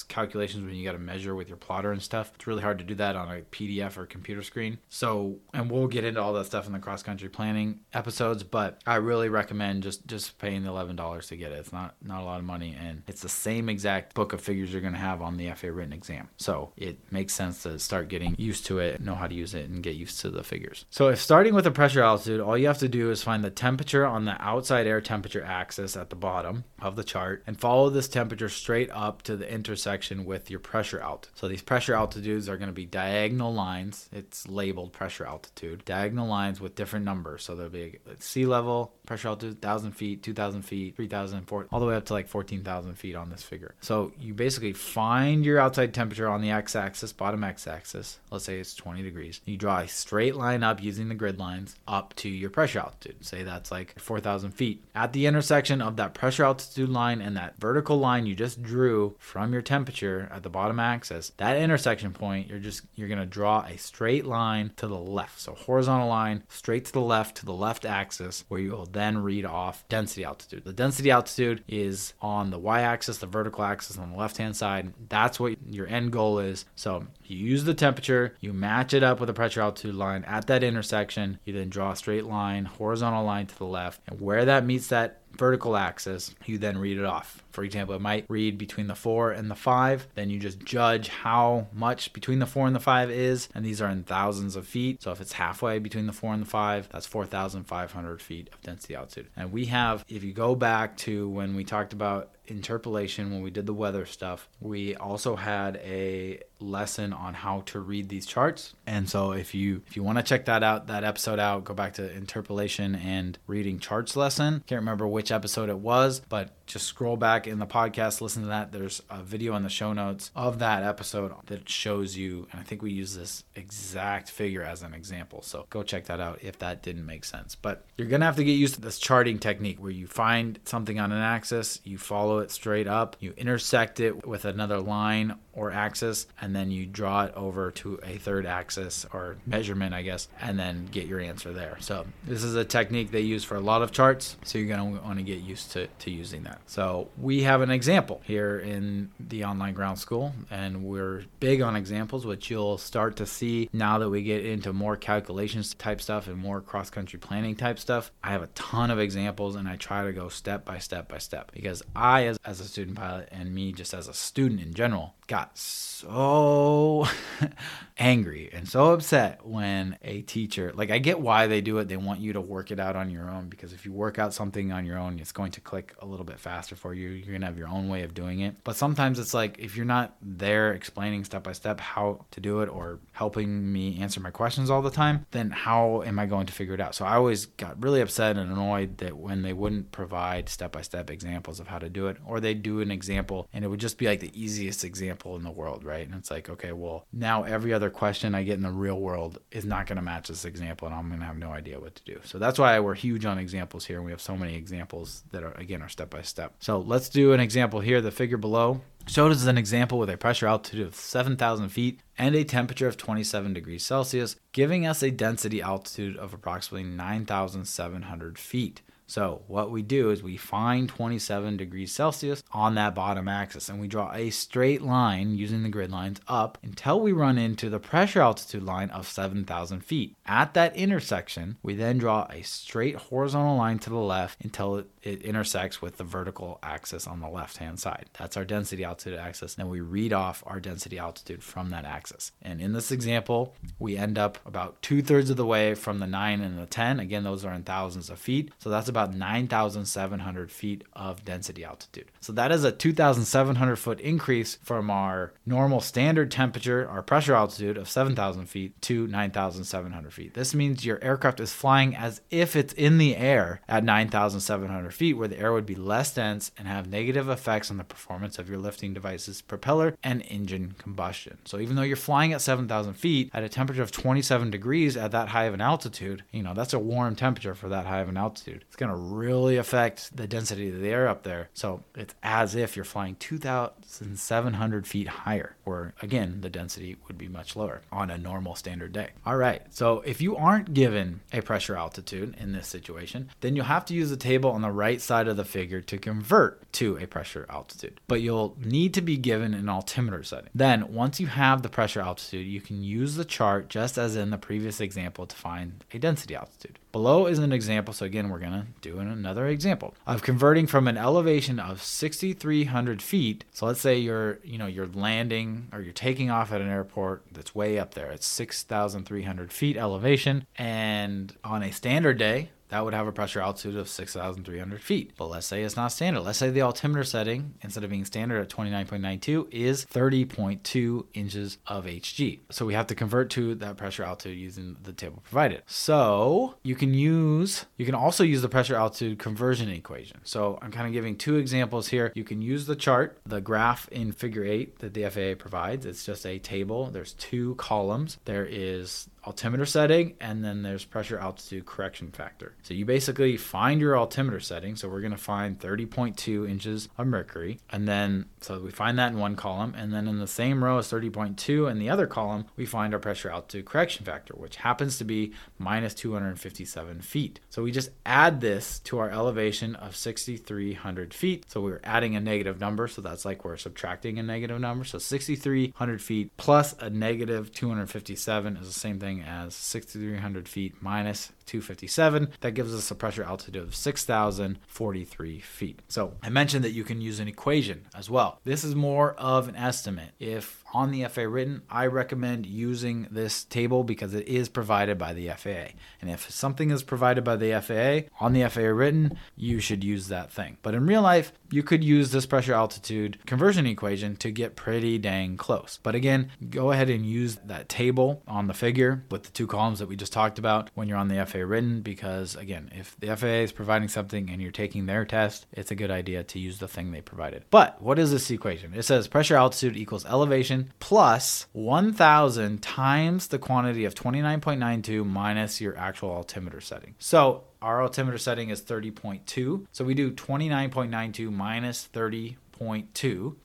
calculations 0.08 0.64
when 0.64 0.74
you 0.74 0.84
got 0.84 0.94
to 0.94 1.00
measure 1.00 1.36
with 1.36 1.48
your 1.48 1.58
plotter 1.58 1.92
and 1.92 2.02
stuff. 2.02 2.32
It's 2.36 2.48
really 2.48 2.64
hard 2.64 2.80
to 2.80 2.86
do 2.86 2.96
that 2.96 3.16
on 3.16 3.30
a 3.30 3.42
PDF 3.42 3.98
or 3.98 4.08
computer 4.08 4.42
screen. 4.42 4.80
So, 4.90 5.38
and 5.54 5.70
we'll 5.70 5.88
get 5.88 6.04
into 6.04 6.22
all 6.22 6.34
that 6.34 6.48
stuff 6.48 6.66
in 6.66 6.74
the 6.74 6.80
cross 6.80 7.04
country 7.04 7.30
planning 7.30 7.82
episodes, 7.94 8.42
but 8.42 8.82
I 8.88 8.96
really 8.96 9.30
recommend 9.30 9.84
just 9.84 10.08
just 10.08 10.40
paying 10.40 10.64
the 10.64 10.72
$11 10.72 11.28
to 11.28 11.36
get 11.36 11.52
it. 11.52 11.67
It's 11.68 11.74
not 11.74 11.96
not 12.02 12.22
a 12.22 12.24
lot 12.24 12.40
of 12.40 12.46
money, 12.46 12.78
and 12.80 13.04
it's 13.08 13.22
the 13.22 13.28
same 13.28 13.68
exact 13.68 14.14
book 14.14 14.32
of 14.32 14.40
figures 14.40 14.72
you're 14.72 14.80
going 14.80 14.94
to 14.94 15.00
have 15.00 15.22
on 15.22 15.36
the 15.36 15.52
FA 15.52 15.70
written 15.70 15.92
exam. 15.92 16.30
So 16.38 16.72
it 16.78 16.98
makes 17.12 17.34
sense 17.34 17.64
to 17.64 17.78
start 17.78 18.08
getting 18.08 18.36
used 18.38 18.66
to 18.68 18.80
it, 18.80 19.02
know 19.02 19.16
how 19.16 19.28
to 19.28 19.36
use 19.36 19.54
it, 19.54 19.70
and 19.70 19.84
get 19.84 19.96
used 19.96 20.22
to 20.22 20.30
the 20.30 20.44
figures. 20.44 20.86
So 20.90 21.10
if 21.10 21.22
starting 21.22 21.54
with 21.54 21.66
the 21.66 21.72
pressure 21.72 22.02
altitude, 22.02 22.40
all 22.40 22.58
you 22.58 22.68
have 22.68 22.78
to 22.78 22.88
do 22.88 23.12
is 23.12 23.22
find 23.22 23.44
the 23.44 23.50
temperature 23.50 24.06
on 24.06 24.24
the 24.24 24.42
outside 24.42 24.88
air 24.88 25.02
temperature 25.02 25.44
axis 25.44 25.98
at 25.98 26.10
the 26.10 26.16
bottom 26.16 26.64
of 26.82 26.96
the 26.96 27.04
chart, 27.04 27.44
and 27.46 27.60
follow 27.60 27.90
this 27.90 28.08
temperature 28.08 28.48
straight 28.48 28.90
up 28.92 29.24
to 29.24 29.36
the 29.36 29.52
intersection 29.52 30.24
with 30.24 30.50
your 30.50 30.62
pressure 30.62 31.02
altitude. 31.02 31.38
So 31.38 31.50
these 31.50 31.62
pressure 31.62 31.96
altitudes 31.96 32.48
are 32.48 32.58
going 32.58 32.70
to 32.70 32.74
be 32.74 32.86
diagonal 32.86 33.54
lines. 33.54 34.08
It's 34.14 34.48
labeled 34.48 34.94
pressure 34.94 35.26
altitude, 35.26 35.84
diagonal 35.84 36.30
lines 36.30 36.62
with 36.62 36.76
different 36.76 37.04
numbers. 37.04 37.44
So 37.44 37.56
there'll 37.56 37.72
be 37.72 37.98
sea 38.20 38.46
level 38.46 38.94
pressure 39.06 39.28
altitude, 39.28 39.56
1,000 39.56 39.92
feet, 39.92 40.24
2,000 40.24 40.62
feet, 40.62 40.96
3,000, 40.96 41.18
4,000 41.18 41.57
four, 41.58 41.68
all 41.72 41.80
the 41.80 41.86
way 41.86 41.96
up 41.96 42.06
to 42.06 42.14
like 42.14 42.28
14,000 42.28 42.96
feet 42.96 43.16
on 43.16 43.30
this 43.30 43.44
figure. 43.44 43.76
So 43.82 44.12
you 44.20 44.34
basically 44.34 44.74
find 44.74 45.46
your 45.46 45.60
outside 45.60 45.94
temperature 45.94 46.28
on 46.28 46.42
the 46.42 46.52
x-axis, 46.52 47.14
bottom 47.14 47.44
x-axis. 47.44 48.20
Let's 48.32 48.46
say 48.46 48.60
it's 48.60 48.76
20 48.76 49.04
degrees. 49.04 49.42
You 49.46 49.58
draw 49.58 49.80
a 49.80 49.88
straight 49.88 50.36
line 50.36 50.64
up 50.64 50.82
using 50.82 51.10
the 51.10 51.16
grid 51.16 51.40
lines 51.40 51.76
up 51.88 52.14
to 52.18 52.30
your 52.30 52.50
pressure 52.50 52.80
altitude. 52.80 53.26
Say 53.26 53.44
that's 53.44 53.72
like 53.72 54.00
4,000 54.00 54.52
feet. 54.52 54.84
At 54.96 55.14
the 55.14 55.26
intersection 55.26 55.82
of 55.82 55.96
that 55.98 56.14
pressure 56.14 56.44
altitude 56.44 56.90
line 56.90 57.22
and 57.22 57.36
that 57.38 57.58
vertical 57.60 57.98
line 57.98 58.26
you 58.26 58.36
just 58.36 58.62
drew 58.62 59.16
from 59.20 59.54
your 59.54 59.62
temperature 59.62 60.30
at 60.32 60.44
the 60.44 60.50
bottom 60.50 60.80
axis, 60.80 61.32
that 61.38 61.58
intersection 61.58 62.14
point, 62.14 62.48
you're 62.48 62.60
just 62.60 62.82
you're 62.96 63.08
gonna 63.08 63.26
draw 63.26 63.62
a 63.62 63.78
straight 63.78 64.26
line 64.26 64.72
to 64.78 64.88
the 64.88 64.98
left. 64.98 65.40
So 65.40 65.54
horizontal 65.54 66.08
line 66.08 66.44
straight 66.50 66.86
to 66.86 66.94
the 66.94 67.02
left 67.02 67.38
to 67.38 67.46
the 67.46 67.54
left 67.54 67.86
axis, 67.86 68.44
where 68.48 68.60
you 68.60 68.72
will 68.72 68.86
then 68.86 69.18
read 69.20 69.46
off 69.46 69.88
density 69.90 70.24
altitude. 70.24 70.64
The 70.64 70.74
density 70.74 71.12
altitude 71.12 71.47
is 71.68 72.14
on 72.22 72.50
the 72.52 72.60
y-axis, 72.60 73.18
the 73.18 73.28
vertical 73.28 73.64
axis 73.64 73.98
on 73.98 74.12
the 74.12 74.18
left-hand 74.18 74.56
side. 74.56 74.94
That's 75.10 75.40
what 75.40 75.58
your 75.70 75.88
end 75.88 76.12
goal 76.12 76.40
is. 76.40 76.66
So 76.76 77.08
you 77.24 77.38
use 77.38 77.64
the 77.64 77.74
temperature, 77.74 78.36
you 78.40 78.54
match 78.54 78.94
it 78.94 79.04
up 79.04 79.20
with 79.20 79.28
the 79.28 79.34
pressure 79.34 79.62
altitude 79.62 79.96
line 79.96 80.24
at 80.26 80.48
that 80.48 80.64
intersection. 80.64 81.40
You 81.46 81.54
then 81.54 81.70
draw 81.70 81.92
a 81.92 81.96
straight 81.96 82.26
line, 82.26 82.66
horizontal 82.66 83.24
line 83.24 83.48
to 83.48 83.58
the 83.58 83.66
left, 83.66 84.02
and 84.08 84.22
where 84.22 84.46
that 84.46 84.66
meets 84.66 84.88
that 84.88 85.22
vertical 85.38 85.78
axis, 85.78 86.34
you 86.46 86.58
then 86.58 86.78
read 86.78 86.98
it 86.98 87.06
off. 87.06 87.44
For 87.52 87.64
example, 87.64 87.96
it 87.96 88.02
might 88.02 88.26
read 88.30 88.58
between 88.58 88.88
the 88.88 88.96
4 88.96 89.32
and 89.32 89.50
the 89.50 89.56
5. 89.56 90.08
Then 90.16 90.30
you 90.30 90.40
just 90.40 90.60
judge 90.60 91.08
how 91.08 91.68
much 91.74 92.14
between 92.14 92.40
the 92.40 92.46
4 92.46 92.68
and 92.68 92.76
the 92.76 92.80
5 92.80 93.10
is, 93.10 93.50
and 93.56 93.66
these 93.66 93.82
are 93.82 93.90
in 93.90 94.04
thousands 94.04 94.56
of 94.56 94.68
feet. 94.68 95.02
So 95.02 95.12
if 95.12 95.22
it's 95.22 95.34
halfway 95.34 95.80
between 95.80 96.08
the 96.08 96.14
4 96.14 96.34
and 96.34 96.44
the 96.44 96.50
5, 96.50 96.90
that's 96.90 97.08
4,500 97.08 98.22
feet 98.22 98.50
of 98.54 98.62
density 98.62 98.96
altitude. 98.96 99.28
And 99.36 99.52
we 99.52 99.66
have, 99.66 100.06
if 100.08 100.24
you 100.24 100.34
go 100.34 100.56
back 100.56 100.98
to 100.98 101.30
when 101.30 101.56
we 101.56 101.64
talked 101.64 101.94
about 101.94 102.32
interpolation 102.48 103.32
when 103.32 103.42
we 103.42 103.52
did 103.52 103.66
the 103.66 103.74
weather 103.74 104.06
stuff. 104.06 104.50
We 104.60 104.96
also 104.96 105.36
had 105.36 105.78
a 105.78 106.42
lesson 106.60 107.14
on 107.14 107.34
how 107.34 107.62
to 107.68 107.80
read 107.80 108.10
these 108.10 108.26
charts. 108.26 108.74
And 108.86 109.10
so 109.10 109.32
if 109.32 109.54
you 109.54 109.84
if 109.88 109.96
you 109.96 110.04
want 110.04 110.18
to 110.18 110.24
check 110.24 110.46
that 110.46 110.64
out 110.64 110.88
that 110.88 111.04
episode 111.04 111.40
out 111.40 111.64
go 111.64 111.74
back 111.74 111.94
to 111.96 112.12
interpolation 112.12 112.96
and 112.96 113.38
reading 113.48 113.80
charts 113.80 114.16
lesson. 114.16 114.64
Can't 114.66 114.82
remember 114.82 115.08
which 115.08 115.32
episode 115.32 115.70
it 115.70 115.78
was 115.78 116.22
but 116.22 116.52
just 116.66 116.86
scroll 116.86 117.16
back 117.18 117.48
in 117.48 117.60
the 117.60 117.68
podcast 117.68 118.22
listen 118.22 118.44
to 118.44 118.50
that. 118.50 118.72
There's 118.72 119.02
a 119.10 119.22
video 119.22 119.56
in 119.56 119.64
the 119.64 119.70
show 119.70 119.94
notes 119.94 120.32
of 120.36 120.60
that 120.60 120.84
episode 120.84 121.34
that 121.46 121.70
shows 121.70 122.18
you 122.18 122.48
and 122.52 122.60
i 122.60 122.64
think 122.64 122.82
we 122.82 122.92
use 122.92 123.16
this 123.16 123.44
exact 123.56 124.30
figure 124.30 124.64
as 124.64 124.82
an 124.82 124.94
example. 124.94 125.42
So 125.42 125.66
go 125.70 125.84
check 125.84 126.06
that 126.06 126.20
out 126.20 126.40
if 126.42 126.60
that 126.60 126.82
didn't 126.82 127.06
make 127.06 127.26
sense. 127.26 127.56
But 127.56 127.86
you're 127.98 128.08
gonna 128.08 128.26
have 128.26 128.38
to 128.38 128.44
get 128.44 128.54
used 128.54 128.76
to 128.76 128.82
this 128.82 129.00
charting 129.00 129.40
technique 129.40 129.78
where 129.80 129.92
you 129.92 130.08
find 130.08 130.60
something 130.66 131.00
on 131.00 131.12
an 131.12 131.22
axis 131.22 131.80
you 131.84 131.98
follow 131.98 132.37
it 132.40 132.52
straight 132.52 132.88
up, 132.88 133.16
you 133.20 133.34
intersect 133.38 134.00
it 134.00 134.28
with 134.28 134.46
another 134.46 134.80
line 134.80 135.36
or 135.54 135.72
axis, 135.72 136.28
and 136.40 136.56
then 136.56 136.70
you 136.70 136.86
draw 136.86 137.24
it 137.24 137.34
over 137.36 137.72
to 137.72 138.00
a 138.04 138.18
third 138.18 138.46
axis 138.46 139.08
or 139.12 139.38
measurement, 139.46 139.94
I 139.94 140.04
guess, 140.04 140.28
and 140.40 140.60
then 140.60 140.88
get 140.92 141.08
your 141.08 141.20
answer 141.20 141.52
there. 141.52 141.78
So 141.80 142.06
this 142.26 142.44
is 142.44 142.54
a 142.54 142.64
technique 142.64 143.10
they 143.10 143.22
use 143.22 143.44
for 143.44 143.56
a 143.56 143.60
lot 143.60 143.82
of 143.82 143.92
charts, 143.92 144.38
so 144.44 144.60
you're 144.60 144.68
going 144.68 144.96
to 144.96 145.02
want 145.02 145.18
to 145.18 145.24
get 145.24 145.40
used 145.40 145.72
to, 145.72 145.88
to 145.88 146.12
using 146.12 146.44
that. 146.44 146.62
So 146.68 147.10
we 147.18 147.42
have 147.42 147.62
an 147.62 147.72
example 147.72 148.22
here 148.24 148.60
in 148.60 149.10
the 149.20 149.46
online 149.46 149.74
ground 149.74 149.98
school, 149.98 150.34
and 150.52 150.84
we're 150.84 151.24
big 151.40 151.62
on 151.62 151.76
examples, 151.76 152.24
which 152.24 152.52
you'll 152.52 152.78
start 152.78 153.16
to 153.16 153.26
see 153.26 153.68
now 153.74 153.98
that 153.98 154.10
we 154.10 154.22
get 154.22 154.46
into 154.46 154.74
more 154.74 154.96
calculations 154.96 155.74
type 155.74 156.02
stuff 156.02 156.28
and 156.28 156.38
more 156.38 156.62
cross 156.62 156.92
country 156.92 157.18
planning 157.18 157.56
type 157.56 157.80
stuff. 157.80 158.12
I 158.24 158.30
have 158.30 158.44
a 158.44 158.48
ton 158.48 158.92
of 158.92 159.00
examples, 159.00 159.56
and 159.56 159.68
I 159.68 159.76
try 159.76 160.04
to 160.04 160.14
go 160.14 160.30
step 160.30 160.66
by 160.66 160.78
step 160.78 161.08
by 161.08 161.18
step 161.18 161.52
because 161.52 161.82
I, 161.96 162.27
as, 162.28 162.38
as 162.46 162.60
a 162.60 162.66
student 162.66 162.98
pilot, 162.98 163.28
and 163.32 163.54
me 163.54 163.72
just 163.74 163.94
as 163.94 164.08
a 164.08 164.14
student 164.14 164.62
in 164.62 164.74
general, 164.74 165.16
got 165.28 165.58
so 165.58 167.06
angry 168.00 168.50
and 168.54 168.68
so 168.68 168.94
upset 168.94 169.46
when 169.46 169.98
a 170.04 170.22
teacher 170.22 170.72
like 170.76 170.92
I 170.92 171.00
get 171.00 171.20
why 171.20 171.48
they 171.48 171.60
do 171.60 171.80
it. 171.80 171.88
They 171.88 171.98
want 171.98 172.20
you 172.20 172.34
to 172.34 172.42
work 172.42 172.72
it 172.72 172.80
out 172.80 172.96
on 172.96 173.10
your 173.10 173.30
own 173.30 173.50
because 173.50 173.74
if 173.74 173.86
you 173.86 173.92
work 173.92 174.20
out 174.20 174.34
something 174.34 174.72
on 174.72 174.86
your 174.86 174.98
own 174.98 175.20
it's 175.20 175.32
going 175.32 175.52
to 175.52 175.62
click 175.62 175.96
a 176.00 176.06
little 176.06 176.26
bit 176.26 176.40
faster 176.40 176.76
for 176.76 176.94
you. 176.94 177.10
You're 177.10 177.32
going 177.32 177.42
to 177.42 177.48
have 177.48 177.58
your 177.58 177.68
own 177.68 177.90
way 177.90 178.04
of 178.04 178.14
doing 178.14 178.40
it. 178.40 178.56
But 178.64 178.78
sometimes 178.78 179.20
it's 179.20 179.34
like 179.34 179.60
if 179.60 179.76
you're 179.76 179.86
not 179.86 180.16
there 180.22 180.74
explaining 180.74 181.26
step 181.26 181.44
by 181.44 181.52
step 181.52 181.80
how 181.80 182.26
to 182.32 182.40
do 182.40 182.62
it 182.62 182.70
or 182.70 183.00
helping 183.12 183.72
me 183.74 184.00
answer 184.00 184.22
my 184.22 184.32
questions 184.32 184.70
all 184.70 184.82
the 184.82 184.92
time 184.92 185.26
then 185.32 185.50
how 185.50 186.04
am 186.04 186.20
I 186.20 186.26
going 186.26 186.46
to 186.46 186.54
figure 186.54 186.74
it 186.76 186.82
out? 186.82 186.96
So 186.96 187.06
I 187.06 187.16
always 187.16 187.48
got 187.48 187.84
really 187.84 188.00
upset 188.02 188.38
and 188.38 188.52
annoyed 188.52 189.00
that 189.00 189.18
when 189.18 189.42
they 189.42 189.54
wouldn't 189.54 189.92
provide 189.92 190.48
step 190.48 190.72
by 190.72 190.84
step 190.84 191.10
examples 191.10 191.60
of 191.60 191.68
how 191.68 191.80
to 191.80 191.90
do 191.90 192.08
it 192.08 192.18
or 192.26 192.40
they 192.40 192.54
do 192.54 192.80
an 192.80 192.92
example 192.92 193.50
and 193.52 193.66
it 193.66 193.68
would 193.68 193.80
just 193.80 193.98
be 193.98 194.06
like 194.06 194.22
the 194.22 194.42
easiest 194.42 194.86
example 194.86 195.17
in 195.26 195.44
the 195.44 195.52
world 195.52 195.84
right 195.84 196.06
and 196.06 196.16
it's 196.16 196.32
like 196.32 196.50
okay 196.50 196.72
well 196.72 197.06
now 197.12 197.44
every 197.44 197.74
other 197.74 197.90
question 197.90 198.36
I 198.36 198.44
get 198.44 198.54
in 198.54 198.62
the 198.62 198.72
real 198.72 199.00
world 199.00 199.40
is 199.52 199.66
not 199.66 199.88
going 199.88 199.98
to 199.98 200.02
match 200.02 200.28
this 200.28 200.46
example, 200.46 200.88
and 200.88 200.96
I'm 200.96 201.08
going 201.08 201.20
to 201.20 201.26
have 201.26 201.38
no 201.38 201.52
idea 201.52 201.80
what 201.80 201.96
to 201.96 202.04
do. 202.04 202.20
So 202.24 202.38
that's 202.38 202.60
why 202.60 202.80
we're 202.80 202.96
huge 202.96 203.26
on 203.26 203.38
examples 203.38 203.86
here, 203.86 203.98
and 203.98 204.06
we 204.06 204.12
have 204.12 204.22
so 204.22 204.38
many 204.38 204.56
examples 204.56 205.24
that 205.32 205.44
are 205.44 205.54
again 205.54 205.82
are 205.82 205.90
step 205.90 206.10
by 206.10 206.22
step. 206.22 206.56
So 206.60 206.80
let's 206.80 207.10
do 207.10 207.34
an 207.34 207.40
example 207.40 207.80
here. 207.80 208.02
The 208.02 208.12
figure 208.12 208.38
below 208.38 208.82
showed 209.08 209.32
us 209.32 209.46
an 209.46 209.58
example 209.58 209.98
with 209.98 210.10
a 210.10 210.18
pressure 210.18 210.48
altitude 210.48 210.86
of 210.86 210.96
7,000 210.96 211.70
feet 211.70 212.02
and 212.18 212.36
a 212.36 212.44
temperature 212.44 212.88
of 212.88 212.98
27 212.98 213.54
degrees 213.54 213.86
Celsius, 213.86 214.36
giving 214.52 214.86
us 214.86 215.02
a 215.02 215.12
density 215.12 215.62
altitude 215.62 216.18
of 216.18 216.34
approximately 216.34 216.84
9,700 216.84 218.38
feet. 218.38 218.82
So 219.08 219.44
what 219.48 219.72
we 219.72 219.82
do 219.82 220.12
is 220.12 220.22
we 220.22 220.36
find 220.36 220.90
27 220.90 221.56
degrees 221.58 221.94
Celsius 221.94 222.44
on 222.52 222.76
that 222.76 222.94
bottom 222.94 223.30
axis 223.30 223.70
and 223.70 223.80
we 223.80 223.88
draw 223.88 224.12
a 224.14 224.30
straight 224.30 224.82
line 224.82 225.36
using 225.36 225.64
the 225.64 225.70
grid 225.70 225.92
lines 225.92 226.20
up 226.28 226.58
until 226.62 227.00
we 227.00 227.14
run 227.14 227.38
into 227.38 227.70
the 227.70 227.80
pressure 227.80 228.22
altitude 228.22 228.64
line 228.64 228.90
of 228.90 229.08
7,000 229.08 229.80
feet. 229.80 230.18
At 230.26 230.54
that 230.56 230.76
intersection, 230.76 231.58
we 231.64 231.74
then 231.74 231.98
draw 231.98 232.28
a 232.30 232.42
straight 232.42 232.96
horizontal 232.96 233.56
line 233.56 233.80
to 233.80 233.90
the 233.90 233.96
left 233.96 234.44
until 234.44 234.76
it, 234.76 234.88
it 235.08 235.22
intersects 235.22 235.82
with 235.82 235.98
the 235.98 236.04
vertical 236.04 236.60
axis 236.62 237.08
on 237.08 237.22
the 237.22 237.30
left 237.30 237.58
hand 237.58 237.80
side. 237.80 238.10
That's 238.20 238.36
our 238.36 238.44
density 238.44 238.84
altitude 238.84 239.18
axis. 239.18 239.56
Then 239.56 239.70
we 239.70 239.80
read 239.80 240.12
off 240.12 240.44
our 240.46 240.60
density 240.60 241.00
altitude 241.00 241.42
from 241.42 241.70
that 241.70 241.86
axis. 241.86 242.34
And 242.42 242.60
in 242.60 242.74
this 242.74 242.92
example, 242.92 243.56
we 243.80 243.98
end 243.98 244.18
up 244.18 244.38
about 244.46 244.82
two 244.82 245.02
thirds 245.02 245.30
of 245.30 245.38
the 245.38 245.46
way 245.46 245.74
from 245.76 246.00
the 246.00 246.08
9 246.08 246.42
and 246.42 246.60
the 246.60 246.66
10. 246.66 247.00
Again, 247.00 247.24
those 247.24 247.46
are 247.46 247.54
in 247.54 247.64
thousands 247.64 248.10
of 248.10 248.20
feet. 248.20 248.52
So 248.60 248.70
that's 248.70 248.90
about 248.90 249.14
9,700 249.14 250.52
feet 250.52 250.84
of 250.94 251.24
density 251.24 251.64
altitude. 251.64 252.12
So 252.20 252.34
that 252.34 252.52
is 252.52 252.66
a 252.66 252.72
2,700 252.72 253.76
foot 253.78 254.02
increase 254.02 254.58
from 254.62 254.90
our 254.90 255.34
normal 255.46 255.80
standard 255.80 256.32
temperature, 256.32 256.88
our 256.88 257.02
pressure 257.02 257.36
altitude 257.36 257.78
of 257.78 257.90
7,000 257.90 258.48
feet 258.48 258.82
to 258.84 259.08
9,700 259.08 260.14
feet. 260.14 260.34
This 260.34 260.54
means 260.54 260.86
your 260.86 261.02
aircraft 261.02 261.40
is 261.40 261.54
flying 261.54 261.96
as 261.96 262.22
if 262.30 262.56
it's 262.56 262.74
in 262.74 262.98
the 262.98 263.16
air 263.16 263.62
at 263.70 263.84
9,700 263.86 264.94
feet, 264.94 264.97
where 265.00 265.28
the 265.28 265.40
air 265.40 265.54
would 265.54 265.66
be 265.66 265.76
less 265.76 266.14
dense 266.14 266.52
and 266.58 266.68
have 266.68 266.88
negative 266.88 267.30
effects 267.30 267.70
on 267.70 267.78
the 267.78 267.84
performance 267.84 268.40
of 268.40 268.50
your 268.50 268.58
lifting 268.58 268.94
device's 268.94 269.42
propeller 269.42 269.96
and 270.04 270.24
engine 270.28 270.76
combustion. 270.78 271.38
So 271.46 271.60
even 271.60 271.76
though 271.76 271.84
you're 271.84 271.96
flying 271.96 272.34
at 272.34 272.42
7,000 272.42 272.94
feet 272.94 273.30
at 273.34 273.44
a 273.44 273.50
temperature 273.50 273.84
of 273.84 273.92
27 273.92 274.50
degrees 274.50 274.98
at 274.98 275.12
that 275.12 275.30
high 275.30 275.46
of 275.46 275.54
an 275.54 275.62
altitude, 275.62 276.24
you 276.32 276.44
know, 276.44 276.54
that's 276.54 276.74
a 276.74 276.80
warm 276.80 277.16
temperature 277.16 277.56
for 277.56 277.70
that 277.70 277.86
high 277.86 278.00
of 278.00 278.10
an 278.10 278.18
altitude. 278.18 278.64
It's 278.68 278.76
going 278.76 278.92
to 278.92 278.98
really 278.98 279.58
affect 279.58 280.16
the 280.16 280.28
density 280.28 280.70
of 280.70 280.80
the 280.80 280.90
air 280.90 281.08
up 281.08 281.24
there. 281.24 281.50
So 281.54 281.84
it's 281.96 282.16
as 282.24 282.56
if 282.56 282.76
you're 282.76 282.86
flying 282.86 283.16
2,700 283.16 284.88
feet 284.88 285.08
higher, 285.08 285.56
or 285.66 285.94
again, 286.02 286.42
the 286.42 286.50
density 286.50 286.98
would 287.08 287.18
be 287.18 287.28
much 287.28 287.56
lower 287.56 287.82
on 287.92 288.10
a 288.10 288.18
normal 288.18 288.56
standard 288.56 288.94
day. 288.94 289.10
All 289.26 289.38
right, 289.38 289.62
so 289.70 290.02
if 290.02 290.22
you 290.22 290.36
aren't 290.36 290.74
given 290.74 291.22
a 291.32 291.42
pressure 291.42 291.76
altitude 291.76 292.36
in 292.40 292.54
this 292.54 292.68
situation, 292.68 293.30
then 293.42 293.56
you'll 293.56 293.66
have 293.66 293.86
to 293.86 293.94
use 293.94 294.10
the 294.10 294.18
table 294.18 294.52
on 294.52 294.62
the 294.62 294.72
right 294.72 294.87
side 294.96 295.28
of 295.28 295.38
the 295.38 295.46
figure 295.46 295.82
to 295.82 295.98
convert 295.98 296.72
to 296.74 296.98
a 296.98 297.08
pressure 297.08 297.46
altitude. 297.50 298.00
But 298.08 298.22
you'll 298.22 298.56
need 298.64 298.94
to 298.94 299.02
be 299.02 299.18
given 299.18 299.54
an 299.54 299.70
altimeter 299.70 300.24
setting. 300.24 300.50
Then, 300.54 300.94
once 300.94 301.20
you 301.20 301.28
have 301.28 301.62
the 301.62 301.70
pressure 301.70 302.02
altitude, 302.02 302.48
you 302.48 302.62
can 302.62 302.84
use 302.84 303.16
the 303.16 303.26
chart 303.26 303.70
just 303.70 303.98
as 303.98 304.16
in 304.16 304.30
the 304.30 304.38
previous 304.38 304.80
example 304.80 305.26
to 305.26 305.36
find 305.36 305.84
a 305.94 306.00
density 306.00 306.36
altitude. 306.36 306.80
Below 306.92 307.28
is 307.28 307.38
an 307.40 307.52
example, 307.52 307.94
so 307.94 308.06
again, 308.06 308.30
we're 308.30 308.40
going 308.40 308.54
to 308.54 308.66
do 308.82 309.00
another 309.00 309.48
example 309.48 309.94
of 310.08 310.24
converting 310.24 310.66
from 310.66 310.88
an 310.88 310.98
elevation 310.98 311.60
of 311.60 311.84
6,300 311.84 313.02
feet. 313.02 313.46
So 313.52 313.66
let's 313.66 313.82
say 313.82 313.98
you're, 314.00 314.40
you 314.44 314.58
know, 314.58 314.66
you're 314.66 314.88
landing 314.88 315.68
or 315.72 315.82
you're 315.82 315.94
taking 315.94 316.32
off 316.32 316.52
at 316.52 316.62
an 316.62 316.70
airport 316.70 317.24
that's 317.32 317.54
way 317.54 317.78
up 317.78 317.94
there. 317.94 318.10
It's 318.10 318.26
6,300 318.26 319.52
feet 319.52 319.78
elevation, 319.78 320.48
and 320.58 321.36
on 321.44 321.62
a 321.62 321.72
standard 321.72 322.18
day, 322.18 322.50
that 322.70 322.84
would 322.84 322.94
have 322.94 323.08
a 323.08 323.12
pressure 323.12 323.40
altitude 323.40 323.76
of 323.76 323.88
6,300 323.88 324.82
feet. 324.82 325.14
But 325.18 325.28
let's 325.28 325.48
say 325.48 325.64
it's 325.64 325.76
not 325.76 325.92
standard. 325.92 326.22
Let's 326.22 326.38
say 326.38 326.50
the 326.50 326.62
altimeter 326.62 327.04
setting, 327.04 327.56
instead 327.62 327.84
of 327.84 327.90
being 327.90 328.06
standard 328.06 328.42
at 328.42 328.50
29.92, 328.50 329.48
is 329.52 329.86
30.2 329.86 331.06
inches 331.14 331.58
of 331.68 331.86
HG. 331.86 332.40
So 332.50 332.66
we 332.66 332.74
have 332.74 332.88
to 332.88 332.96
convert 332.96 333.30
to 333.32 333.56
that 333.56 333.78
pressure 333.78 334.04
altitude 334.04 334.38
using 334.38 334.76
the 334.84 334.94
table 334.94 335.22
provided. 335.24 335.64
So 335.66 336.56
you 336.64 336.76
can 336.76 336.94
use, 336.94 337.66
you 337.78 337.86
can 337.86 337.96
also 337.96 338.24
use 338.24 338.42
the 338.42 338.50
pressure 338.50 338.76
altitude 338.76 339.20
conversion 339.20 339.70
equation. 339.70 340.20
So 340.24 340.60
I'm 340.62 340.72
kind 340.72 340.88
of 340.88 340.94
giving 340.94 341.16
two 341.16 341.38
examples 341.38 341.88
here. 341.88 342.12
You 342.16 342.24
can 342.24 342.42
use 342.42 342.66
the 342.66 342.76
chart, 342.76 343.20
the 343.26 343.42
graph 343.42 343.88
in 343.90 344.12
figure 344.12 344.44
eight 344.44 344.80
that 344.80 344.94
the 344.94 345.10
FAA 345.10 345.42
provides. 345.42 345.86
It's 345.86 346.06
just 346.06 346.26
a 346.26 346.40
table. 346.40 346.88
There's 346.88 347.14
two 347.14 347.56
columns. 347.56 348.18
There 348.26 348.46
is 348.46 349.10
altimeter 349.28 349.66
setting 349.66 350.16
and 350.22 350.44
then 350.44 350.64
there's 350.64 350.86
pressure 350.86 351.20
altitude 351.20 351.66
correction 351.66 352.10
factor. 352.12 352.54
So 352.64 352.74
you 352.74 352.86
basically 352.86 353.36
find 353.36 353.82
your 353.82 353.98
altimeter 353.98 354.40
setting. 354.40 354.78
So 354.78 354.88
we're 354.88 355.02
going 355.02 355.12
to 355.12 355.18
find 355.18 355.60
30.2 355.60 356.50
inches 356.50 356.88
of 356.98 357.08
mercury 357.08 357.60
and 357.70 357.88
then 357.88 358.26
so 358.40 358.60
we 358.62 358.72
find 358.72 358.98
that 358.98 359.12
in 359.12 359.20
one 359.20 359.36
column 359.36 359.74
and 359.78 359.94
then 359.94 360.08
in 360.08 360.20
the 360.20 360.28
same 360.28 360.64
row 360.64 360.78
as 360.78 360.90
30.2 360.90 361.70
in 361.70 361.78
the 361.78 361.90
other 361.90 362.08
column 362.08 362.46
we 362.56 362.66
find 362.66 362.94
our 362.94 363.00
pressure 363.00 363.30
altitude 363.30 363.66
correction 363.66 364.06
factor 364.06 364.34
which 364.38 364.56
happens 364.58 364.98
to 364.98 365.04
be 365.04 365.34
minus 365.60 365.94
257 365.94 367.02
feet. 367.02 367.42
So 367.50 367.64
we 367.64 367.72
just 367.72 367.90
add 368.06 368.40
this 368.40 368.80
to 368.80 368.98
our 369.00 369.10
elevation 369.10 369.76
of 369.76 369.98
6300 369.98 371.14
feet. 371.14 371.46
So 371.50 371.60
we're 371.60 371.82
adding 371.84 372.16
a 372.16 372.22
negative 372.22 372.62
number 372.62 372.88
so 372.88 373.02
that's 373.02 373.26
like 373.26 373.44
we're 373.44 373.58
subtracting 373.58 374.18
a 374.20 374.24
negative 374.24 374.62
number. 374.62 374.86
So 374.86 375.00
6300 375.00 376.02
feet 376.02 376.32
plus 376.38 376.74
a 376.80 376.90
negative 376.90 377.52
257 377.52 378.56
is 378.56 378.68
the 378.68 378.80
same 378.80 379.00
thing 379.00 379.17
as 379.24 379.56
6,300 379.56 380.48
feet 380.48 380.76
minus 380.82 381.32
257. 381.48 382.30
That 382.42 382.52
gives 382.52 382.74
us 382.74 382.92
a 382.92 382.96
pressure 382.96 383.24
altitude 383.24 383.56
of 383.56 383.76
6,043 383.76 385.40
feet. 385.40 385.82
So 385.88 386.14
I 386.22 386.30
mentioned 386.30 386.64
that 386.64 386.72
you 386.72 386.84
can 386.84 387.02
use 387.02 387.20
an 387.20 387.28
equation 387.28 387.86
as 387.96 388.10
well. 388.10 388.40
This 388.44 388.64
is 388.64 388.76
more 388.76 389.14
of 389.14 389.48
an 389.48 389.56
estimate. 389.56 390.12
If 390.20 390.64
on 390.74 390.92
the 390.92 391.06
FAA 391.06 391.22
written, 391.24 391.62
I 391.70 391.88
recommend 391.88 392.46
using 392.46 393.08
this 393.10 393.44
table 393.44 393.84
because 393.84 394.14
it 394.14 394.28
is 394.28 394.50
provided 394.50 394.98
by 394.98 395.14
the 395.14 395.30
FAA. 395.30 395.74
And 396.02 396.10
if 396.10 396.30
something 396.30 396.72
is 396.72 396.84
provided 396.84 397.24
by 397.24 397.36
the 397.38 397.60
FAA 397.62 398.10
on 398.24 398.34
the 398.34 398.48
FAA 398.50 398.62
written, 398.62 399.18
you 399.36 399.60
should 399.60 399.84
use 399.84 400.08
that 400.10 400.32
thing. 400.32 400.58
But 400.62 400.76
in 400.76 400.86
real 400.86 401.02
life, 401.02 401.32
you 401.50 401.64
could 401.64 401.84
use 401.84 402.12
this 402.12 402.26
pressure 402.26 402.54
altitude 402.54 403.26
conversion 403.26 403.66
equation 403.66 404.16
to 404.18 404.32
get 404.32 404.56
pretty 404.56 404.98
dang 404.98 405.38
close. 405.38 405.80
But 405.82 405.96
again, 405.96 406.30
go 406.50 406.72
ahead 406.72 406.90
and 406.90 407.06
use 407.06 407.38
that 407.46 407.70
table 407.70 408.22
on 408.28 408.48
the 408.48 408.54
figure 408.54 409.06
with 409.10 409.24
the 409.24 409.32
two 409.32 409.48
columns 409.48 409.80
that 409.80 409.88
we 409.88 409.96
just 409.96 410.14
talked 410.14 410.38
about 410.38 410.70
when 410.76 410.88
you're 410.88 410.98
on 410.98 411.08
the 411.08 411.26
FAA 411.26 411.37
written 411.46 411.82
because 411.82 412.36
again, 412.36 412.72
if 412.74 412.98
the 413.00 413.16
FAA 413.16 413.44
is 413.44 413.52
providing 413.52 413.88
something 413.88 414.30
and 414.30 414.42
you're 414.42 414.52
taking 414.52 414.86
their 414.86 415.06
test, 415.06 415.46
it's 415.52 415.72
a 415.72 415.76
good 415.76 415.92
idea 415.92 416.24
to 416.24 416.40
use 416.40 416.60
the 416.60 416.68
thing 416.68 416.92
they 416.92 417.02
provided. 417.02 417.44
But 417.50 417.82
what 417.82 418.00
is 418.00 418.12
this 418.12 418.32
equation? 418.32 418.74
It 418.74 418.84
says 418.84 419.08
pressure 419.08 419.36
altitude 419.36 419.78
equals 419.78 420.06
elevation 420.06 420.74
plus 420.80 421.48
1000 421.54 422.62
times 422.62 423.28
the 423.28 423.40
quantity 423.40 423.86
of 423.86 423.94
29.92 423.94 425.06
minus 425.06 425.62
your 425.62 425.78
actual 425.78 426.12
altimeter 426.12 426.62
setting. 426.62 426.96
So 427.00 427.44
our 427.62 427.82
altimeter 427.82 428.18
setting 428.18 428.50
is 428.50 428.62
30.2. 428.62 429.66
So 429.72 429.86
we 429.86 429.94
do 429.94 430.12
29.92 430.12 431.32
minus 431.32 431.88
30.2 431.94 433.36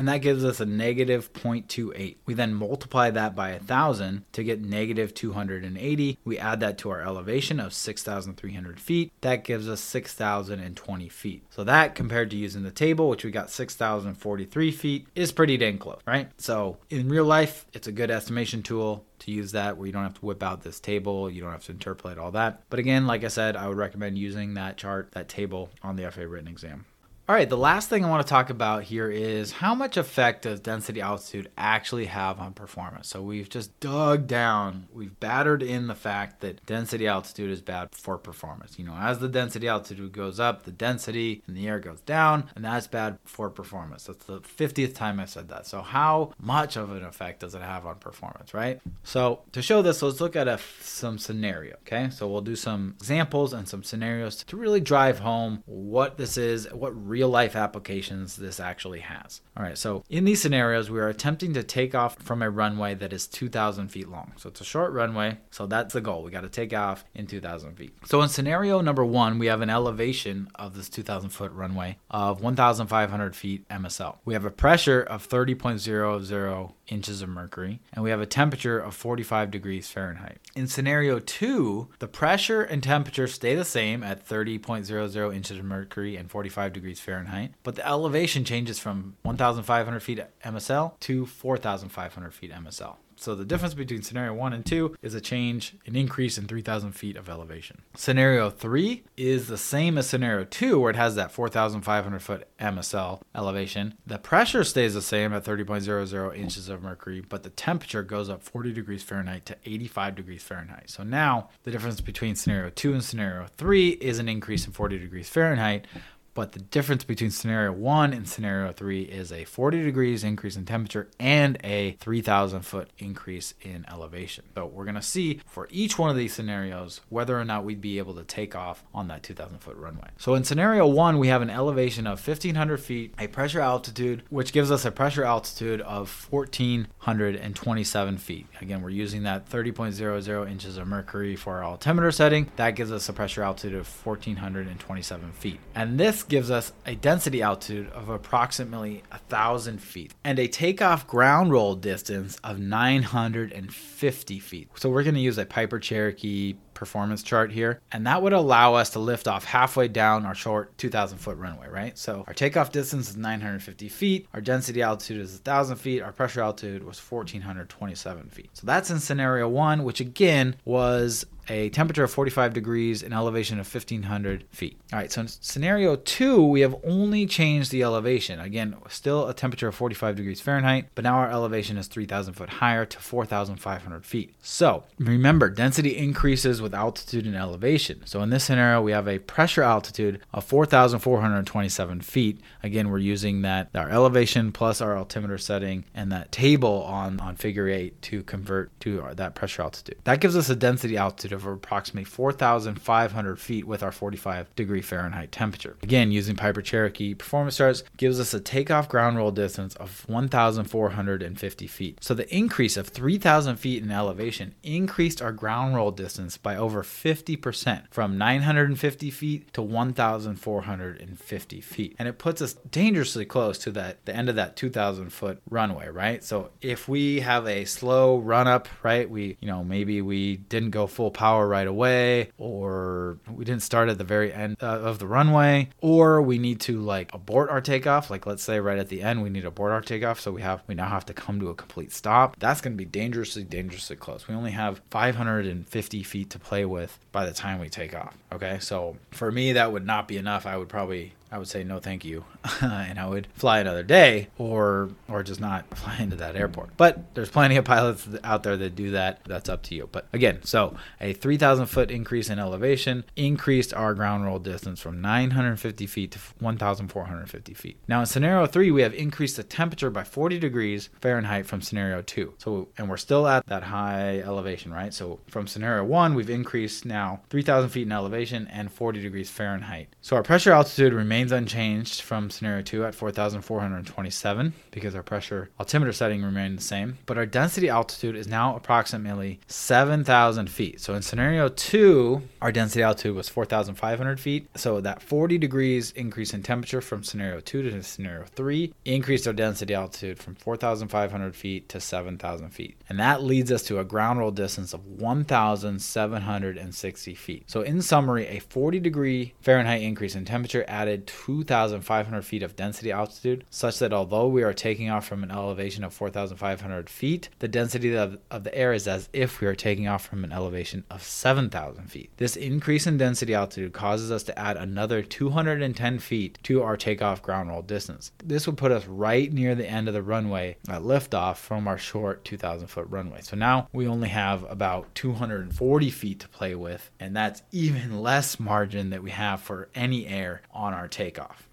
and 0.00 0.08
that 0.08 0.22
gives 0.22 0.46
us 0.46 0.60
a 0.60 0.64
negative 0.64 1.30
0.28. 1.34 2.16
We 2.24 2.32
then 2.32 2.54
multiply 2.54 3.10
that 3.10 3.36
by 3.36 3.50
1,000 3.50 4.24
to 4.32 4.42
get 4.42 4.64
negative 4.64 5.12
280. 5.12 6.18
We 6.24 6.38
add 6.38 6.60
that 6.60 6.78
to 6.78 6.88
our 6.88 7.02
elevation 7.02 7.60
of 7.60 7.74
6,300 7.74 8.80
feet. 8.80 9.12
That 9.20 9.44
gives 9.44 9.68
us 9.68 9.82
6,020 9.82 11.08
feet. 11.10 11.44
So 11.50 11.64
that 11.64 11.94
compared 11.94 12.30
to 12.30 12.38
using 12.38 12.62
the 12.62 12.70
table, 12.70 13.10
which 13.10 13.24
we 13.24 13.30
got 13.30 13.50
6,043 13.50 14.72
feet, 14.72 15.06
is 15.14 15.32
pretty 15.32 15.58
dang 15.58 15.76
close, 15.76 16.00
right? 16.06 16.30
So 16.38 16.78
in 16.88 17.10
real 17.10 17.26
life, 17.26 17.66
it's 17.74 17.86
a 17.86 17.92
good 17.92 18.10
estimation 18.10 18.62
tool 18.62 19.04
to 19.18 19.30
use 19.30 19.52
that 19.52 19.76
where 19.76 19.86
you 19.86 19.92
don't 19.92 20.04
have 20.04 20.14
to 20.14 20.24
whip 20.24 20.42
out 20.42 20.62
this 20.62 20.80
table, 20.80 21.28
you 21.28 21.42
don't 21.42 21.52
have 21.52 21.64
to 21.64 21.72
interpolate 21.72 22.16
all 22.16 22.30
that. 22.30 22.62
But 22.70 22.78
again, 22.78 23.06
like 23.06 23.22
I 23.22 23.28
said, 23.28 23.54
I 23.54 23.68
would 23.68 23.76
recommend 23.76 24.16
using 24.16 24.54
that 24.54 24.78
chart, 24.78 25.12
that 25.12 25.28
table 25.28 25.68
on 25.82 25.96
the 25.96 26.10
FAA 26.10 26.22
written 26.22 26.48
exam. 26.48 26.86
All 27.30 27.36
right, 27.36 27.48
the 27.48 27.56
last 27.56 27.88
thing 27.88 28.04
I 28.04 28.08
want 28.08 28.26
to 28.26 28.28
talk 28.28 28.50
about 28.50 28.82
here 28.82 29.08
is 29.08 29.52
how 29.52 29.72
much 29.72 29.96
effect 29.96 30.42
does 30.42 30.58
density 30.58 31.00
altitude 31.00 31.48
actually 31.56 32.06
have 32.06 32.40
on 32.40 32.54
performance? 32.54 33.06
So 33.06 33.22
we've 33.22 33.48
just 33.48 33.78
dug 33.78 34.26
down, 34.26 34.88
we've 34.92 35.20
battered 35.20 35.62
in 35.62 35.86
the 35.86 35.94
fact 35.94 36.40
that 36.40 36.66
density 36.66 37.06
altitude 37.06 37.52
is 37.52 37.62
bad 37.62 37.90
for 37.92 38.18
performance. 38.18 38.80
You 38.80 38.84
know, 38.84 38.96
as 38.96 39.20
the 39.20 39.28
density 39.28 39.68
altitude 39.68 40.10
goes 40.10 40.40
up, 40.40 40.64
the 40.64 40.72
density 40.72 41.44
in 41.46 41.54
the 41.54 41.68
air 41.68 41.78
goes 41.78 42.00
down, 42.00 42.50
and 42.56 42.64
that's 42.64 42.88
bad 42.88 43.20
for 43.22 43.48
performance. 43.48 44.06
That's 44.06 44.24
the 44.24 44.40
50th 44.40 44.96
time 44.96 45.20
I 45.20 45.26
said 45.26 45.50
that. 45.50 45.68
So 45.68 45.82
how 45.82 46.32
much 46.40 46.74
of 46.74 46.90
an 46.90 47.04
effect 47.04 47.42
does 47.42 47.54
it 47.54 47.62
have 47.62 47.86
on 47.86 48.00
performance, 48.00 48.54
right? 48.54 48.80
So 49.04 49.42
to 49.52 49.62
show 49.62 49.82
this, 49.82 50.02
let's 50.02 50.20
look 50.20 50.34
at 50.34 50.48
a, 50.48 50.58
some 50.80 51.16
scenario, 51.16 51.76
okay? 51.86 52.10
So 52.10 52.26
we'll 52.26 52.40
do 52.40 52.56
some 52.56 52.96
examples 52.98 53.52
and 53.52 53.68
some 53.68 53.84
scenarios 53.84 54.42
to 54.42 54.56
really 54.56 54.80
drive 54.80 55.20
home 55.20 55.62
what 55.66 56.16
this 56.16 56.36
is, 56.36 56.66
what 56.72 56.90
real 57.06 57.19
real 57.20 57.28
life 57.28 57.54
applications 57.54 58.36
this 58.36 58.58
actually 58.58 59.00
has. 59.00 59.42
All 59.54 59.62
right, 59.62 59.76
so 59.76 60.02
in 60.08 60.24
these 60.24 60.40
scenarios, 60.40 60.88
we 60.88 60.98
are 61.00 61.08
attempting 61.08 61.52
to 61.52 61.62
take 61.62 61.94
off 61.94 62.16
from 62.16 62.40
a 62.40 62.48
runway 62.48 62.94
that 62.94 63.12
is 63.12 63.26
2,000 63.26 63.88
feet 63.88 64.08
long. 64.08 64.32
So 64.38 64.48
it's 64.48 64.62
a 64.62 64.64
short 64.64 64.94
runway, 64.94 65.36
so 65.50 65.66
that's 65.66 65.92
the 65.92 66.00
goal. 66.00 66.22
We 66.22 66.30
got 66.30 66.42
to 66.42 66.48
take 66.48 66.72
off 66.72 67.04
in 67.14 67.26
2,000 67.26 67.76
feet. 67.76 67.92
So 68.06 68.22
in 68.22 68.30
scenario 68.30 68.80
number 68.80 69.04
one, 69.04 69.38
we 69.38 69.48
have 69.48 69.60
an 69.60 69.68
elevation 69.68 70.48
of 70.54 70.74
this 70.74 70.88
2,000 70.88 71.28
foot 71.28 71.52
runway 71.52 71.98
of 72.10 72.40
1,500 72.40 73.36
feet 73.36 73.68
MSL. 73.68 74.16
We 74.24 74.32
have 74.32 74.46
a 74.46 74.50
pressure 74.50 75.02
of 75.02 75.28
30.00 75.28 76.72
inches 76.90 77.22
of 77.22 77.28
mercury, 77.28 77.80
and 77.92 78.02
we 78.02 78.10
have 78.10 78.20
a 78.20 78.26
temperature 78.26 78.78
of 78.78 78.94
45 78.94 79.50
degrees 79.50 79.88
Fahrenheit. 79.88 80.38
In 80.54 80.66
scenario 80.66 81.18
two, 81.18 81.88
the 81.98 82.08
pressure 82.08 82.62
and 82.62 82.82
temperature 82.82 83.26
stay 83.26 83.54
the 83.54 83.64
same 83.64 84.02
at 84.02 84.26
30.00 84.26 85.34
inches 85.34 85.58
of 85.58 85.64
mercury 85.64 86.16
and 86.16 86.30
45 86.30 86.72
degrees 86.72 87.00
Fahrenheit. 87.00 87.52
But 87.62 87.76
the 87.76 87.86
elevation 87.86 88.44
changes 88.44 88.78
from 88.78 89.16
1,500 89.22 90.00
feet 90.00 90.20
MSL 90.44 90.98
to 91.00 91.26
4,500 91.26 92.34
feet 92.34 92.52
MSL. 92.52 92.96
So 93.20 93.34
the 93.34 93.44
difference 93.44 93.74
between 93.74 94.00
scenario 94.00 94.32
one 94.32 94.54
and 94.54 94.64
two 94.64 94.96
is 95.02 95.14
a 95.14 95.20
change, 95.20 95.76
an 95.84 95.94
increase 95.94 96.38
in 96.38 96.46
3,000 96.46 96.92
feet 96.92 97.16
of 97.16 97.28
elevation. 97.28 97.82
Scenario 97.94 98.48
three 98.48 99.04
is 99.14 99.46
the 99.46 99.58
same 99.58 99.98
as 99.98 100.08
scenario 100.08 100.44
two, 100.44 100.80
where 100.80 100.88
it 100.88 100.96
has 100.96 101.16
that 101.16 101.30
4,500 101.30 102.22
foot 102.22 102.48
MSL 102.58 103.20
elevation. 103.34 103.92
The 104.06 104.16
pressure 104.16 104.64
stays 104.64 104.94
the 104.94 105.02
same 105.02 105.34
at 105.34 105.44
30.00 105.44 106.34
inches 106.34 106.70
of 106.70 106.82
mercury, 106.82 107.20
but 107.20 107.42
the 107.42 107.50
temperature 107.50 108.02
goes 108.02 108.30
up 108.30 108.42
40 108.42 108.72
degrees 108.72 109.02
Fahrenheit 109.02 109.44
to 109.44 109.56
85 109.66 110.14
degrees 110.14 110.42
Fahrenheit. 110.42 110.88
So 110.88 111.02
now 111.02 111.50
the 111.64 111.70
difference 111.70 112.00
between 112.00 112.36
scenario 112.36 112.70
two 112.70 112.94
and 112.94 113.04
scenario 113.04 113.48
three 113.58 113.90
is 113.90 114.18
an 114.18 114.30
increase 114.30 114.64
in 114.64 114.72
40 114.72 114.98
degrees 114.98 115.28
Fahrenheit, 115.28 115.86
but 116.34 116.52
the 116.52 116.60
difference 116.60 117.04
between 117.04 117.30
scenario 117.30 117.72
one 117.72 118.12
and 118.12 118.28
scenario 118.28 118.72
three 118.72 119.02
is 119.02 119.32
a 119.32 119.44
40 119.44 119.82
degrees 119.82 120.24
increase 120.24 120.56
in 120.56 120.64
temperature 120.64 121.08
and 121.18 121.58
a 121.64 121.92
3,000 122.00 122.62
foot 122.62 122.90
increase 122.98 123.54
in 123.62 123.84
elevation. 123.90 124.44
So 124.54 124.66
we're 124.66 124.84
going 124.84 124.94
to 124.94 125.02
see 125.02 125.40
for 125.46 125.68
each 125.70 125.98
one 125.98 126.10
of 126.10 126.16
these 126.16 126.32
scenarios 126.32 127.00
whether 127.08 127.38
or 127.38 127.44
not 127.44 127.64
we'd 127.64 127.80
be 127.80 127.98
able 127.98 128.14
to 128.14 128.24
take 128.24 128.54
off 128.54 128.84
on 128.94 129.08
that 129.08 129.22
2,000 129.22 129.58
foot 129.58 129.76
runway. 129.76 130.08
So 130.18 130.34
in 130.34 130.44
scenario 130.44 130.86
one, 130.86 131.18
we 131.18 131.28
have 131.28 131.42
an 131.42 131.50
elevation 131.50 132.06
of 132.06 132.26
1,500 132.26 132.78
feet, 132.78 133.14
a 133.18 133.26
pressure 133.26 133.60
altitude, 133.60 134.22
which 134.30 134.52
gives 134.52 134.70
us 134.70 134.84
a 134.84 134.90
pressure 134.90 135.24
altitude 135.24 135.80
of 135.82 136.26
1,427 136.30 138.18
feet. 138.18 138.46
Again, 138.60 138.82
we're 138.82 138.90
using 138.90 139.24
that 139.24 139.48
30.00 139.48 140.50
inches 140.50 140.76
of 140.76 140.86
mercury 140.86 141.36
for 141.36 141.56
our 141.56 141.64
altimeter 141.64 142.10
setting. 142.10 142.50
That 142.56 142.76
gives 142.76 142.92
us 142.92 143.08
a 143.08 143.12
pressure 143.12 143.42
altitude 143.42 143.74
of 143.74 144.06
1,427 144.06 145.32
feet. 145.32 145.60
And 145.74 145.98
this 145.98 146.19
this 146.20 146.28
gives 146.28 146.50
us 146.50 146.72
a 146.84 146.94
density 146.94 147.40
altitude 147.40 147.88
of 147.92 148.10
approximately 148.10 149.02
1,000 149.10 149.78
feet 149.78 150.12
and 150.22 150.38
a 150.38 150.46
takeoff 150.46 151.06
ground 151.06 151.50
roll 151.50 151.74
distance 151.74 152.36
of 152.44 152.58
950 152.58 154.38
feet. 154.38 154.68
So 154.76 154.90
we're 154.90 155.02
going 155.02 155.14
to 155.14 155.20
use 155.20 155.38
a 155.38 155.46
Piper 155.46 155.78
Cherokee 155.78 156.56
performance 156.74 157.22
chart 157.22 157.52
here, 157.52 157.80
and 157.92 158.06
that 158.06 158.22
would 158.22 158.32
allow 158.32 158.74
us 158.74 158.90
to 158.90 158.98
lift 158.98 159.28
off 159.28 159.44
halfway 159.44 159.88
down 159.88 160.26
our 160.26 160.34
short 160.34 160.76
2,000 160.78 161.18
foot 161.18 161.36
runway, 161.36 161.68
right? 161.68 161.96
So 161.96 162.24
our 162.26 162.34
takeoff 162.34 162.72
distance 162.72 163.08
is 163.10 163.16
950 163.16 163.88
feet, 163.88 164.26
our 164.34 164.40
density 164.40 164.82
altitude 164.82 165.20
is 165.20 165.32
1,000 165.32 165.76
feet, 165.76 166.02
our 166.02 166.12
pressure 166.12 166.42
altitude 166.42 166.84
was 166.84 166.98
1,427 166.98 168.28
feet. 168.28 168.50
So 168.54 168.66
that's 168.66 168.90
in 168.90 168.98
scenario 168.98 169.48
one, 169.48 169.84
which 169.84 170.00
again 170.00 170.56
was 170.64 171.24
a 171.50 171.68
temperature 171.70 172.04
of 172.04 172.12
45 172.12 172.54
degrees, 172.54 173.02
an 173.02 173.12
elevation 173.12 173.58
of 173.58 173.72
1500 173.72 174.44
feet. 174.50 174.80
All 174.92 174.98
right, 175.00 175.10
so 175.10 175.22
in 175.22 175.28
scenario 175.28 175.96
two, 175.96 176.42
we 176.42 176.60
have 176.60 176.76
only 176.84 177.26
changed 177.26 177.72
the 177.72 177.82
elevation. 177.82 178.38
Again, 178.38 178.76
still 178.88 179.28
a 179.28 179.34
temperature 179.34 179.68
of 179.68 179.74
45 179.74 180.14
degrees 180.14 180.40
Fahrenheit, 180.40 180.86
but 180.94 181.02
now 181.02 181.16
our 181.16 181.30
elevation 181.30 181.76
is 181.76 181.88
3,000 181.88 182.34
foot 182.34 182.48
higher 182.48 182.86
to 182.86 182.98
4,500 182.98 184.06
feet. 184.06 184.34
So 184.40 184.84
remember, 184.98 185.50
density 185.50 185.96
increases 185.96 186.62
with 186.62 186.72
altitude 186.72 187.26
and 187.26 187.34
elevation. 187.34 188.02
So 188.06 188.22
in 188.22 188.30
this 188.30 188.44
scenario, 188.44 188.80
we 188.80 188.92
have 188.92 189.08
a 189.08 189.18
pressure 189.18 189.62
altitude 189.62 190.20
of 190.32 190.44
4,427 190.44 192.00
feet. 192.00 192.40
Again, 192.62 192.90
we're 192.90 192.98
using 192.98 193.42
that 193.42 193.70
our 193.74 193.90
elevation 193.90 194.52
plus 194.52 194.80
our 194.80 194.96
altimeter 194.96 195.38
setting 195.38 195.84
and 195.94 196.12
that 196.12 196.30
table 196.30 196.84
on, 196.84 197.18
on 197.18 197.34
figure 197.34 197.68
eight 197.68 198.00
to 198.02 198.22
convert 198.22 198.78
to 198.80 199.04
that 199.14 199.34
pressure 199.34 199.62
altitude. 199.62 199.98
That 200.04 200.20
gives 200.20 200.36
us 200.36 200.48
a 200.48 200.54
density 200.54 200.96
altitude 200.96 201.32
of 201.32 201.39
approximately 201.46 202.04
4,500 202.04 203.40
feet 203.40 203.66
with 203.66 203.82
our 203.82 203.92
45 203.92 204.54
degree 204.56 204.82
Fahrenheit 204.82 205.32
temperature. 205.32 205.76
Again, 205.82 206.12
using 206.12 206.36
Piper 206.36 206.62
Cherokee 206.62 207.14
performance 207.14 207.56
charts 207.56 207.82
gives 207.96 208.20
us 208.20 208.34
a 208.34 208.40
takeoff 208.40 208.88
ground 208.88 209.16
roll 209.16 209.30
distance 209.30 209.74
of 209.76 210.08
1,450 210.08 211.66
feet. 211.66 211.98
So 212.02 212.14
the 212.14 212.34
increase 212.34 212.76
of 212.76 212.88
3,000 212.88 213.56
feet 213.56 213.82
in 213.82 213.90
elevation 213.90 214.54
increased 214.62 215.22
our 215.22 215.32
ground 215.32 215.74
roll 215.74 215.90
distance 215.90 216.36
by 216.36 216.56
over 216.56 216.82
50% 216.82 217.84
from 217.90 218.18
950 218.18 219.10
feet 219.10 219.52
to 219.54 219.62
1,450 219.62 221.60
feet. 221.60 221.96
And 221.98 222.08
it 222.08 222.18
puts 222.18 222.42
us 222.42 222.54
dangerously 222.54 223.24
close 223.24 223.58
to 223.58 223.70
that 223.72 224.04
the 224.04 224.14
end 224.14 224.28
of 224.28 224.36
that 224.36 224.56
2,000 224.56 225.10
foot 225.10 225.40
runway, 225.48 225.88
right? 225.88 226.22
So 226.24 226.50
if 226.60 226.88
we 226.88 227.20
have 227.20 227.46
a 227.46 227.64
slow 227.64 228.18
run 228.18 228.48
up, 228.48 228.68
right? 228.82 229.08
We, 229.08 229.36
you 229.40 229.48
know, 229.48 229.62
maybe 229.64 230.02
we 230.02 230.36
didn't 230.36 230.70
go 230.70 230.86
full 230.86 231.10
power 231.10 231.29
right 231.38 231.66
away 231.66 232.30
or 232.38 233.18
we 233.30 233.44
didn't 233.44 233.62
start 233.62 233.88
at 233.88 233.98
the 233.98 234.04
very 234.04 234.32
end 234.32 234.56
uh, 234.62 234.66
of 234.66 234.98
the 234.98 235.06
runway 235.06 235.68
or 235.80 236.22
we 236.22 236.38
need 236.38 236.60
to 236.60 236.80
like 236.80 237.12
abort 237.14 237.50
our 237.50 237.60
takeoff, 237.60 238.10
like 238.10 238.26
let's 238.26 238.42
say 238.42 238.58
right 238.58 238.78
at 238.78 238.88
the 238.88 239.02
end 239.02 239.22
we 239.22 239.30
need 239.30 239.42
to 239.42 239.48
abort 239.48 239.72
our 239.72 239.80
takeoff 239.80 240.18
so 240.18 240.32
we 240.32 240.42
have 240.42 240.62
we 240.66 240.74
now 240.74 240.88
have 240.88 241.06
to 241.06 241.14
come 241.14 241.38
to 241.40 241.48
a 241.48 241.54
complete 241.54 241.92
stop. 241.92 242.36
That's 242.38 242.60
going 242.60 242.72
to 242.72 242.78
be 242.78 242.84
dangerously 242.84 243.44
dangerously 243.44 243.96
close. 243.96 244.26
We 244.26 244.34
only 244.34 244.52
have 244.52 244.80
550 244.90 246.02
feet 246.02 246.30
to 246.30 246.38
play 246.38 246.64
with 246.64 246.98
by 247.12 247.26
the 247.26 247.32
time 247.32 247.60
we 247.60 247.68
take 247.68 247.94
off. 247.94 248.16
Okay? 248.32 248.58
So 248.60 248.96
for 249.10 249.30
me 249.30 249.52
that 249.52 249.72
would 249.72 249.86
not 249.86 250.08
be 250.08 250.16
enough. 250.16 250.46
I 250.46 250.56
would 250.56 250.68
probably 250.68 251.14
I 251.32 251.38
would 251.38 251.48
say 251.48 251.62
no 251.62 251.78
thank 251.78 252.04
you 252.04 252.24
and 252.60 252.98
I 252.98 253.06
would 253.06 253.28
fly 253.34 253.60
another 253.60 253.82
day 253.82 254.28
or 254.38 254.90
or 255.08 255.22
just 255.22 255.40
not 255.40 255.66
fly 255.78 255.98
into 255.98 256.16
that 256.16 256.36
airport. 256.36 256.76
But 256.76 257.14
there's 257.14 257.30
plenty 257.30 257.56
of 257.56 257.64
pilots 257.64 258.08
out 258.24 258.42
there 258.42 258.56
that 258.56 258.74
do 258.74 258.90
that. 258.92 259.20
That's 259.24 259.48
up 259.48 259.62
to 259.64 259.74
you. 259.74 259.88
But 259.90 260.08
again, 260.12 260.40
so 260.42 260.76
a 261.00 261.12
3,000 261.12 261.66
foot 261.66 261.90
increase 261.90 262.30
in 262.30 262.38
elevation 262.38 263.04
increased 263.16 263.72
our 263.74 263.94
ground 263.94 264.24
roll 264.24 264.38
distance 264.38 264.80
from 264.80 265.00
950 265.00 265.86
feet 265.86 266.12
to 266.12 266.18
1,450 266.40 267.54
feet. 267.54 267.76
Now 267.86 268.00
in 268.00 268.06
scenario 268.06 268.46
three, 268.46 268.70
we 268.70 268.82
have 268.82 268.94
increased 268.94 269.36
the 269.36 269.42
temperature 269.42 269.90
by 269.90 270.04
40 270.04 270.38
degrees 270.38 270.88
Fahrenheit 271.00 271.46
from 271.46 271.62
scenario 271.62 272.02
two. 272.02 272.34
So 272.38 272.68
and 272.76 272.88
we're 272.88 272.96
still 272.96 273.26
at 273.28 273.46
that 273.46 273.64
high 273.64 274.18
elevation, 274.20 274.72
right? 274.72 274.92
So 274.92 275.20
from 275.28 275.46
scenario 275.46 275.84
one, 275.84 276.14
we've 276.14 276.30
increased 276.30 276.84
now 276.84 277.20
3,000 277.30 277.70
feet 277.70 277.86
in 277.86 277.92
elevation 277.92 278.48
and 278.48 278.72
40 278.72 279.00
degrees 279.00 279.30
Fahrenheit. 279.30 279.94
So 280.00 280.16
our 280.16 280.22
pressure 280.22 280.52
altitude 280.52 280.92
remains 280.92 281.19
remains 281.20 281.32
unchanged 281.32 282.00
from 282.00 282.30
scenario 282.30 282.62
2 282.62 282.86
at 282.86 282.94
4,427 282.94 284.54
because 284.70 284.94
our 284.94 285.02
pressure 285.02 285.50
altimeter 285.58 285.92
setting 285.92 286.22
remained 286.22 286.56
the 286.56 286.62
same, 286.62 286.96
but 287.04 287.18
our 287.18 287.26
density 287.26 287.68
altitude 287.68 288.16
is 288.16 288.26
now 288.26 288.56
approximately 288.56 289.38
7,000 289.46 290.48
feet. 290.48 290.80
So 290.80 290.94
in 290.94 291.02
scenario 291.02 291.50
2, 291.50 292.22
our 292.40 292.50
density 292.50 292.82
altitude 292.82 293.14
was 293.14 293.28
4,500 293.28 294.18
feet. 294.18 294.48
So 294.56 294.80
that 294.80 295.02
40 295.02 295.36
degrees 295.36 295.92
increase 295.92 296.32
in 296.32 296.42
temperature 296.42 296.80
from 296.80 297.04
scenario 297.04 297.40
2 297.40 297.64
to 297.64 297.82
scenario 297.82 298.24
3 298.24 298.72
increased 298.86 299.26
our 299.26 299.34
density 299.34 299.74
altitude 299.74 300.18
from 300.18 300.36
4,500 300.36 301.36
feet 301.36 301.68
to 301.68 301.80
7,000 301.80 302.48
feet. 302.48 302.80
And 302.88 302.98
that 302.98 303.22
leads 303.22 303.52
us 303.52 303.62
to 303.64 303.78
a 303.78 303.84
ground 303.84 304.20
roll 304.20 304.30
distance 304.30 304.72
of 304.72 304.86
1,760 304.86 307.14
feet. 307.14 307.44
So 307.46 307.60
in 307.60 307.82
summary, 307.82 308.26
a 308.26 308.38
40 308.38 308.80
degree 308.80 309.34
Fahrenheit 309.42 309.82
increase 309.82 310.14
in 310.14 310.24
temperature 310.24 310.64
added 310.66 311.09
2,500 311.10 312.22
feet 312.22 312.42
of 312.42 312.56
density 312.56 312.92
altitude, 312.92 313.44
such 313.50 313.78
that 313.78 313.92
although 313.92 314.28
we 314.28 314.42
are 314.42 314.52
taking 314.52 314.90
off 314.90 315.06
from 315.06 315.22
an 315.22 315.30
elevation 315.30 315.84
of 315.84 315.92
4,500 315.92 316.88
feet, 316.88 317.28
the 317.38 317.48
density 317.48 317.94
of, 317.96 318.18
of 318.30 318.44
the 318.44 318.54
air 318.54 318.72
is 318.72 318.86
as 318.86 319.08
if 319.12 319.40
we 319.40 319.46
are 319.46 319.54
taking 319.54 319.88
off 319.88 320.06
from 320.06 320.24
an 320.24 320.32
elevation 320.32 320.84
of 320.90 321.02
7,000 321.02 321.86
feet. 321.88 322.10
This 322.16 322.36
increase 322.36 322.86
in 322.86 322.96
density 322.96 323.34
altitude 323.34 323.72
causes 323.72 324.10
us 324.10 324.22
to 324.24 324.38
add 324.38 324.56
another 324.56 325.02
210 325.02 325.98
feet 325.98 326.38
to 326.44 326.62
our 326.62 326.76
takeoff 326.76 327.22
ground 327.22 327.48
roll 327.48 327.62
distance. 327.62 328.12
This 328.24 328.46
would 328.46 328.56
put 328.56 328.72
us 328.72 328.86
right 328.86 329.32
near 329.32 329.54
the 329.54 329.68
end 329.68 329.88
of 329.88 329.94
the 329.94 330.02
runway 330.02 330.56
at 330.68 330.82
liftoff 330.82 331.36
from 331.36 331.66
our 331.66 331.78
short 331.78 332.24
2,000 332.24 332.68
foot 332.68 332.86
runway. 332.88 333.20
So 333.22 333.36
now 333.36 333.68
we 333.72 333.86
only 333.86 334.08
have 334.08 334.44
about 334.50 334.94
240 334.94 335.90
feet 335.90 336.20
to 336.20 336.28
play 336.28 336.54
with, 336.54 336.90
and 337.00 337.16
that's 337.16 337.42
even 337.52 338.00
less 338.00 338.38
margin 338.38 338.90
that 338.90 339.02
we 339.02 339.10
have 339.10 339.40
for 339.40 339.68
any 339.74 340.06
air 340.06 340.42
on 340.52 340.72
our 340.72 340.88
takeoff. 340.88 340.99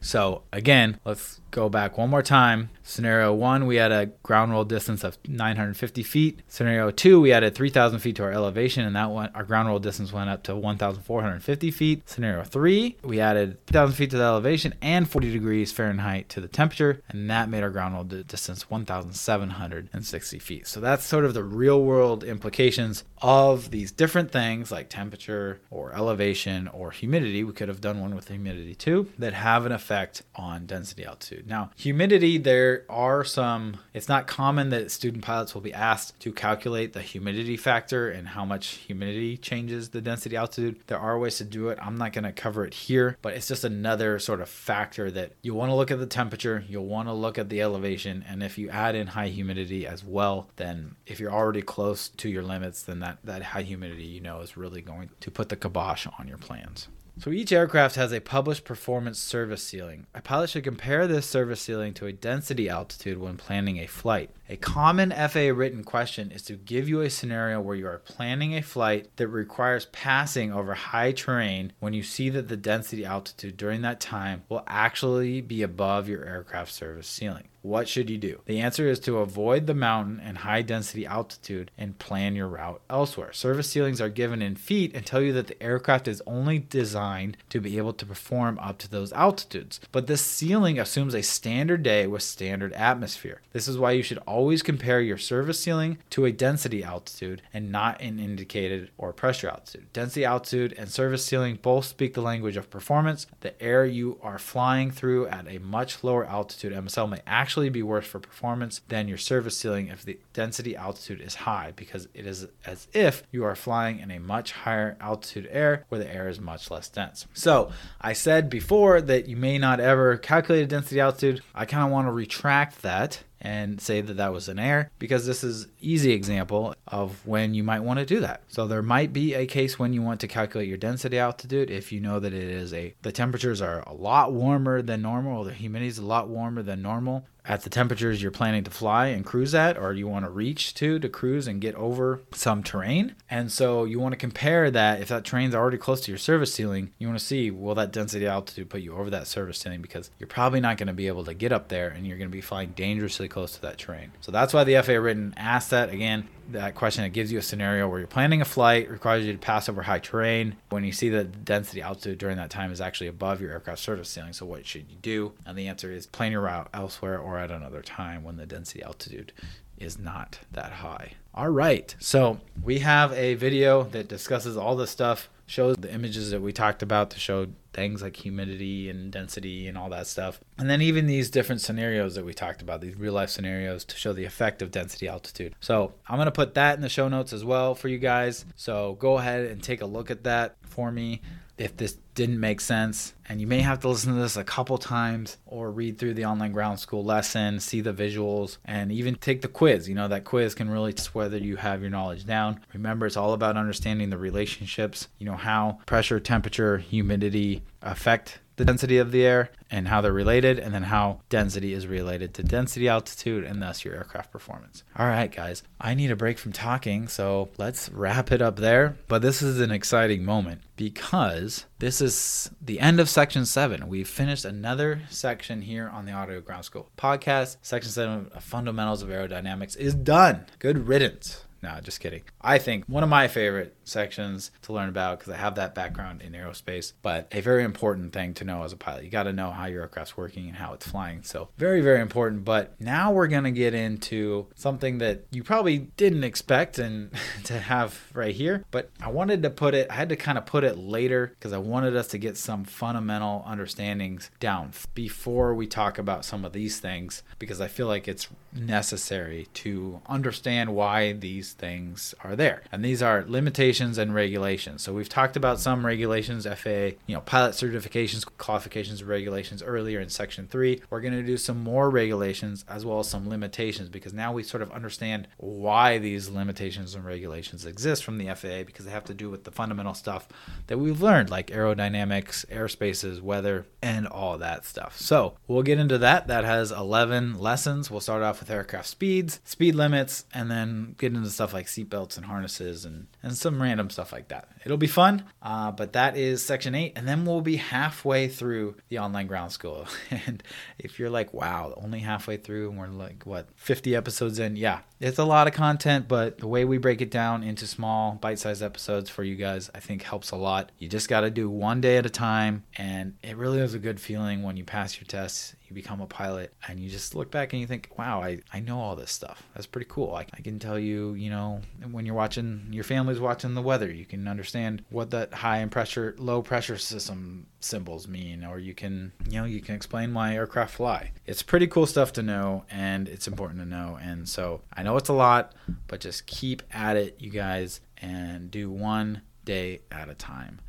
So 0.01 0.43
again, 0.51 0.99
let's 1.05 1.41
go 1.57 1.69
back 1.69 1.97
one 1.97 2.11
more 2.11 2.21
time. 2.21 2.69
Scenario 2.83 3.33
one, 3.33 3.65
we 3.65 3.77
had 3.77 3.91
a 3.91 4.05
ground 4.21 4.51
roll 4.51 4.63
distance 4.63 5.03
of 5.03 5.17
950 5.27 6.03
feet. 6.03 6.41
Scenario 6.47 6.91
two, 6.91 7.19
we 7.19 7.33
added 7.33 7.55
3,000 7.55 7.99
feet 7.99 8.15
to 8.15 8.23
our 8.23 8.31
elevation, 8.31 8.85
and 8.85 8.95
that 8.95 9.09
went 9.09 9.35
our 9.35 9.43
ground 9.43 9.67
roll 9.67 9.79
distance 9.79 10.13
went 10.13 10.29
up 10.29 10.43
to 10.43 10.55
1,450 10.55 11.71
feet. 11.71 12.07
Scenario 12.07 12.43
three, 12.43 12.95
we 13.03 13.19
added 13.19 13.57
3,000 13.65 13.95
feet 13.95 14.11
to 14.11 14.17
the 14.17 14.23
elevation 14.23 14.75
and 14.83 15.09
40 15.09 15.31
degrees 15.31 15.71
Fahrenheit 15.71 16.29
to 16.29 16.39
the 16.39 16.47
temperature, 16.47 17.01
and 17.09 17.29
that 17.29 17.49
made 17.49 17.63
our 17.63 17.71
ground 17.71 17.95
roll 17.95 18.03
distance 18.03 18.69
1,760 18.69 20.39
feet. 20.39 20.67
So 20.67 20.79
that's 20.79 21.05
sort 21.05 21.25
of 21.25 21.33
the 21.33 21.43
real 21.43 21.81
world 21.81 22.23
implications 22.23 23.03
of 23.19 23.71
these 23.71 23.91
different 23.91 24.31
things 24.31 24.71
like 24.71 24.89
temperature 24.89 25.59
or 25.71 25.93
elevation 25.93 26.67
or 26.67 26.91
humidity. 26.91 27.43
We 27.43 27.53
could 27.53 27.67
have 27.67 27.81
done 27.81 27.99
one 27.99 28.13
with 28.15 28.27
humidity 28.27 28.75
too 28.75 29.11
that 29.17 29.33
have 29.33 29.65
an 29.65 29.71
effect 29.71 30.21
on 30.35 30.67
density 30.67 31.03
altitude. 31.03 31.46
Now, 31.47 31.71
humidity, 31.77 32.37
there 32.37 32.83
are 32.89 33.23
some, 33.23 33.77
it's 33.93 34.09
not 34.09 34.27
common 34.27 34.69
that 34.69 34.91
student 34.91 35.23
pilots 35.23 35.53
will 35.53 35.61
be 35.61 35.73
asked 35.73 36.19
to 36.19 36.33
calculate 36.33 36.91
the 36.91 37.01
humidity 37.01 37.55
factor 37.55 38.09
and 38.09 38.29
how 38.29 38.43
much 38.43 38.67
humidity 38.67 39.37
changes 39.37 39.89
the 39.89 40.01
density 40.01 40.35
altitude. 40.35 40.79
There 40.87 40.99
are 40.99 41.17
ways 41.17 41.37
to 41.37 41.45
do 41.45 41.69
it. 41.69 41.79
I'm 41.81 41.97
not 41.97 42.11
going 42.11 42.25
to 42.25 42.33
cover 42.33 42.65
it 42.65 42.73
here, 42.73 43.17
but 43.21 43.33
it's 43.33 43.47
just 43.47 43.63
another 43.63 44.19
sort 44.19 44.41
of 44.41 44.49
factor 44.49 45.09
that 45.11 45.31
you'll 45.41 45.57
want 45.57 45.69
to 45.69 45.75
look 45.75 45.89
at 45.89 45.99
the 45.99 46.05
temperature, 46.05 46.65
you'll 46.67 46.85
want 46.85 47.07
to 47.07 47.13
look 47.13 47.37
at 47.37 47.47
the 47.47 47.61
elevation, 47.61 48.25
and 48.27 48.43
if 48.43 48.57
you 48.57 48.69
add 48.69 48.95
in 48.95 49.07
high 49.07 49.29
humidity 49.29 49.87
as 49.87 50.03
well, 50.03 50.49
then 50.57 50.95
if 51.05 51.19
you're 51.19 51.31
already 51.31 51.61
close 51.61 52.09
to 52.09 52.29
your 52.29 52.43
limits, 52.43 52.83
then 52.83 52.99
that, 52.99 53.19
that 53.23 53.41
high 53.41 53.61
humidity 53.61 54.03
you 54.03 54.19
know 54.19 54.41
is 54.41 54.57
really 54.57 54.81
going 54.81 55.09
to 55.21 55.31
put 55.31 55.47
the 55.47 55.55
kibosh 55.55 56.07
on 56.19 56.27
your 56.27 56.37
plans. 56.37 56.89
So 57.19 57.31
each 57.31 57.51
aircraft 57.51 57.95
has 57.95 58.13
a 58.13 58.19
published 58.19 58.63
performance 58.63 59.17
service 59.17 59.63
ceiling. 59.63 60.05
A 60.13 60.21
pilot 60.21 60.51
should 60.51 60.63
compare 60.63 61.07
this 61.07 61.25
service 61.25 61.59
ceiling 61.61 61.95
to 61.95 62.05
a 62.05 62.13
density 62.13 62.69
altitude 62.69 63.17
when 63.17 63.37
planning 63.37 63.77
a 63.77 63.87
flight. 63.87 64.29
A 64.49 64.55
common 64.55 65.11
FAA 65.11 65.51
written 65.53 65.83
question 65.83 66.31
is 66.31 66.41
to 66.43 66.53
give 66.53 66.87
you 66.87 67.01
a 67.01 67.09
scenario 67.09 67.59
where 67.59 67.75
you 67.75 67.85
are 67.85 67.97
planning 67.97 68.55
a 68.55 68.61
flight 68.61 69.09
that 69.17 69.27
requires 69.27 69.87
passing 69.87 70.53
over 70.53 70.73
high 70.73 71.11
terrain 71.11 71.73
when 71.79 71.91
you 71.91 72.01
see 72.01 72.29
that 72.29 72.47
the 72.47 72.55
density 72.55 73.03
altitude 73.03 73.57
during 73.57 73.81
that 73.81 73.99
time 73.99 74.43
will 74.47 74.63
actually 74.65 75.41
be 75.41 75.63
above 75.63 76.07
your 76.07 76.23
aircraft 76.23 76.71
service 76.71 77.07
ceiling. 77.07 77.49
What 77.67 77.89
should 77.89 78.09
you 78.09 78.17
do? 78.17 78.39
The 78.45 78.61
answer 78.61 78.87
is 78.87 78.97
to 79.01 79.17
avoid 79.17 79.67
the 79.67 79.73
mountain 79.73 80.21
and 80.23 80.37
high 80.37 80.61
density 80.61 81.05
altitude 81.05 81.69
and 81.77 81.99
plan 81.99 82.33
your 82.33 82.47
route 82.47 82.79
elsewhere. 82.89 83.33
Service 83.33 83.69
ceilings 83.69 83.99
are 83.99 84.07
given 84.07 84.41
in 84.41 84.55
feet 84.55 84.95
and 84.95 85.05
tell 85.05 85.21
you 85.21 85.33
that 85.33 85.47
the 85.47 85.61
aircraft 85.61 86.07
is 86.07 86.21
only 86.25 86.59
designed 86.59 87.35
to 87.49 87.59
be 87.59 87.77
able 87.77 87.91
to 87.91 88.05
perform 88.05 88.57
up 88.59 88.77
to 88.77 88.89
those 88.89 89.11
altitudes. 89.11 89.81
But 89.91 90.07
this 90.07 90.21
ceiling 90.21 90.79
assumes 90.79 91.13
a 91.13 91.21
standard 91.21 91.83
day 91.83 92.07
with 92.07 92.21
standard 92.21 92.71
atmosphere. 92.71 93.41
This 93.51 93.67
is 93.67 93.77
why 93.77 93.91
you 93.91 94.03
should 94.03 94.19
always 94.19 94.36
compare 94.63 95.01
your 95.01 95.17
service 95.17 95.59
ceiling 95.59 95.97
to 96.11 96.25
a 96.25 96.31
density 96.31 96.83
altitude 96.83 97.41
and 97.53 97.71
not 97.71 98.01
an 98.01 98.19
indicated 98.19 98.89
or 98.97 99.13
pressure 99.13 99.49
altitude. 99.49 99.91
Density 99.93 100.25
altitude 100.25 100.73
and 100.77 100.89
service 100.89 101.25
ceiling 101.25 101.57
both 101.61 101.85
speak 101.85 102.13
the 102.13 102.21
language 102.21 102.57
of 102.57 102.69
performance. 102.69 103.25
The 103.41 103.59
air 103.61 103.85
you 103.85 104.19
are 104.21 104.37
flying 104.37 104.91
through 104.91 105.27
at 105.27 105.47
a 105.47 105.59
much 105.59 106.03
lower 106.03 106.25
altitude 106.25 106.73
MSL 106.73 107.09
may 107.09 107.21
actually 107.25 107.69
be 107.69 107.81
worse 107.81 108.05
for 108.05 108.19
performance 108.19 108.81
than 108.87 109.07
your 109.07 109.17
service 109.17 109.57
ceiling 109.57 109.87
if 109.87 110.03
the 110.03 110.19
density 110.33 110.75
altitude 110.75 111.21
is 111.21 111.35
high 111.35 111.73
because 111.75 112.07
it 112.13 112.25
is 112.25 112.47
as 112.65 112.87
if 112.93 113.23
you 113.31 113.43
are 113.43 113.55
flying 113.55 113.99
in 113.99 114.11
a 114.11 114.19
much 114.19 114.51
higher 114.51 114.97
altitude 114.99 115.47
air 115.51 115.85
where 115.89 115.99
the 115.99 116.13
air 116.13 116.27
is 116.27 116.39
much 116.39 116.69
less 116.69 116.89
dense. 116.89 117.25
So 117.33 117.71
I 117.99 118.13
said 118.13 118.49
before 118.49 119.01
that 119.01 119.27
you 119.27 119.35
may 119.35 119.57
not 119.57 119.79
ever 119.79 120.17
calculate 120.17 120.63
a 120.63 120.67
density 120.67 120.99
altitude. 120.99 121.41
I 121.55 121.65
kind 121.65 121.83
of 121.83 121.91
want 121.91 122.07
to 122.07 122.11
retract 122.11 122.81
that 122.83 123.23
and 123.41 123.79
say 123.79 124.01
that 124.01 124.17
that 124.17 124.33
was 124.33 124.49
an 124.49 124.59
error 124.59 124.89
because 124.99 125.25
this 125.25 125.43
is 125.43 125.67
easy 125.79 126.11
example 126.11 126.75
of 126.87 127.25
when 127.25 127.53
you 127.53 127.63
might 127.63 127.81
want 127.81 127.99
to 127.99 128.05
do 128.05 128.19
that. 128.19 128.41
So 128.47 128.67
there 128.67 128.81
might 128.81 129.13
be 129.13 129.33
a 129.33 129.45
case 129.45 129.77
when 129.77 129.93
you 129.93 130.01
want 130.01 130.19
to 130.21 130.27
calculate 130.27 130.67
your 130.67 130.77
density 130.77 131.19
altitude 131.19 131.69
if 131.69 131.91
you 131.91 131.99
know 131.99 132.19
that 132.19 132.33
it 132.33 132.43
is 132.43 132.73
a 132.73 132.93
the 133.01 133.11
temperatures 133.11 133.61
are 133.61 133.81
a 133.81 133.93
lot 133.93 134.33
warmer 134.33 134.81
than 134.81 135.01
normal 135.01 135.39
or 135.39 135.45
the 135.45 135.53
humidity 135.53 135.87
is 135.87 135.97
a 135.97 136.05
lot 136.05 136.29
warmer 136.29 136.63
than 136.63 136.81
normal 136.81 137.25
at 137.47 137.61
the 137.61 137.69
temperatures 137.69 138.21
you're 138.21 138.31
planning 138.31 138.63
to 138.65 138.71
fly 138.71 139.07
and 139.07 139.25
cruise 139.25 139.55
at, 139.55 139.77
or 139.77 139.93
you 139.93 140.07
want 140.07 140.25
to 140.25 140.31
reach 140.31 140.73
to 140.75 140.99
to 140.99 141.09
cruise 141.09 141.47
and 141.47 141.61
get 141.61 141.73
over 141.75 142.21
some 142.33 142.61
terrain. 142.61 143.15
And 143.29 143.51
so 143.51 143.85
you 143.85 143.99
want 143.99 144.13
to 144.13 144.17
compare 144.17 144.69
that 144.69 145.01
if 145.01 145.07
that 145.07 145.23
terrain's 145.23 145.55
already 145.55 145.77
close 145.77 146.01
to 146.01 146.11
your 146.11 146.17
service 146.17 146.53
ceiling, 146.53 146.91
you 146.99 147.07
want 147.07 147.19
to 147.19 147.25
see 147.25 147.49
will 147.49 147.75
that 147.75 147.93
density 147.93 148.27
altitude 148.27 148.69
put 148.69 148.81
you 148.81 148.95
over 148.95 149.09
that 149.09 149.27
service 149.27 149.59
ceiling 149.59 149.81
because 149.81 150.11
you're 150.19 150.27
probably 150.27 150.59
not 150.59 150.77
going 150.77 150.87
to 150.87 150.93
be 150.93 151.07
able 151.07 151.23
to 151.23 151.33
get 151.33 151.51
up 151.51 151.69
there 151.69 151.87
and 151.87 152.05
you're 152.05 152.17
going 152.17 152.29
to 152.29 152.35
be 152.35 152.41
flying 152.41 152.73
dangerously 152.75 153.27
close 153.27 153.53
to 153.53 153.61
that 153.61 153.77
terrain. 153.77 154.11
So 154.19 154.31
that's 154.31 154.53
why 154.53 154.63
the 154.65 154.81
FAA 154.81 154.93
written 154.93 155.33
asked 155.37 155.69
that 155.69 155.89
again 155.89 156.27
that 156.51 156.75
question 156.75 157.03
it 157.03 157.11
gives 157.11 157.31
you 157.31 157.39
a 157.39 157.41
scenario 157.41 157.87
where 157.87 157.99
you're 157.99 158.07
planning 158.07 158.41
a 158.41 158.45
flight 158.45 158.89
requires 158.89 159.25
you 159.25 159.33
to 159.33 159.37
pass 159.39 159.69
over 159.69 159.81
high 159.81 159.99
terrain. 159.99 160.55
When 160.69 160.83
you 160.83 160.91
see 160.91 161.09
that 161.09 161.31
the 161.31 161.39
density 161.39 161.81
altitude 161.81 162.17
during 162.17 162.37
that 162.37 162.49
time 162.49 162.71
is 162.71 162.81
actually 162.81 163.07
above 163.07 163.41
your 163.41 163.51
aircraft 163.51 163.79
service 163.79 164.09
ceiling 164.09 164.33
so 164.33 164.45
what 164.45 164.65
should 164.65 164.89
you 164.89 164.97
do? 165.01 165.33
And 165.45 165.57
the 165.57 165.67
answer 165.67 165.91
is 165.91 166.05
plan 166.05 166.31
your 166.31 166.41
route 166.41 166.69
elsewhere 166.73 167.19
or 167.19 167.37
at 167.37 167.51
another 167.51 167.81
time 167.81 168.23
when 168.23 168.37
the 168.37 168.45
density 168.45 168.83
altitude 168.83 169.33
is 169.77 169.99
not 169.99 170.39
that 170.51 170.71
high. 170.71 171.13
All 171.33 171.49
right 171.49 171.95
so 171.99 172.39
we 172.63 172.79
have 172.79 173.11
a 173.13 173.35
video 173.35 173.83
that 173.83 174.07
discusses 174.07 174.57
all 174.57 174.75
this 174.75 174.91
stuff 174.91 175.29
shows 175.47 175.77
the 175.77 175.91
images 175.91 176.31
that 176.31 176.41
we 176.41 176.53
talked 176.53 176.83
about 176.83 177.09
to 177.09 177.19
show 177.19 177.47
things 177.73 178.01
like 178.01 178.15
humidity 178.17 178.89
and 178.89 179.11
density 179.11 179.67
and 179.67 179.77
all 179.77 179.89
that 179.89 180.05
stuff. 180.05 180.39
And 180.57 180.69
then 180.69 180.81
even 180.81 181.07
these 181.07 181.29
different 181.29 181.61
scenarios 181.61 182.15
that 182.15 182.25
we 182.25 182.33
talked 182.33 182.61
about, 182.61 182.81
these 182.81 182.95
real 182.95 183.13
life 183.13 183.29
scenarios 183.29 183.85
to 183.85 183.95
show 183.95 184.13
the 184.13 184.25
effect 184.25 184.61
of 184.61 184.71
density 184.71 185.07
altitude. 185.07 185.55
So 185.59 185.93
I'm 186.07 186.17
going 186.17 186.25
to 186.25 186.31
put 186.31 186.53
that 186.55 186.75
in 186.75 186.81
the 186.81 186.89
show 186.89 187.07
notes 187.07 187.33
as 187.33 187.45
well 187.45 187.75
for 187.75 187.87
you 187.87 187.97
guys. 187.97 188.45
So 188.55 188.97
go 188.99 189.17
ahead 189.17 189.45
and 189.45 189.63
take 189.63 189.81
a 189.81 189.85
look 189.85 190.11
at 190.11 190.23
that 190.25 190.55
for 190.61 190.91
me 190.91 191.21
if 191.57 191.75
this 191.77 191.97
didn't 192.13 192.39
make 192.39 192.61
sense. 192.61 193.13
And 193.27 193.41
you 193.41 193.47
may 193.47 193.61
have 193.61 193.79
to 193.81 193.89
listen 193.89 194.13
to 194.13 194.19
this 194.19 194.37
a 194.37 194.43
couple 194.43 194.77
times 194.77 195.37
or 195.45 195.71
read 195.71 195.97
through 195.97 196.13
the 196.13 196.25
online 196.25 196.51
ground 196.51 196.79
school 196.79 197.03
lesson, 197.03 197.59
see 197.59 197.81
the 197.81 197.93
visuals, 197.93 198.57
and 198.65 198.91
even 198.91 199.15
take 199.15 199.41
the 199.41 199.47
quiz. 199.47 199.89
You 199.89 199.95
know, 199.95 200.07
that 200.07 200.23
quiz 200.23 200.55
can 200.55 200.69
really 200.69 200.93
test 200.93 201.15
whether 201.15 201.37
you 201.37 201.55
have 201.57 201.81
your 201.81 201.89
knowledge 201.89 202.25
down. 202.25 202.59
Remember, 202.73 203.05
it's 203.05 203.17
all 203.17 203.33
about 203.33 203.57
understanding 203.57 204.09
the 204.09 204.17
relationships, 204.17 205.07
you 205.17 205.25
know, 205.25 205.35
how 205.35 205.79
pressure, 205.85 206.19
temperature, 206.19 206.77
humidity 206.77 207.63
affect 207.81 208.39
the 208.57 208.65
density 208.65 208.97
of 208.97 209.11
the 209.11 209.25
air 209.25 209.49
and 209.71 209.87
how 209.87 210.01
they're 210.01 210.13
related, 210.13 210.59
and 210.59 210.73
then 210.73 210.83
how 210.83 211.21
density 211.29 211.73
is 211.73 211.87
related 211.87 212.33
to 212.33 212.43
density 212.43 212.87
altitude 212.87 213.43
and 213.43 213.61
thus 213.61 213.83
your 213.85 213.95
aircraft 213.95 214.31
performance. 214.31 214.83
All 214.97 215.07
right, 215.07 215.31
guys, 215.31 215.63
I 215.79 215.93
need 215.93 216.11
a 216.11 216.15
break 216.15 216.37
from 216.37 216.51
talking, 216.51 217.07
so 217.07 217.49
let's 217.57 217.89
wrap 217.89 218.31
it 218.31 218.41
up 218.41 218.57
there. 218.57 218.97
But 219.07 219.21
this 219.21 219.41
is 219.41 219.59
an 219.59 219.71
exciting 219.71 220.23
moment 220.23 220.61
because 220.75 221.65
this 221.79 222.01
is 222.01 222.49
the 222.61 222.79
end 222.79 222.99
of 222.99 223.09
section 223.09 223.45
seven. 223.45 223.87
We've 223.87 224.07
finished 224.07 224.45
another 224.45 225.01
section 225.09 225.61
here 225.61 225.89
on 225.89 226.05
the 226.05 226.11
Audio 226.13 226.41
Ground 226.41 226.65
School 226.65 226.89
podcast. 226.97 227.57
Section 227.61 227.91
seven 227.91 228.31
of 228.33 228.43
Fundamentals 228.43 229.01
of 229.01 229.09
Aerodynamics 229.09 229.77
is 229.77 229.93
done. 229.93 230.45
Good 230.59 230.87
riddance. 230.87 231.43
No, 231.61 231.79
just 231.81 231.99
kidding. 231.99 232.21
I 232.41 232.57
think 232.57 232.85
one 232.85 233.03
of 233.03 233.09
my 233.09 233.27
favorite 233.27 233.75
sections 233.83 234.51
to 234.63 234.73
learn 234.73 234.89
about 234.89 235.19
because 235.19 235.33
I 235.33 235.37
have 235.37 235.55
that 235.55 235.73
background 235.73 236.21
in 236.21 236.33
aerospace, 236.33 236.93
but 237.01 237.27
a 237.31 237.41
very 237.41 237.63
important 237.63 238.13
thing 238.13 238.33
to 238.35 238.43
know 238.43 238.63
as 238.63 238.73
a 238.73 238.77
pilot. 238.77 239.03
You 239.03 239.09
got 239.09 239.23
to 239.23 239.33
know 239.33 239.51
how 239.51 239.65
your 239.65 239.81
aircraft's 239.81 240.15
working 240.15 240.47
and 240.47 240.57
how 240.57 240.73
it's 240.73 240.87
flying. 240.87 241.23
So, 241.23 241.49
very, 241.57 241.81
very 241.81 242.01
important. 242.01 242.45
But 242.45 242.79
now 242.79 243.11
we're 243.11 243.27
going 243.27 243.45
to 243.45 243.51
get 243.51 243.73
into 243.73 244.47
something 244.55 244.99
that 244.99 245.25
you 245.31 245.43
probably 245.43 245.79
didn't 245.97 246.23
expect 246.23 246.79
and 246.79 247.11
to 247.45 247.59
have 247.59 247.99
right 248.13 248.35
here, 248.35 248.65
but 248.71 248.91
I 249.01 249.09
wanted 249.09 249.43
to 249.43 249.49
put 249.49 249.73
it, 249.73 249.89
I 249.89 249.93
had 249.93 250.09
to 250.09 250.15
kind 250.15 250.37
of 250.37 250.45
put 250.45 250.63
it 250.63 250.77
later 250.77 251.27
because 251.27 251.53
I 251.53 251.57
wanted 251.57 251.95
us 251.95 252.07
to 252.09 252.17
get 252.17 252.37
some 252.37 252.63
fundamental 252.63 253.43
understandings 253.47 254.29
down 254.39 254.71
before 254.93 255.53
we 255.53 255.67
talk 255.67 255.97
about 255.97 256.25
some 256.25 256.45
of 256.45 256.53
these 256.53 256.79
things 256.79 257.23
because 257.39 257.61
I 257.61 257.67
feel 257.67 257.87
like 257.87 258.07
it's 258.07 258.27
necessary 258.53 259.47
to 259.53 260.01
understand 260.07 260.73
why 260.73 261.13
these 261.13 261.46
things 261.53 262.13
are 262.23 262.35
there. 262.35 262.63
And 262.71 262.83
these 262.83 263.01
are 263.01 263.23
limitations 263.27 263.97
and 263.97 264.13
regulations. 264.13 264.81
So 264.81 264.93
we've 264.93 265.09
talked 265.09 265.35
about 265.35 265.59
some 265.59 265.85
regulations, 265.85 266.45
FAA, 266.45 266.97
you 267.05 267.15
know, 267.15 267.21
pilot 267.21 267.53
certifications, 267.53 268.25
qualifications, 268.37 269.03
regulations 269.03 269.63
earlier 269.63 269.99
in 269.99 270.09
section 270.09 270.47
three. 270.47 270.81
We're 270.89 271.01
going 271.01 271.13
to 271.13 271.23
do 271.23 271.37
some 271.37 271.63
more 271.63 271.89
regulations 271.89 272.65
as 272.67 272.85
well 272.85 272.99
as 272.99 273.07
some 273.07 273.29
limitations 273.29 273.89
because 273.89 274.13
now 274.13 274.33
we 274.33 274.43
sort 274.43 274.61
of 274.61 274.71
understand 274.71 275.27
why 275.37 275.97
these 275.97 276.29
limitations 276.29 276.95
and 276.95 277.05
regulations 277.05 277.65
exist 277.65 278.03
from 278.03 278.17
the 278.17 278.33
FAA 278.33 278.63
because 278.63 278.85
they 278.85 278.91
have 278.91 279.05
to 279.05 279.13
do 279.13 279.29
with 279.29 279.43
the 279.43 279.51
fundamental 279.51 279.93
stuff 279.93 280.27
that 280.67 280.77
we've 280.77 281.01
learned, 281.01 281.29
like 281.29 281.47
aerodynamics, 281.47 282.45
airspaces, 282.47 283.21
weather, 283.21 283.65
and 283.81 284.07
all 284.07 284.37
that 284.37 284.65
stuff. 284.65 284.97
So 284.97 285.35
we'll 285.47 285.63
get 285.63 285.79
into 285.79 285.97
that. 285.99 286.27
That 286.27 286.43
has 286.43 286.71
11 286.71 287.39
lessons. 287.39 287.89
We'll 287.89 288.01
start 288.01 288.23
off 288.23 288.39
with 288.39 288.49
aircraft 288.49 288.87
speeds, 288.87 289.39
speed 289.43 289.75
limits, 289.75 290.25
and 290.33 290.49
then 290.49 290.95
get 290.97 291.13
into 291.13 291.29
stuff 291.37 291.53
like 291.53 291.67
seatbelts 291.67 292.17
and 292.17 292.25
harnesses 292.25 292.83
and, 292.83 293.05
and 293.27 293.37
some 293.37 293.61
random 293.61 293.89
stuff 293.89 294.11
like 294.11 294.29
that. 294.29 294.47
It'll 294.65 294.77
be 294.77 294.87
fun, 294.87 295.25
uh, 295.41 295.71
but 295.71 295.93
that 295.93 296.17
is 296.17 296.43
section 296.43 296.75
eight. 296.75 296.93
And 296.95 297.07
then 297.07 297.25
we'll 297.25 297.41
be 297.41 297.57
halfway 297.57 298.27
through 298.27 298.75
the 298.89 298.99
online 298.99 299.27
ground 299.27 299.51
school. 299.51 299.87
and 300.09 300.41
if 300.79 300.99
you're 300.99 301.09
like, 301.09 301.33
wow, 301.33 301.73
only 301.77 301.99
halfway 301.99 302.37
through, 302.37 302.69
and 302.69 302.79
we're 302.79 302.87
like, 302.87 303.25
what, 303.25 303.47
50 303.55 303.95
episodes 303.95 304.39
in? 304.39 304.55
Yeah, 304.55 304.79
it's 304.99 305.19
a 305.19 305.25
lot 305.25 305.47
of 305.47 305.53
content, 305.53 306.07
but 306.07 306.39
the 306.39 306.47
way 306.47 306.65
we 306.65 306.77
break 306.77 307.01
it 307.01 307.11
down 307.11 307.43
into 307.43 307.67
small, 307.67 308.13
bite 308.13 308.39
sized 308.39 308.63
episodes 308.63 309.09
for 309.09 309.23
you 309.23 309.35
guys, 309.35 309.69
I 309.75 309.79
think 309.79 310.03
helps 310.03 310.31
a 310.31 310.37
lot. 310.37 310.71
You 310.79 310.89
just 310.89 311.09
got 311.09 311.21
to 311.21 311.29
do 311.29 311.49
one 311.49 311.81
day 311.81 311.97
at 311.97 312.05
a 312.05 312.09
time. 312.09 312.63
And 312.77 313.15
it 313.23 313.37
really 313.37 313.59
is 313.59 313.73
a 313.73 313.79
good 313.79 313.99
feeling 313.99 314.43
when 314.43 314.57
you 314.57 314.63
pass 314.63 314.99
your 314.99 315.05
tests 315.05 315.55
you 315.67 315.73
become 315.73 315.99
a 316.01 316.07
pilot 316.07 316.53
and 316.67 316.79
you 316.79 316.89
just 316.89 317.13
look 317.13 317.29
back 317.29 317.51
and 317.51 317.61
you 317.61 317.67
think 317.67 317.89
wow 317.97 318.21
i, 318.21 318.39
I 318.53 318.59
know 318.59 318.79
all 318.79 318.95
this 318.95 319.11
stuff 319.11 319.43
that's 319.53 319.67
pretty 319.67 319.87
cool 319.89 320.15
I, 320.15 320.25
I 320.33 320.41
can 320.41 320.59
tell 320.59 320.79
you 320.79 321.13
you 321.13 321.29
know 321.29 321.61
when 321.91 322.05
you're 322.05 322.15
watching 322.15 322.67
your 322.71 322.83
family's 322.83 323.16
watching 323.19 323.53
the 323.53 323.61
weather 323.61 323.91
you 323.91 324.05
can 324.05 324.27
understand 324.27 324.83
what 324.89 325.11
that 325.11 325.33
high 325.33 325.57
and 325.57 325.71
pressure 325.71 326.15
low 326.17 326.41
pressure 326.41 326.77
system 326.77 327.47
symbols 327.59 328.07
mean 328.07 328.43
or 328.43 328.59
you 328.59 328.73
can 328.73 329.11
you 329.29 329.39
know 329.39 329.45
you 329.45 329.61
can 329.61 329.75
explain 329.75 330.13
why 330.13 330.33
aircraft 330.33 330.75
fly 330.75 331.11
it's 331.25 331.41
pretty 331.41 331.67
cool 331.67 331.85
stuff 331.85 332.13
to 332.13 332.21
know 332.21 332.63
and 332.69 333.07
it's 333.07 333.27
important 333.27 333.59
to 333.59 333.65
know 333.65 333.97
and 334.01 334.27
so 334.27 334.61
i 334.73 334.83
know 334.83 334.97
it's 334.97 335.09
a 335.09 335.13
lot 335.13 335.53
but 335.87 335.99
just 335.99 336.25
keep 336.27 336.61
at 336.71 336.95
it 336.95 337.15
you 337.19 337.29
guys 337.29 337.81
and 338.01 338.51
do 338.51 338.69
one 338.69 339.21
day 339.45 339.81
at 339.91 340.09
a 340.09 340.13
time 340.13 340.59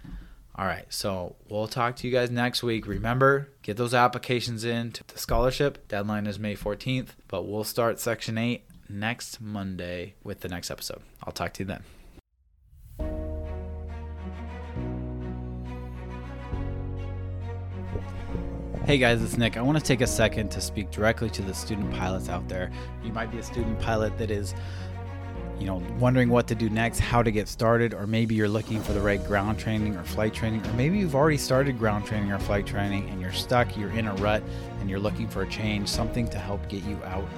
all 0.58 0.66
right, 0.66 0.86
so 0.88 1.36
we'll 1.48 1.68
talk 1.68 1.94
to 1.96 2.08
you 2.08 2.12
guys 2.12 2.32
next 2.32 2.64
week. 2.64 2.88
Remember, 2.88 3.48
get 3.62 3.76
those 3.76 3.94
applications 3.94 4.64
in 4.64 4.90
to 4.90 5.04
the 5.06 5.16
scholarship. 5.16 5.86
Deadline 5.86 6.26
is 6.26 6.40
May 6.40 6.56
14th, 6.56 7.10
but 7.28 7.46
we'll 7.46 7.62
start 7.62 8.00
section 8.00 8.36
8 8.36 8.64
next 8.88 9.40
Monday 9.40 10.14
with 10.24 10.40
the 10.40 10.48
next 10.48 10.72
episode. 10.72 11.02
I'll 11.22 11.32
talk 11.32 11.52
to 11.54 11.62
you 11.62 11.66
then. 11.66 11.84
Hey 18.88 18.96
guys, 18.96 19.22
it's 19.22 19.36
Nick. 19.36 19.58
I 19.58 19.60
want 19.60 19.76
to 19.76 19.84
take 19.84 20.00
a 20.00 20.06
second 20.06 20.50
to 20.50 20.62
speak 20.62 20.90
directly 20.90 21.28
to 21.28 21.42
the 21.42 21.52
student 21.52 21.92
pilots 21.92 22.30
out 22.30 22.48
there. 22.48 22.70
You 23.04 23.12
might 23.12 23.30
be 23.30 23.36
a 23.36 23.42
student 23.42 23.78
pilot 23.80 24.16
that 24.16 24.30
is 24.30 24.54
you 25.58 25.66
know, 25.66 25.82
wondering 25.98 26.30
what 26.30 26.46
to 26.46 26.54
do 26.54 26.70
next, 26.70 26.98
how 26.98 27.22
to 27.22 27.30
get 27.30 27.48
started, 27.48 27.92
or 27.92 28.06
maybe 28.06 28.34
you're 28.34 28.48
looking 28.48 28.80
for 28.80 28.94
the 28.94 29.00
right 29.02 29.22
ground 29.26 29.58
training 29.58 29.94
or 29.94 30.04
flight 30.04 30.32
training, 30.32 30.64
or 30.64 30.72
maybe 30.72 30.96
you've 30.96 31.14
already 31.14 31.36
started 31.36 31.78
ground 31.78 32.06
training 32.06 32.32
or 32.32 32.38
flight 32.38 32.64
training 32.66 33.10
and 33.10 33.20
you're 33.20 33.30
stuck, 33.30 33.76
you're 33.76 33.90
in 33.90 34.06
a 34.06 34.14
rut, 34.14 34.42
and 34.80 34.88
you're 34.88 34.98
looking 34.98 35.28
for 35.28 35.42
a 35.42 35.48
change, 35.50 35.86
something 35.86 36.26
to 36.26 36.38
help 36.38 36.66
get 36.70 36.82
you 36.84 36.98
out 37.04 37.28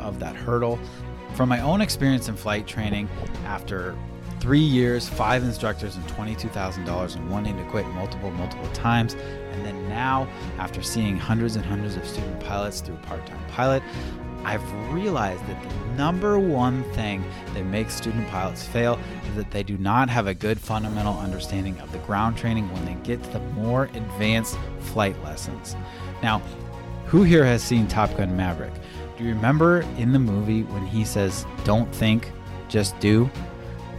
of 0.00 0.20
that 0.20 0.36
hurdle. 0.36 0.78
From 1.34 1.48
my 1.48 1.62
own 1.62 1.80
experience 1.80 2.28
in 2.28 2.36
flight 2.36 2.66
training, 2.66 3.08
after 3.46 3.96
three 4.38 4.58
years, 4.58 5.08
five 5.08 5.44
instructors, 5.44 5.96
and 5.96 6.04
$22,000, 6.08 7.16
and 7.16 7.30
wanting 7.30 7.56
to 7.56 7.64
quit 7.70 7.86
multiple, 7.88 8.30
multiple 8.32 8.68
times, 8.74 9.16
and 9.52 9.64
then 9.64 9.88
now, 9.88 10.28
after 10.58 10.82
seeing 10.82 11.16
hundreds 11.16 11.56
and 11.56 11.64
hundreds 11.64 11.96
of 11.96 12.06
student 12.06 12.40
pilots 12.40 12.80
through 12.80 12.96
Part 12.96 13.26
Time 13.26 13.44
Pilot, 13.48 13.82
I've 14.44 14.92
realized 14.92 15.46
that 15.46 15.62
the 15.62 15.74
number 15.96 16.38
one 16.38 16.82
thing 16.92 17.22
that 17.52 17.64
makes 17.64 17.94
student 17.94 18.26
pilots 18.28 18.66
fail 18.66 18.98
is 19.28 19.36
that 19.36 19.50
they 19.50 19.62
do 19.62 19.76
not 19.76 20.08
have 20.08 20.26
a 20.26 20.34
good 20.34 20.58
fundamental 20.58 21.18
understanding 21.18 21.78
of 21.80 21.92
the 21.92 21.98
ground 21.98 22.38
training 22.38 22.72
when 22.72 22.84
they 22.86 22.94
get 23.02 23.22
to 23.22 23.30
the 23.30 23.40
more 23.40 23.84
advanced 23.84 24.58
flight 24.78 25.20
lessons. 25.22 25.76
Now, 26.22 26.40
who 27.06 27.22
here 27.22 27.44
has 27.44 27.62
seen 27.62 27.86
Top 27.86 28.16
Gun 28.16 28.36
Maverick? 28.36 28.72
Do 29.18 29.24
you 29.24 29.34
remember 29.34 29.80
in 29.98 30.12
the 30.12 30.18
movie 30.18 30.62
when 30.62 30.86
he 30.86 31.04
says, 31.04 31.44
Don't 31.64 31.92
think, 31.94 32.32
just 32.68 32.98
do? 33.00 33.30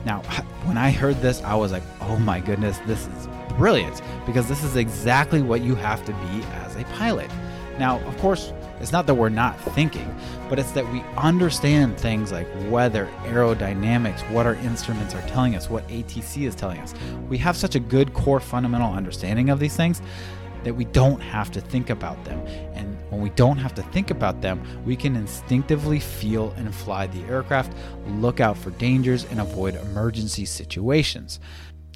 Now, 0.06 0.22
when 0.64 0.78
I 0.78 0.90
heard 0.90 1.22
this, 1.22 1.44
I 1.44 1.54
was 1.54 1.72
like, 1.72 1.84
Oh 2.00 2.18
my 2.18 2.40
goodness, 2.40 2.80
this 2.88 3.06
is 3.06 3.28
brilliant 3.58 4.02
because 4.26 4.48
this 4.48 4.64
is 4.64 4.76
exactly 4.76 5.42
what 5.42 5.62
you 5.62 5.76
have 5.76 6.04
to 6.06 6.14
be 6.14 6.44
as 6.54 6.76
a 6.76 6.84
pilot. 6.96 7.30
Now, 7.78 8.00
of 8.02 8.18
course, 8.18 8.54
It's 8.82 8.92
not 8.92 9.06
that 9.06 9.14
we're 9.14 9.30
not 9.30 9.60
thinking, 9.76 10.14
but 10.50 10.58
it's 10.58 10.72
that 10.72 10.92
we 10.92 11.02
understand 11.16 12.00
things 12.00 12.32
like 12.32 12.48
weather, 12.68 13.08
aerodynamics, 13.26 14.28
what 14.32 14.48
our 14.48 14.56
instruments 14.56 15.14
are 15.14 15.22
telling 15.28 15.56
us, 15.56 15.70
what 15.70 15.88
ATC 15.88 16.48
is 16.48 16.56
telling 16.56 16.80
us. 16.80 16.96
We 17.30 17.38
have 17.38 17.56
such 17.56 17.76
a 17.76 17.80
good 17.80 18.14
core 18.14 18.40
fundamental 18.40 18.92
understanding 18.92 19.50
of 19.50 19.60
these 19.60 19.76
things 19.76 20.02
that 20.64 20.74
we 20.74 20.86
don't 20.86 21.20
have 21.20 21.52
to 21.52 21.62
think 21.62 21.92
about 21.92 22.24
them. 22.26 22.40
And 22.74 22.98
when 23.12 23.22
we 23.22 23.30
don't 23.32 23.58
have 23.58 23.76
to 23.76 23.84
think 23.84 24.10
about 24.10 24.42
them, 24.42 24.64
we 24.84 24.96
can 24.96 25.16
instinctively 25.16 26.00
feel 26.00 26.52
and 26.58 26.74
fly 26.74 27.06
the 27.06 27.22
aircraft, 27.26 27.74
look 28.08 28.40
out 28.40 28.58
for 28.58 28.72
dangers, 28.72 29.26
and 29.26 29.40
avoid 29.40 29.76
emergency 29.76 30.46
situations 30.46 31.40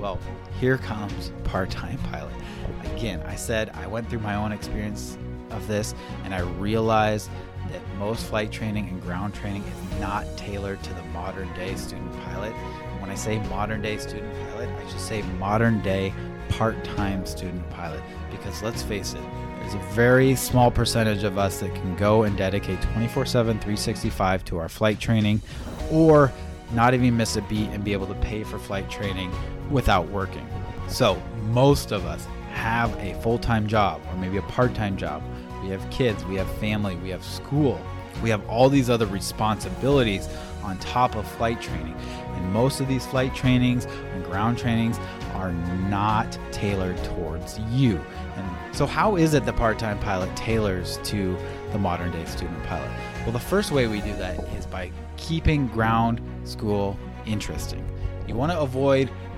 Well, 0.00 0.18
here 0.58 0.78
comes 0.78 1.30
part 1.44 1.70
time 1.70 1.98
pilot. 2.10 2.32
Again, 2.96 3.22
I 3.26 3.36
said 3.36 3.68
I 3.70 3.86
went 3.86 4.08
through 4.08 4.20
my 4.20 4.34
own 4.34 4.50
experience 4.50 5.18
of 5.50 5.66
this 5.66 5.94
and 6.24 6.34
I 6.34 6.40
realized 6.40 7.28
that 7.70 7.82
most 7.98 8.26
flight 8.26 8.50
training 8.50 8.88
and 8.88 9.02
ground 9.02 9.34
training 9.34 9.62
is 9.62 10.00
not 10.00 10.24
tailored 10.38 10.82
to 10.84 10.94
the 10.94 11.02
modern 11.12 11.52
day 11.52 11.74
student 11.74 12.10
pilot. 12.24 12.52
And 12.54 13.00
when 13.02 13.10
I 13.10 13.14
say 13.14 13.40
modern 13.48 13.82
day 13.82 13.98
student 13.98 14.32
pilot, 14.48 14.70
I 14.70 14.90
should 14.90 15.00
say 15.00 15.20
modern 15.38 15.82
day 15.82 16.14
part 16.48 16.82
time 16.82 17.26
student 17.26 17.68
pilot 17.68 18.02
because 18.30 18.62
let's 18.62 18.82
face 18.82 19.12
it, 19.12 19.22
there's 19.60 19.74
a 19.74 19.92
very 19.92 20.34
small 20.34 20.70
percentage 20.70 21.24
of 21.24 21.36
us 21.36 21.60
that 21.60 21.74
can 21.74 21.94
go 21.96 22.22
and 22.22 22.38
dedicate 22.38 22.80
24 22.80 23.26
7, 23.26 23.52
365 23.58 24.44
to 24.46 24.56
our 24.56 24.68
flight 24.70 24.98
training 24.98 25.42
or 25.92 26.32
not 26.72 26.94
even 26.94 27.16
miss 27.16 27.36
a 27.36 27.42
beat 27.42 27.68
and 27.68 27.84
be 27.84 27.92
able 27.92 28.06
to 28.06 28.14
pay 28.14 28.44
for 28.44 28.58
flight 28.58 28.88
training 28.88 29.30
without 29.70 30.08
working. 30.10 30.46
So, 30.88 31.20
most 31.48 31.92
of 31.92 32.04
us 32.04 32.26
have 32.52 32.94
a 32.98 33.14
full 33.22 33.38
time 33.38 33.66
job 33.66 34.00
or 34.10 34.16
maybe 34.16 34.36
a 34.36 34.42
part 34.42 34.74
time 34.74 34.96
job. 34.96 35.22
We 35.62 35.68
have 35.68 35.88
kids, 35.90 36.24
we 36.24 36.36
have 36.36 36.50
family, 36.56 36.96
we 36.96 37.10
have 37.10 37.24
school, 37.24 37.80
we 38.22 38.30
have 38.30 38.46
all 38.48 38.68
these 38.68 38.90
other 38.90 39.06
responsibilities 39.06 40.28
on 40.62 40.78
top 40.78 41.16
of 41.16 41.26
flight 41.26 41.60
training. 41.60 41.94
And 42.34 42.52
most 42.52 42.80
of 42.80 42.88
these 42.88 43.06
flight 43.06 43.34
trainings 43.34 43.86
and 43.86 44.24
ground 44.24 44.58
trainings 44.58 44.98
are 45.34 45.52
not 45.52 46.38
tailored 46.52 47.02
towards 47.04 47.58
you. 47.70 48.00
And 48.36 48.76
so, 48.76 48.86
how 48.86 49.16
is 49.16 49.34
it 49.34 49.44
the 49.46 49.52
part 49.52 49.78
time 49.78 49.98
pilot 50.00 50.34
tailors 50.36 50.98
to 51.04 51.36
the 51.72 51.78
modern 51.78 52.10
day 52.12 52.24
student 52.26 52.62
pilot? 52.64 52.90
Well, 53.22 53.32
the 53.32 53.38
first 53.38 53.70
way 53.70 53.86
we 53.86 54.00
do 54.00 54.14
that 54.16 54.38
is 54.54 54.66
by 54.66 54.90
keeping 55.16 55.68
ground 55.68 56.20
school 56.44 56.98
interesting. 57.26 57.86
You 58.26 58.34
want 58.34 58.52
to 58.52 58.60
avoid 58.60 59.10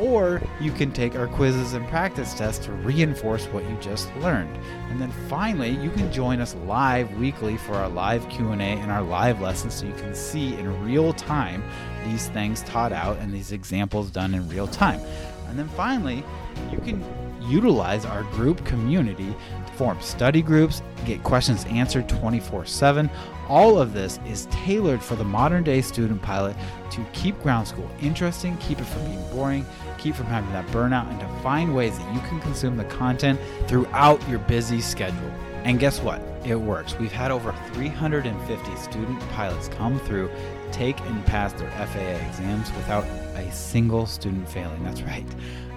Or 0.00 0.40
you 0.60 0.72
can 0.72 0.92
take 0.92 1.14
our 1.14 1.26
quizzes 1.26 1.74
and 1.74 1.86
practice 1.88 2.32
tests 2.32 2.64
to 2.64 2.72
reinforce 2.72 3.44
what 3.46 3.64
you 3.68 3.76
just 3.82 4.14
learned. 4.16 4.56
And 4.88 4.98
then 4.98 5.12
finally, 5.28 5.70
you 5.70 5.90
can 5.90 6.10
join 6.10 6.40
us 6.40 6.54
live 6.66 7.12
weekly 7.18 7.58
for 7.58 7.74
our 7.74 7.88
live 7.90 8.26
Q&A 8.30 8.54
and 8.54 8.90
our 8.90 9.02
live 9.02 9.42
lessons 9.42 9.74
so 9.74 9.84
you 9.84 9.92
can 9.94 10.14
see 10.14 10.54
in 10.54 10.84
real 10.84 11.12
time 11.12 11.62
these 12.06 12.28
things 12.28 12.62
taught 12.62 12.92
out 12.92 13.18
and 13.18 13.32
these 13.32 13.52
examples 13.52 14.10
done 14.10 14.34
in 14.34 14.48
real 14.48 14.66
time. 14.66 15.00
And 15.48 15.58
then 15.58 15.68
finally, 15.68 16.24
you 16.72 16.78
can 16.78 17.04
utilize 17.42 18.04
our 18.04 18.22
group 18.24 18.64
community 18.64 19.34
to 19.66 19.72
form 19.72 20.00
study 20.00 20.42
groups, 20.42 20.82
get 21.04 21.22
questions 21.22 21.64
answered 21.66 22.08
24 22.08 22.66
7. 22.66 23.10
All 23.48 23.80
of 23.80 23.92
this 23.92 24.20
is 24.26 24.46
tailored 24.46 25.02
for 25.02 25.16
the 25.16 25.24
modern 25.24 25.64
day 25.64 25.82
student 25.82 26.22
pilot 26.22 26.56
to 26.90 27.04
keep 27.12 27.40
ground 27.42 27.66
school 27.66 27.90
interesting, 28.00 28.56
keep 28.58 28.78
it 28.78 28.84
from 28.84 29.04
being 29.06 29.30
boring, 29.32 29.66
keep 30.00 30.14
from 30.14 30.26
having 30.26 30.50
that 30.52 30.66
burnout, 30.68 31.08
and 31.10 31.20
to 31.20 31.28
find 31.42 31.74
ways 31.74 31.98
that 31.98 32.14
you 32.14 32.20
can 32.20 32.40
consume 32.40 32.76
the 32.76 32.84
content 32.84 33.38
throughout 33.68 34.26
your 34.28 34.38
busy 34.40 34.80
schedule. 34.80 35.30
And 35.64 35.78
guess 35.78 36.00
what? 36.00 36.22
It 36.44 36.56
works. 36.56 36.98
We've 36.98 37.12
had 37.12 37.30
over 37.30 37.54
350 37.74 38.76
student 38.76 39.20
pilots 39.30 39.68
come 39.68 40.00
through, 40.00 40.30
take 40.72 40.98
and 41.02 41.24
pass 41.26 41.52
their 41.52 41.70
FAA 41.70 42.26
exams 42.28 42.72
without 42.72 43.04
a 43.36 43.52
single 43.52 44.06
student 44.06 44.48
failing. 44.48 44.82
That's 44.82 45.02
right. 45.02 45.26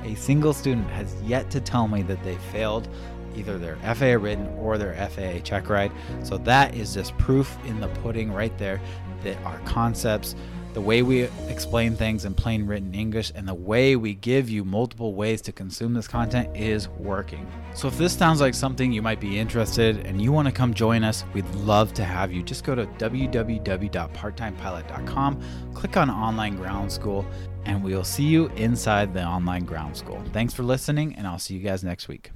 A 0.06 0.16
single 0.16 0.54
student 0.54 0.90
has 0.92 1.14
yet 1.24 1.50
to 1.52 1.60
tell 1.60 1.88
me 1.88 2.02
that 2.04 2.24
they 2.24 2.36
failed 2.52 2.88
either 3.36 3.58
their 3.58 3.76
FAA 3.96 4.22
written 4.24 4.48
or 4.58 4.78
their 4.78 4.96
FAA 5.10 5.40
check 5.40 5.70
ride. 5.70 5.92
So 6.24 6.38
that 6.40 6.76
is 6.76 6.94
just 6.94 7.18
proof 7.18 7.58
in 7.66 7.82
the 7.82 7.88
pudding 7.88 8.32
right 8.32 8.58
there 8.58 8.80
that 9.24 9.38
our 9.44 9.60
concepts 9.60 10.36
the 10.74 10.82
way 10.82 11.02
we 11.02 11.24
explain 11.48 11.96
things 11.96 12.26
in 12.26 12.34
plain 12.34 12.66
written 12.66 12.94
English, 12.94 13.32
and 13.36 13.48
the 13.48 13.54
way 13.54 13.96
we 13.96 14.16
give 14.16 14.50
you 14.50 14.64
multiple 14.64 15.14
ways 15.14 15.42
to 15.44 15.52
consume 15.52 15.94
this 15.94 16.08
content 16.08 16.56
is 16.56 16.90
working. 16.90 17.48
So 17.74 17.88
if 17.88 17.98
this 17.98 18.14
sounds 18.14 18.42
like 18.42 18.54
something 18.54 18.92
you 18.92 19.02
might 19.02 19.20
be 19.20 19.40
interested 19.40 19.98
in 19.98 20.06
and 20.06 20.22
you 20.22 20.32
want 20.32 20.48
to 20.48 20.52
come 20.52 20.74
join 20.74 21.04
us, 21.04 21.26
we'd 21.34 21.50
love 21.56 21.94
to 21.94 22.04
have 22.04 22.32
you. 22.32 22.44
Just 22.44 22.64
go 22.64 22.76
to 22.76 22.86
www.parttimepilot.com, 22.86 25.42
click 25.74 25.98
on 25.98 26.10
Online 26.10 26.56
Ground 26.56 26.92
School, 26.92 27.26
and 27.66 27.84
we'll 27.84 28.04
see 28.04 28.26
you 28.26 28.48
inside 28.56 29.14
the 29.14 29.24
Online 29.24 29.66
Ground 29.66 29.96
School. 29.96 30.22
Thanks 30.34 30.54
for 30.54 30.64
listening, 30.64 31.16
and 31.16 31.28
I'll 31.28 31.40
see 31.40 31.54
you 31.54 31.62
guys 31.62 31.84
next 31.84 32.08
week. 32.08 32.32